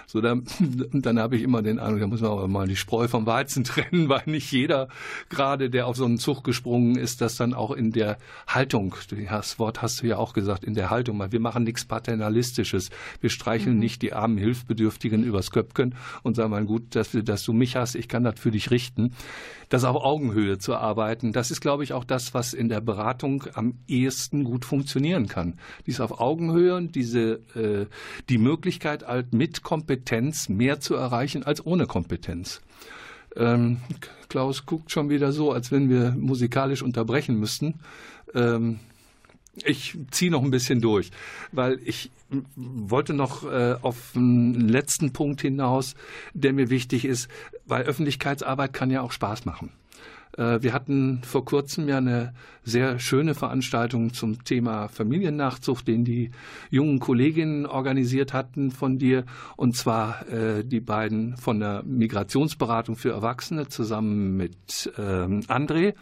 So, 0.07 0.21
dann, 0.21 0.45
dann 0.93 1.19
habe 1.19 1.37
ich 1.37 1.43
immer 1.43 1.62
den 1.62 1.79
Eindruck, 1.79 2.01
da 2.01 2.07
muss 2.07 2.21
man 2.21 2.33
aber 2.33 2.49
mal 2.49 2.67
die 2.67 2.77
Spreu 2.77 3.09
vom 3.09 3.27
Weizen 3.27 3.64
trennen, 3.64 4.09
weil 4.09 4.23
nicht 4.27 4.51
jeder, 4.51 4.89
gerade 5.29 5.71
der 5.71 5.87
auf 5.87 5.97
so 5.97 6.05
einen 6.05 6.19
Zug 6.19 6.43
gesprungen 6.43 6.97
ist, 6.97 7.21
das 7.21 7.37
dann 7.37 7.55
auch 7.55 7.71
in 7.71 7.93
der 7.93 8.19
Haltung, 8.47 8.95
das 9.29 9.59
Wort 9.59 9.83
hast 9.83 10.03
du 10.03 10.07
ja 10.07 10.17
auch 10.17 10.33
gesagt, 10.33 10.64
in 10.64 10.75
der 10.75 10.91
Haltung, 10.91 11.23
wir 11.31 11.41
machen 11.41 11.64
nichts 11.64 11.85
Paternalistisches. 11.85 12.91
Wir 13.21 13.31
streicheln 13.31 13.75
mhm. 13.75 13.81
nicht 13.81 14.03
die 14.03 14.12
armen 14.12 14.39
Hilfsbedürftigen 14.39 15.23
übers 15.23 15.51
Köpken 15.51 15.95
und 16.23 16.35
sagen 16.35 16.51
mal, 16.51 16.64
gut, 16.64 16.95
dass, 16.95 17.11
dass 17.12 17.45
du 17.45 17.53
mich 17.53 17.77
hast, 17.77 17.95
ich 17.95 18.09
kann 18.09 18.25
das 18.25 18.39
für 18.39 18.51
dich 18.51 18.71
richten. 18.71 19.12
Das 19.69 19.85
auf 19.85 19.97
Augenhöhe 19.97 20.59
zu 20.59 20.77
arbeiten, 20.77 21.33
das 21.33 21.51
ist, 21.51 21.61
glaube 21.61 21.83
ich, 21.83 21.93
auch 21.93 22.05
das, 22.05 22.35
was 22.35 22.55
in 22.55 22.69
der 22.69 22.81
Beratung 22.81 23.45
am 23.55 23.75
ehesten 23.89 24.45
gut 24.45 24.56
funktionieren 24.65 25.29
kann. 25.29 25.59
Dies 25.87 26.01
auf 26.01 26.21
Augenhöhe 26.21 26.75
und 26.75 26.95
diese, 26.95 27.41
äh, 27.55 27.87
die 28.29 28.39
Möglichkeit, 28.39 29.07
halt 29.07 29.33
mit 29.33 29.63
Kompetenz 29.63 30.49
mehr 30.49 30.81
zu 30.81 30.95
erreichen 30.95 31.43
als 31.43 31.65
ohne 31.65 31.87
Kompetenz. 31.87 32.63
Ähm, 33.37 33.79
Klaus 34.29 34.67
guckt 34.67 34.91
schon 34.91 35.11
wieder 35.11 35.33
so, 35.33 35.53
als 35.53 35.71
wenn 35.71 35.89
wir 35.91 36.13
musikalisch 36.19 36.83
unterbrechen 36.83 37.39
müssten. 37.39 37.75
Ähm, 38.35 38.81
ich 39.65 39.97
ziehe 40.11 40.31
noch 40.31 40.43
ein 40.43 40.51
bisschen 40.51 40.81
durch, 40.81 41.11
weil 41.53 41.81
ich 41.85 42.11
wollte 42.57 43.15
noch 43.15 43.45
äh, 43.45 43.77
auf 43.81 44.13
einen 44.15 44.69
letzten 44.69 45.13
Punkt 45.13 45.41
hinaus, 45.41 45.95
der 46.35 46.53
mir 46.53 46.69
wichtig 46.71 47.05
ist, 47.05 47.29
weil 47.67 47.85
Öffentlichkeitsarbeit 47.85 48.73
kann 48.73 48.91
ja 48.91 49.01
auch 49.01 49.13
Spaß 49.13 49.45
machen. 49.45 49.71
Äh, 50.37 50.62
wir 50.62 50.72
hatten 50.72 51.22
vor 51.24 51.45
kurzem 51.45 51.89
ja 51.89 51.99
eine 51.99 52.34
sehr 52.62 52.99
schöne 52.99 53.34
Veranstaltung 53.34 54.12
zum 54.12 54.45
Thema 54.45 54.89
Familiennachzucht, 54.89 55.87
den 55.89 56.05
die 56.05 56.30
jungen 56.70 56.99
Kolleginnen 56.99 57.66
organisiert 57.66 58.32
hatten 58.32 58.70
von 58.70 58.99
dir, 58.99 59.24
und 59.57 59.76
zwar 59.76 60.28
äh, 60.28 60.64
die 60.64 60.80
beiden 60.80 61.37
von 61.37 61.61
der 61.61 61.82
Migrationsberatung 61.84 62.97
für 62.97 63.11
Erwachsene 63.11 63.68
zusammen 63.68 64.37
mit 64.37 64.93
ähm, 64.99 65.41
André. 65.49 65.95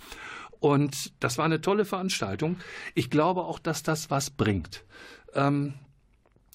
Und 0.61 1.13
das 1.21 1.37
war 1.37 1.45
eine 1.45 1.61
tolle 1.61 1.85
Veranstaltung. 1.85 2.57
Ich 2.95 3.11
glaube 3.11 3.43
auch, 3.43 3.59
dass 3.59 3.83
das 3.83 4.11
was 4.11 4.31
bringt. 4.31 4.85
Ähm, 5.35 5.75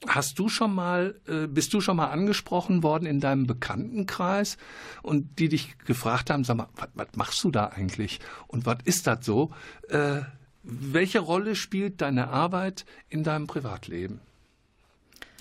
Hast 0.08 0.40
du 0.40 0.48
schon 0.48 0.74
mal, 0.74 1.20
äh, 1.28 1.48
bist 1.48 1.74
du 1.74 1.82
schon 1.82 1.98
mal 1.98 2.08
angesprochen 2.08 2.84
worden 2.84 3.06
in 3.06 3.20
deinem 3.20 3.48
Bekanntenkreis 3.48 4.58
und 5.02 5.40
die 5.40 5.50
dich 5.50 5.78
gefragt 5.80 6.30
haben, 6.30 6.44
sag 6.44 6.58
mal, 6.58 6.70
was, 6.96 7.08
machst 7.16 7.44
du 7.44 7.52
da 7.52 7.68
eigentlich 7.68 8.20
und 8.48 8.66
was 8.66 8.78
ist 8.86 9.08
das 9.08 9.26
so? 9.26 9.52
Äh, 9.90 10.22
welche 10.64 11.20
Rolle 11.20 11.56
spielt 11.56 12.02
deine 12.02 12.30
Arbeit 12.30 12.86
in 13.10 13.24
deinem 13.24 13.48
Privatleben? 13.48 14.22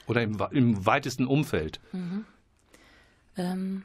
Oder 0.07 0.23
im, 0.23 0.39
im 0.51 0.87
weitesten 0.87 1.27
Umfeld? 1.27 1.81
Mhm. 1.93 2.25
Ähm, 3.37 3.83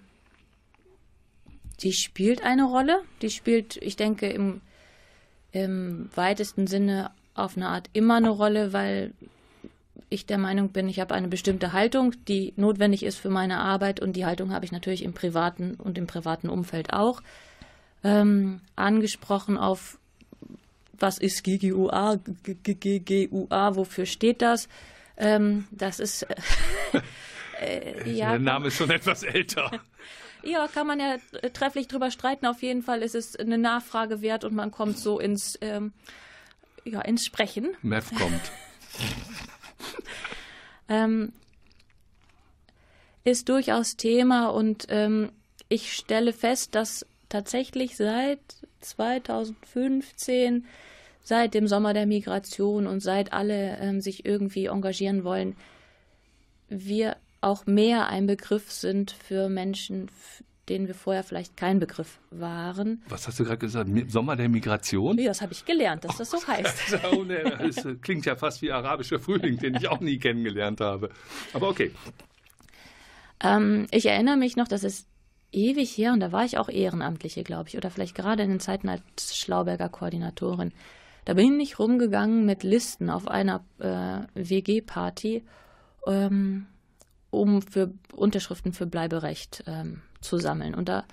die 1.81 1.93
spielt 1.93 2.43
eine 2.43 2.63
Rolle. 2.63 3.03
Die 3.21 3.29
spielt, 3.29 3.77
ich 3.77 3.95
denke, 3.95 4.27
im 4.29 4.61
im 5.53 6.09
weitesten 6.15 6.67
Sinne 6.67 7.11
auf 7.35 7.55
eine 7.55 7.69
Art 7.69 7.89
immer 7.93 8.17
eine 8.17 8.31
Rolle, 8.31 8.73
weil 8.73 9.13
ich 10.13 10.25
der 10.25 10.37
Meinung 10.37 10.69
bin, 10.69 10.87
ich 10.87 10.99
habe 10.99 11.13
eine 11.13 11.27
bestimmte 11.27 11.73
Haltung, 11.73 12.13
die 12.27 12.53
notwendig 12.55 13.03
ist 13.03 13.17
für 13.17 13.29
meine 13.29 13.57
Arbeit 13.57 13.99
und 13.99 14.13
die 14.13 14.25
Haltung 14.25 14.51
habe 14.51 14.65
ich 14.65 14.71
natürlich 14.71 15.03
im 15.03 15.13
privaten 15.13 15.75
und 15.75 15.97
im 15.97 16.07
privaten 16.07 16.49
Umfeld 16.49 16.93
auch. 16.93 17.21
Ähm, 18.03 18.61
angesprochen 18.75 19.57
auf, 19.57 19.97
was 20.93 21.17
ist 21.17 21.43
GGUA, 21.43 22.19
GGUA, 22.63 23.75
wofür 23.75 24.05
steht 24.05 24.41
das? 24.41 24.67
Ähm, 25.17 25.67
das 25.71 25.99
ist. 25.99 26.25
Äh, 27.59 28.09
ja, 28.15 28.31
Der 28.31 28.39
Name 28.39 28.67
ist 28.67 28.77
schon 28.77 28.89
etwas 28.89 29.23
älter. 29.23 29.71
Ja, 30.45 30.67
kann 30.67 30.85
man 30.85 30.99
ja 30.99 31.15
trefflich 31.53 31.87
drüber 31.87 32.11
streiten. 32.11 32.45
Auf 32.47 32.61
jeden 32.63 32.81
Fall 32.83 33.01
ist 33.01 33.15
es 33.15 33.37
eine 33.37 33.57
Nachfrage 33.57 34.21
wert 34.21 34.43
und 34.43 34.53
man 34.53 34.71
kommt 34.71 34.97
so 34.97 35.17
ins, 35.17 35.57
ähm, 35.61 35.93
ja, 36.83 36.99
ins 36.99 37.25
Sprechen. 37.25 37.77
Mev 37.81 38.13
kommt. 38.13 38.51
ähm, 40.89 41.33
ist 43.23 43.49
durchaus 43.49 43.95
Thema 43.95 44.47
und 44.47 44.85
ähm, 44.89 45.31
ich 45.69 45.93
stelle 45.93 46.33
fest, 46.33 46.75
dass 46.75 47.05
tatsächlich 47.29 47.95
seit 47.95 48.39
2015, 48.81 50.65
seit 51.23 51.53
dem 51.53 51.67
Sommer 51.67 51.93
der 51.93 52.05
Migration 52.05 52.85
und 52.85 52.99
seit 52.99 53.33
alle 53.33 53.77
ähm, 53.79 54.01
sich 54.01 54.25
irgendwie 54.25 54.65
engagieren 54.65 55.23
wollen, 55.23 55.55
wir 56.69 57.17
auch 57.41 57.65
mehr 57.65 58.07
ein 58.07 58.27
Begriff 58.27 58.71
sind 58.71 59.11
für 59.11 59.49
Menschen, 59.49 60.09
denen 60.69 60.87
wir 60.87 60.95
vorher 60.95 61.23
vielleicht 61.23 61.57
kein 61.57 61.79
Begriff 61.79 62.19
waren. 62.31 63.01
Was 63.09 63.27
hast 63.27 63.39
du 63.39 63.43
gerade 63.43 63.57
gesagt? 63.57 63.89
Sommer 64.07 64.35
der 64.35 64.47
Migration? 64.49 65.15
Nee, 65.15 65.25
das 65.25 65.41
habe 65.41 65.51
ich 65.51 65.65
gelernt, 65.65 66.05
dass 66.05 66.17
das 66.17 66.31
so 66.31 66.37
heißt. 66.47 66.93
das 67.59 67.87
klingt 68.01 68.25
ja 68.25 68.35
fast 68.35 68.61
wie 68.61 68.71
arabischer 68.71 69.19
Frühling, 69.19 69.57
den 69.57 69.75
ich 69.75 69.89
auch 69.89 69.99
nie 69.99 70.17
kennengelernt 70.17 70.79
habe. 70.79 71.09
Aber 71.53 71.69
okay. 71.69 71.91
Ähm, 73.41 73.87
ich 73.91 74.05
erinnere 74.05 74.37
mich 74.37 74.55
noch, 74.55 74.67
dass 74.67 74.83
es 74.83 75.05
ewig 75.51 75.97
her, 75.97 76.13
und 76.13 76.21
da 76.21 76.31
war 76.31 76.45
ich 76.45 76.57
auch 76.57 76.69
Ehrenamtliche, 76.69 77.43
glaube 77.43 77.69
ich, 77.69 77.77
oder 77.77 77.89
vielleicht 77.91 78.15
gerade 78.15 78.43
in 78.43 78.49
den 78.49 78.59
Zeiten 78.59 78.89
als 78.89 79.37
Schlauberger 79.37 79.89
Koordinatorin. 79.89 80.71
Da 81.25 81.33
bin 81.33 81.59
ich 81.59 81.79
rumgegangen 81.79 82.45
mit 82.45 82.63
Listen 82.63 83.09
auf 83.09 83.27
einer 83.27 83.63
äh, 83.79 84.21
WG-Party, 84.33 85.43
ähm, 86.07 86.67
um 87.29 87.61
für 87.61 87.93
Unterschriften 88.13 88.73
für 88.73 88.85
Bleiberecht 88.85 89.63
ähm, 89.67 90.01
zu 90.23 90.37
sammeln. 90.37 90.73
Und 90.73 90.89
da 90.89 91.05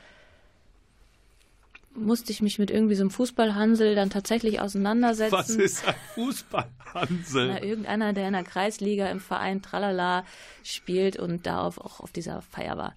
musste 1.95 2.33
ich 2.33 2.41
mich 2.41 2.59
mit 2.59 2.71
irgendwie 2.71 2.95
so 2.95 3.03
einem 3.03 3.11
Fußballhansel 3.11 3.95
dann 3.95 4.11
tatsächlich 4.11 4.61
auseinandersetzen. 4.61 5.33
Was 5.33 5.51
ist 5.51 5.87
ein 5.87 5.95
Fußballhansel? 6.15 7.49
Na, 7.49 7.63
irgendeiner, 7.63 8.13
der 8.13 8.29
in 8.29 8.33
der 8.33 8.45
Kreisliga 8.45 9.07
im 9.07 9.21
Verein 9.21 9.63
Tralala 9.63 10.25
spielt 10.63 11.17
und 11.17 11.47
da 11.47 11.63
auch 11.63 12.01
auf 12.01 12.13
dieser 12.13 12.43
Feier 12.43 12.77
war. 12.77 12.95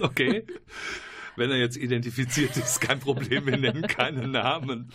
Okay. 0.00 0.44
Wenn 1.36 1.50
er 1.52 1.58
jetzt 1.58 1.76
identifiziert 1.76 2.56
ist, 2.56 2.80
kein 2.80 2.98
Problem, 2.98 3.46
wir 3.46 3.56
nennen 3.56 3.82
keine 3.82 4.26
Namen. 4.26 4.90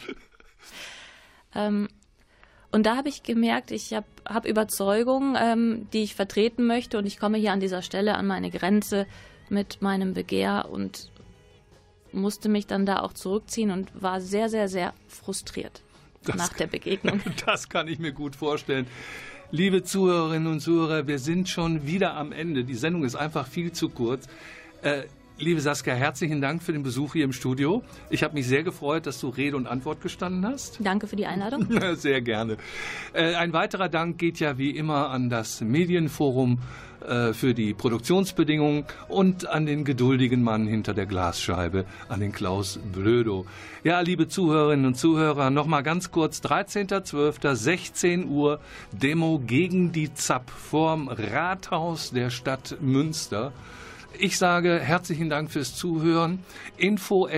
Ähm, 1.56 1.88
und 2.74 2.88
da 2.88 2.98
habe 2.98 3.08
ich 3.08 3.22
gemerkt, 3.22 3.70
ich 3.70 3.94
habe 3.94 4.08
hab 4.26 4.48
Überzeugungen, 4.48 5.38
ähm, 5.40 5.88
die 5.94 6.02
ich 6.02 6.16
vertreten 6.16 6.66
möchte 6.66 6.98
und 6.98 7.06
ich 7.06 7.20
komme 7.20 7.38
hier 7.38 7.52
an 7.52 7.60
dieser 7.60 7.84
Stelle 7.84 8.16
an 8.16 8.26
meine 8.26 8.50
Grenze 8.50 9.06
mit 9.48 9.84
meinem 9.84 10.16
Begehr 10.16 10.68
und 10.72 11.12
musste 12.12 12.50
mich 12.50 12.66
dann 12.66 12.88
da 12.88 13.02
auch 13.02 13.14
zurückziehen 13.14 13.70
und 13.70 13.92
war 13.94 14.22
sehr, 14.22 14.50
sehr, 14.50 14.70
sehr 14.70 14.94
frustriert 15.08 15.84
das 16.24 16.36
nach 16.36 16.54
der 16.54 16.68
Begegnung. 16.68 17.22
Das 17.46 17.70
kann 17.70 17.88
ich 17.88 18.00
mir 18.00 18.12
gut 18.12 18.36
vorstellen. 18.36 18.88
Liebe 19.52 19.84
Zuhörerinnen 19.84 20.52
und 20.52 20.60
Zuhörer, 20.60 21.06
wir 21.06 21.20
sind 21.20 21.50
schon 21.50 21.86
wieder 21.86 22.16
am 22.16 22.32
Ende. 22.32 22.64
Die 22.64 22.74
Sendung 22.74 23.04
ist 23.04 23.16
einfach 23.16 23.46
viel 23.46 23.72
zu 23.72 23.90
kurz. 23.90 24.28
Äh, 24.82 25.04
liebe 25.38 25.62
Saskia, 25.62 25.94
herzlichen 25.94 26.42
Dank 26.42 26.64
für 26.64 26.74
den 26.74 26.84
Besuch 26.84 27.14
hier 27.14 27.26
im 27.26 27.34
Studio. 27.34 27.84
Ich 28.10 28.24
habe 28.24 28.34
mich 28.34 28.48
sehr 28.48 28.64
gefreut, 28.64 29.06
dass 29.06 29.20
du 29.20 29.30
Rede 29.30 29.58
und 29.58 29.68
Antwort 29.68 30.02
gestanden 30.02 30.46
hast. 30.46 30.80
Danke 30.80 31.08
für 31.08 31.16
die 31.16 31.26
Einladung. 31.26 31.68
sehr 31.96 32.22
gerne. 32.22 32.58
Äh, 33.14 33.36
ein 33.36 33.54
weiterer 33.54 33.90
Dank 33.90 34.18
geht 34.18 34.40
ja 34.40 34.58
wie 34.58 34.72
immer 34.72 35.10
an 35.10 35.30
das 35.30 35.62
Medienforum 35.62 36.60
äh, 37.08 37.34
für 37.34 37.54
die 37.54 37.74
Produktionsbedingungen 37.74 38.86
und 39.10 39.48
an 39.48 39.66
den 39.66 39.84
geduldigen 39.84 40.44
Mann 40.44 40.68
hinter 40.68 40.94
der 40.94 41.06
Glasscheibe, 41.06 41.86
an 42.08 42.20
den 42.20 42.32
Klaus 42.32 42.80
Blödo. 42.94 43.46
Ja, 43.84 44.00
liebe 44.00 44.28
Zuhörerinnen 44.28 44.86
und 44.86 44.96
Zuhörer, 44.96 45.50
nochmal 45.50 45.84
ganz 45.84 46.12
kurz, 46.12 46.40
13.12., 46.40 47.56
16 47.56 48.30
Uhr, 48.30 48.60
Demo 48.92 49.42
gegen 49.46 49.92
die 49.92 50.14
ZAP 50.14 50.50
vorm 50.50 51.10
Rathaus 51.10 52.12
der 52.12 52.30
Stadt 52.30 52.78
Münster. 52.80 53.52
Ich 54.20 54.38
sage 54.38 54.80
herzlichen 54.80 55.30
Dank 55.30 55.50
fürs 55.52 55.76
Zuhören. 55.76 56.40
info.ggua.de, 56.78 57.38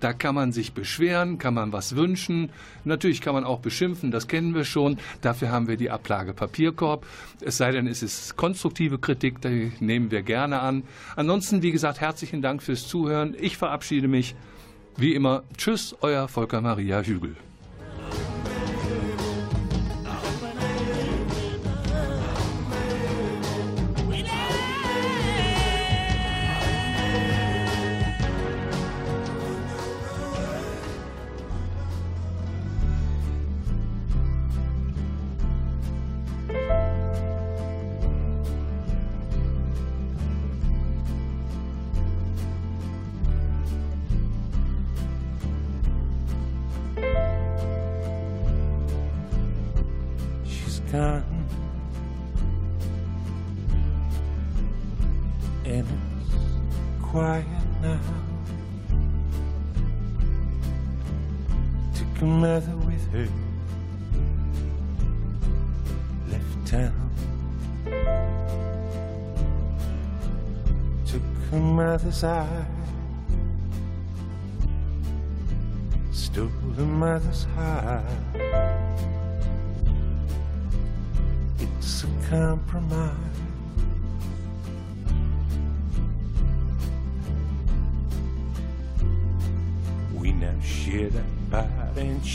da 0.00 0.12
kann 0.12 0.34
man 0.34 0.52
sich 0.52 0.72
beschweren, 0.72 1.38
kann 1.38 1.54
man 1.54 1.72
was 1.72 1.96
wünschen. 1.96 2.50
Natürlich 2.84 3.20
kann 3.20 3.34
man 3.34 3.42
auch 3.44 3.58
beschimpfen, 3.60 4.10
das 4.10 4.28
kennen 4.28 4.54
wir 4.54 4.64
schon. 4.64 4.98
Dafür 5.22 5.50
haben 5.50 5.66
wir 5.66 5.76
die 5.76 5.90
Ablage 5.90 6.32
Papierkorb. 6.34 7.04
Es 7.40 7.56
sei 7.56 7.72
denn, 7.72 7.86
es 7.88 8.02
ist 8.02 8.36
konstruktive 8.36 8.98
Kritik, 8.98 9.40
die 9.40 9.72
nehmen 9.80 10.10
wir 10.10 10.22
gerne 10.22 10.60
an. 10.60 10.84
Ansonsten, 11.16 11.62
wie 11.62 11.72
gesagt, 11.72 12.00
herzlichen 12.00 12.40
Dank 12.40 12.62
fürs 12.62 12.86
Zuhören. 12.86 13.36
Ich 13.38 13.56
verabschiede 13.56 14.08
mich. 14.08 14.36
Wie 14.96 15.14
immer, 15.14 15.42
tschüss, 15.58 15.94
euer 16.00 16.28
Volker 16.28 16.60
Maria 16.60 17.02
Hügel. 17.02 17.36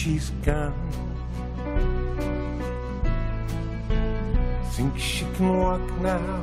She's 0.01 0.31
gone. 0.41 0.73
Think 4.71 4.97
she 4.97 5.25
can 5.35 5.59
walk 5.59 5.81
now 6.01 6.41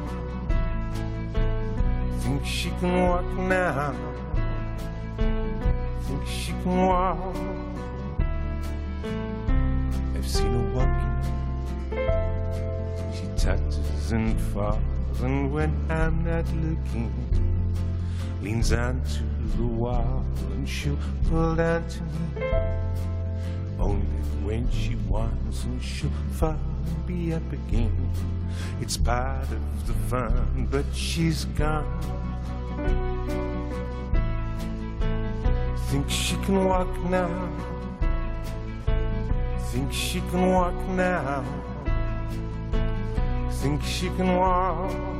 Think 2.21 2.47
she 2.47 2.71
can 2.79 3.09
walk 3.09 3.25
now. 3.35 3.95
Think 6.03 6.27
she 6.29 6.53
can 6.63 6.87
walk. 6.87 7.37
I've 10.15 10.29
seen 10.29 10.53
her 10.53 10.67
walking. 10.77 11.17
She 13.17 13.27
touches 13.45 14.13
and 14.13 14.41
falls, 14.53 15.21
and 15.21 15.53
when 15.53 15.73
I'm 15.91 16.23
not 16.23 16.47
looking, 16.65 17.11
leans 18.41 18.73
onto 18.73 19.25
the 19.57 19.67
wall 19.67 20.25
and 20.53 20.69
she'll 20.69 20.99
pull 21.29 21.57
down 21.57 21.89
to 21.89 22.03
me. 22.03 22.79
Only 23.79 24.07
when 24.43 24.69
she 24.71 24.97
wants, 25.09 25.65
and 25.65 25.83
she'll 25.83 26.11
and 26.41 26.59
be 27.07 27.33
up 27.33 27.53
again. 27.53 28.11
It's 28.81 28.97
part 28.97 29.51
of 29.51 29.87
the 29.87 29.95
fun, 30.09 30.69
but 30.71 30.85
she's 30.93 31.45
gone. 31.45 31.85
Think 35.89 36.11
she 36.11 36.37
can 36.45 36.65
walk 36.65 36.89
now. 37.05 37.49
Think 39.71 39.93
she 39.93 40.21
can 40.31 40.51
walk 40.51 40.75
now. 40.89 41.45
Think 43.51 43.83
she 43.83 44.09
can 44.17 44.37
walk. 44.37 45.18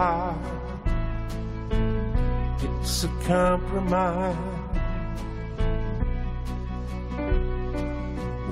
Heart. 0.00 0.34
It's 2.62 3.04
a 3.04 3.08
compromise. 3.26 4.34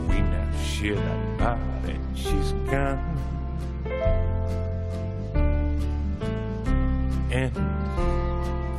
We 0.08 0.16
now 0.20 0.50
share 0.62 0.96
that 0.96 1.38
part 1.38 1.84
and 1.84 2.18
she's 2.18 2.52
gone. 2.70 3.16
And 7.30 7.54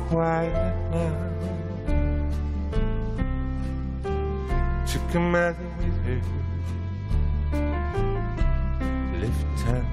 quiet 0.08 0.76
now. 0.92 1.16
Took 4.86 5.14
a 5.14 5.18
mother 5.18 5.70
with 5.82 5.98
her. 6.06 6.20
Left 9.20 9.44
town. 9.64 9.89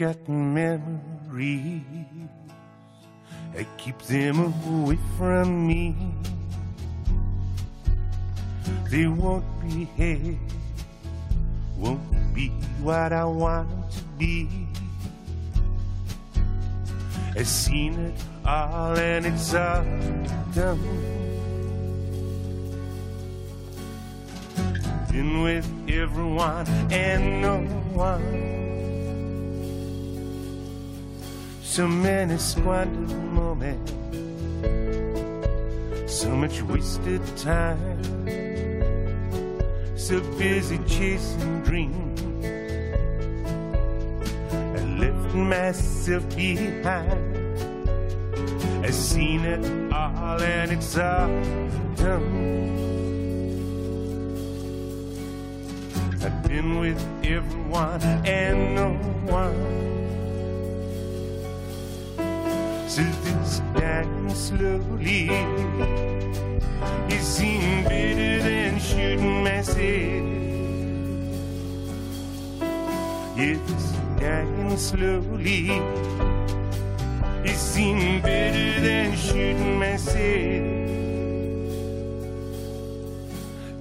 Got 0.00 0.28
memories. 0.30 1.82
I 3.54 3.66
keep 3.76 3.98
them 4.08 4.54
away 4.66 4.98
from 5.18 5.66
me. 5.66 5.94
They 8.88 9.06
won't 9.06 9.44
be 9.60 9.84
here, 9.98 10.38
won't 11.76 12.00
be 12.34 12.48
what 12.80 13.12
I 13.12 13.26
want 13.26 13.68
to 13.92 14.02
be. 14.16 14.48
I've 17.36 17.46
seen 17.46 17.92
it 17.92 18.14
all 18.46 18.96
and 18.96 19.26
it's 19.26 19.52
all 19.52 19.84
done. 20.54 20.80
Been 25.12 25.42
with 25.42 25.68
everyone 25.90 26.66
and 26.90 27.42
no 27.42 27.58
one. 27.92 28.49
So 31.70 31.86
many 31.86 32.36
squandered 32.36 33.16
moments, 33.32 33.92
so 36.12 36.30
much 36.30 36.60
wasted 36.62 37.24
time, 37.36 38.02
so 39.96 40.20
busy 40.36 40.78
chasing 40.88 41.62
dreams. 41.62 42.20
I 44.52 44.82
left 44.98 45.34
myself 45.36 46.28
behind. 46.34 47.60
I've 48.84 48.92
seen 48.92 49.44
it 49.44 49.92
all 49.92 50.42
and 50.42 50.72
it's 50.72 50.98
all 50.98 51.28
done. 51.94 52.50
I've 56.20 56.42
been 56.48 56.80
with 56.80 57.00
everyone 57.24 58.02
and 58.26 58.74
no 58.74 58.88
one. 59.32 59.89
So 63.00 63.06
this 63.06 63.62
dying 63.80 64.28
slowly 64.34 65.30
It 67.08 67.22
seemed 67.22 67.84
better 67.88 68.42
than 68.42 68.78
shooting 68.78 69.42
myself 69.42 69.78
It's 73.38 73.92
dying 74.20 74.76
slowly 74.76 75.70
It 77.48 77.56
seemed 77.56 78.22
better 78.22 78.80
than 78.82 79.16
shooting 79.16 79.78
myself 79.78 80.20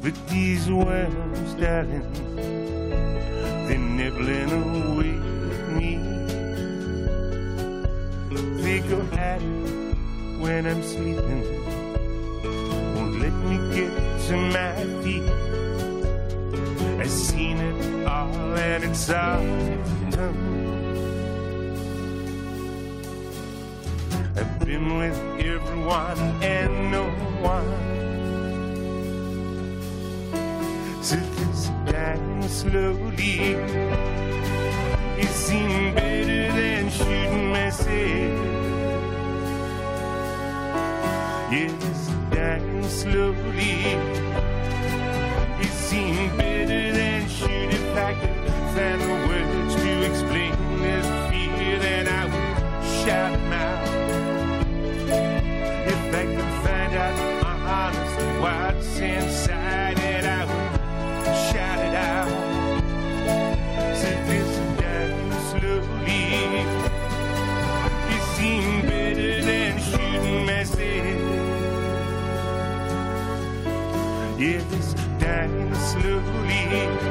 But 0.01 0.15
these 0.30 0.72
worms, 0.72 1.53
darling 1.55 2.07
They're 3.67 3.78
nibbling 3.78 4.51
away 4.53 4.88
they 8.70 8.82
go 8.82 9.01
at 9.17 9.41
it 9.41 9.95
when 10.38 10.67
I'm 10.67 10.84
sleeping. 10.84 11.43
Won't 12.93 13.20
let 13.20 13.34
me 13.49 13.57
get 13.76 13.91
to 14.28 14.36
my 14.55 14.74
feet. 15.01 15.28
I've 17.01 17.09
seen 17.09 17.57
it 17.57 18.05
all 18.05 18.57
and 18.70 18.84
it's 18.84 19.09
all 19.09 19.41
done. 20.11 20.41
I've 24.38 24.59
been 24.59 24.97
with 24.99 25.17
everyone 25.53 26.20
and 26.43 26.91
no 26.91 27.05
one. 27.53 27.72
So 31.01 31.15
this 31.15 31.72
dying 31.88 32.47
slowly. 32.47 33.34
It 35.24 35.32
seemed 35.45 35.95
better 35.95 36.41
than 36.59 36.89
shooting 36.91 37.49
myself. 37.49 38.49
Yes, 41.52 42.12
dying 42.30 42.84
slowly. 42.84 43.82
It 45.60 45.72
seemed 45.72 46.38
better 46.38 46.93
than 46.93 47.28
shooting 47.28 47.72
if 47.72 47.97
I 47.97 48.14
could 48.14 48.52
find 48.76 49.02
the 49.02 49.08
words 49.28 49.76
to 49.76 50.12
explain 50.12 50.54
this 50.80 51.08
fear 51.32 51.80
that 51.80 52.08
I 52.08 52.26
would 52.26 53.04
shout 53.04 53.49
this 74.70 74.93
day 75.20 75.49
slowly 75.74 77.09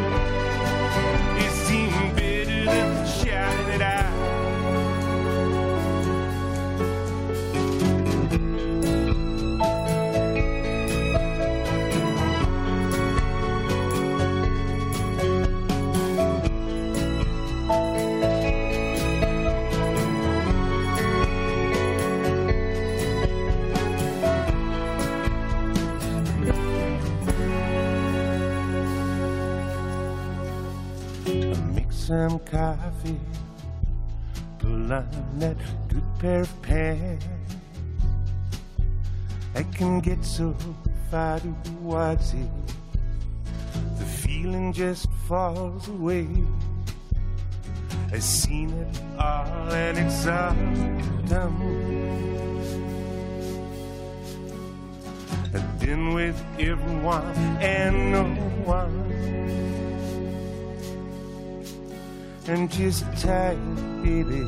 coffee, 32.37 33.21
pull 34.59 34.93
on 34.93 35.09
that 35.39 35.57
good 35.89 36.03
pair 36.19 36.41
of 36.43 36.63
pants. 36.63 37.25
I 39.55 39.63
can 39.63 40.01
get 40.01 40.23
so 40.25 40.55
far 41.11 41.41
towards 41.41 42.35
it, 42.35 42.51
the 43.99 44.05
feeling 44.05 44.73
just 44.73 45.09
falls 45.27 45.89
away. 45.89 46.29
I've 48.13 48.23
seen 48.23 48.71
it 48.71 49.01
all 49.19 49.73
and 49.73 49.97
it's 49.97 50.27
all 50.27 50.55
done. 51.29 51.79
I've 55.55 55.81
been 55.81 56.13
with 56.13 56.39
everyone 56.59 57.37
and 57.63 58.13
no 58.13 58.25
one. 58.65 59.38
And 62.49 62.71
just 62.71 63.05
tired, 63.21 63.59
baby. 64.03 64.41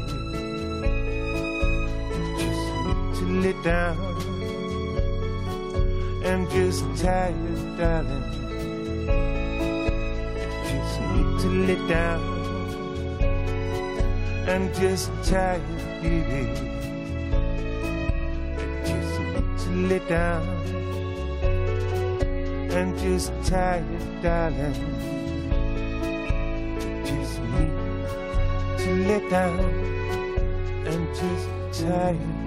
Just 2.38 2.64
need 2.86 3.14
to 3.18 3.24
let 3.42 3.62
down 3.62 3.98
and 6.24 6.48
just 6.50 6.82
tired, 6.96 7.76
darling. 7.76 8.24
Just 10.64 11.00
need 11.12 11.40
to 11.42 11.48
let 11.68 11.88
down 11.88 12.20
and 14.48 14.74
just 14.76 15.10
tired, 15.22 15.62
baby. 16.00 16.54
Just 18.86 19.20
need 19.20 19.58
to 19.58 19.70
let 19.92 20.08
down 20.08 20.48
and 22.72 22.98
just 22.98 23.30
tired, 23.44 24.22
darling. 24.22 24.89
lay 29.06 29.28
down 29.28 29.58
and 30.86 31.06
just 31.14 31.84
tired. 31.84 32.39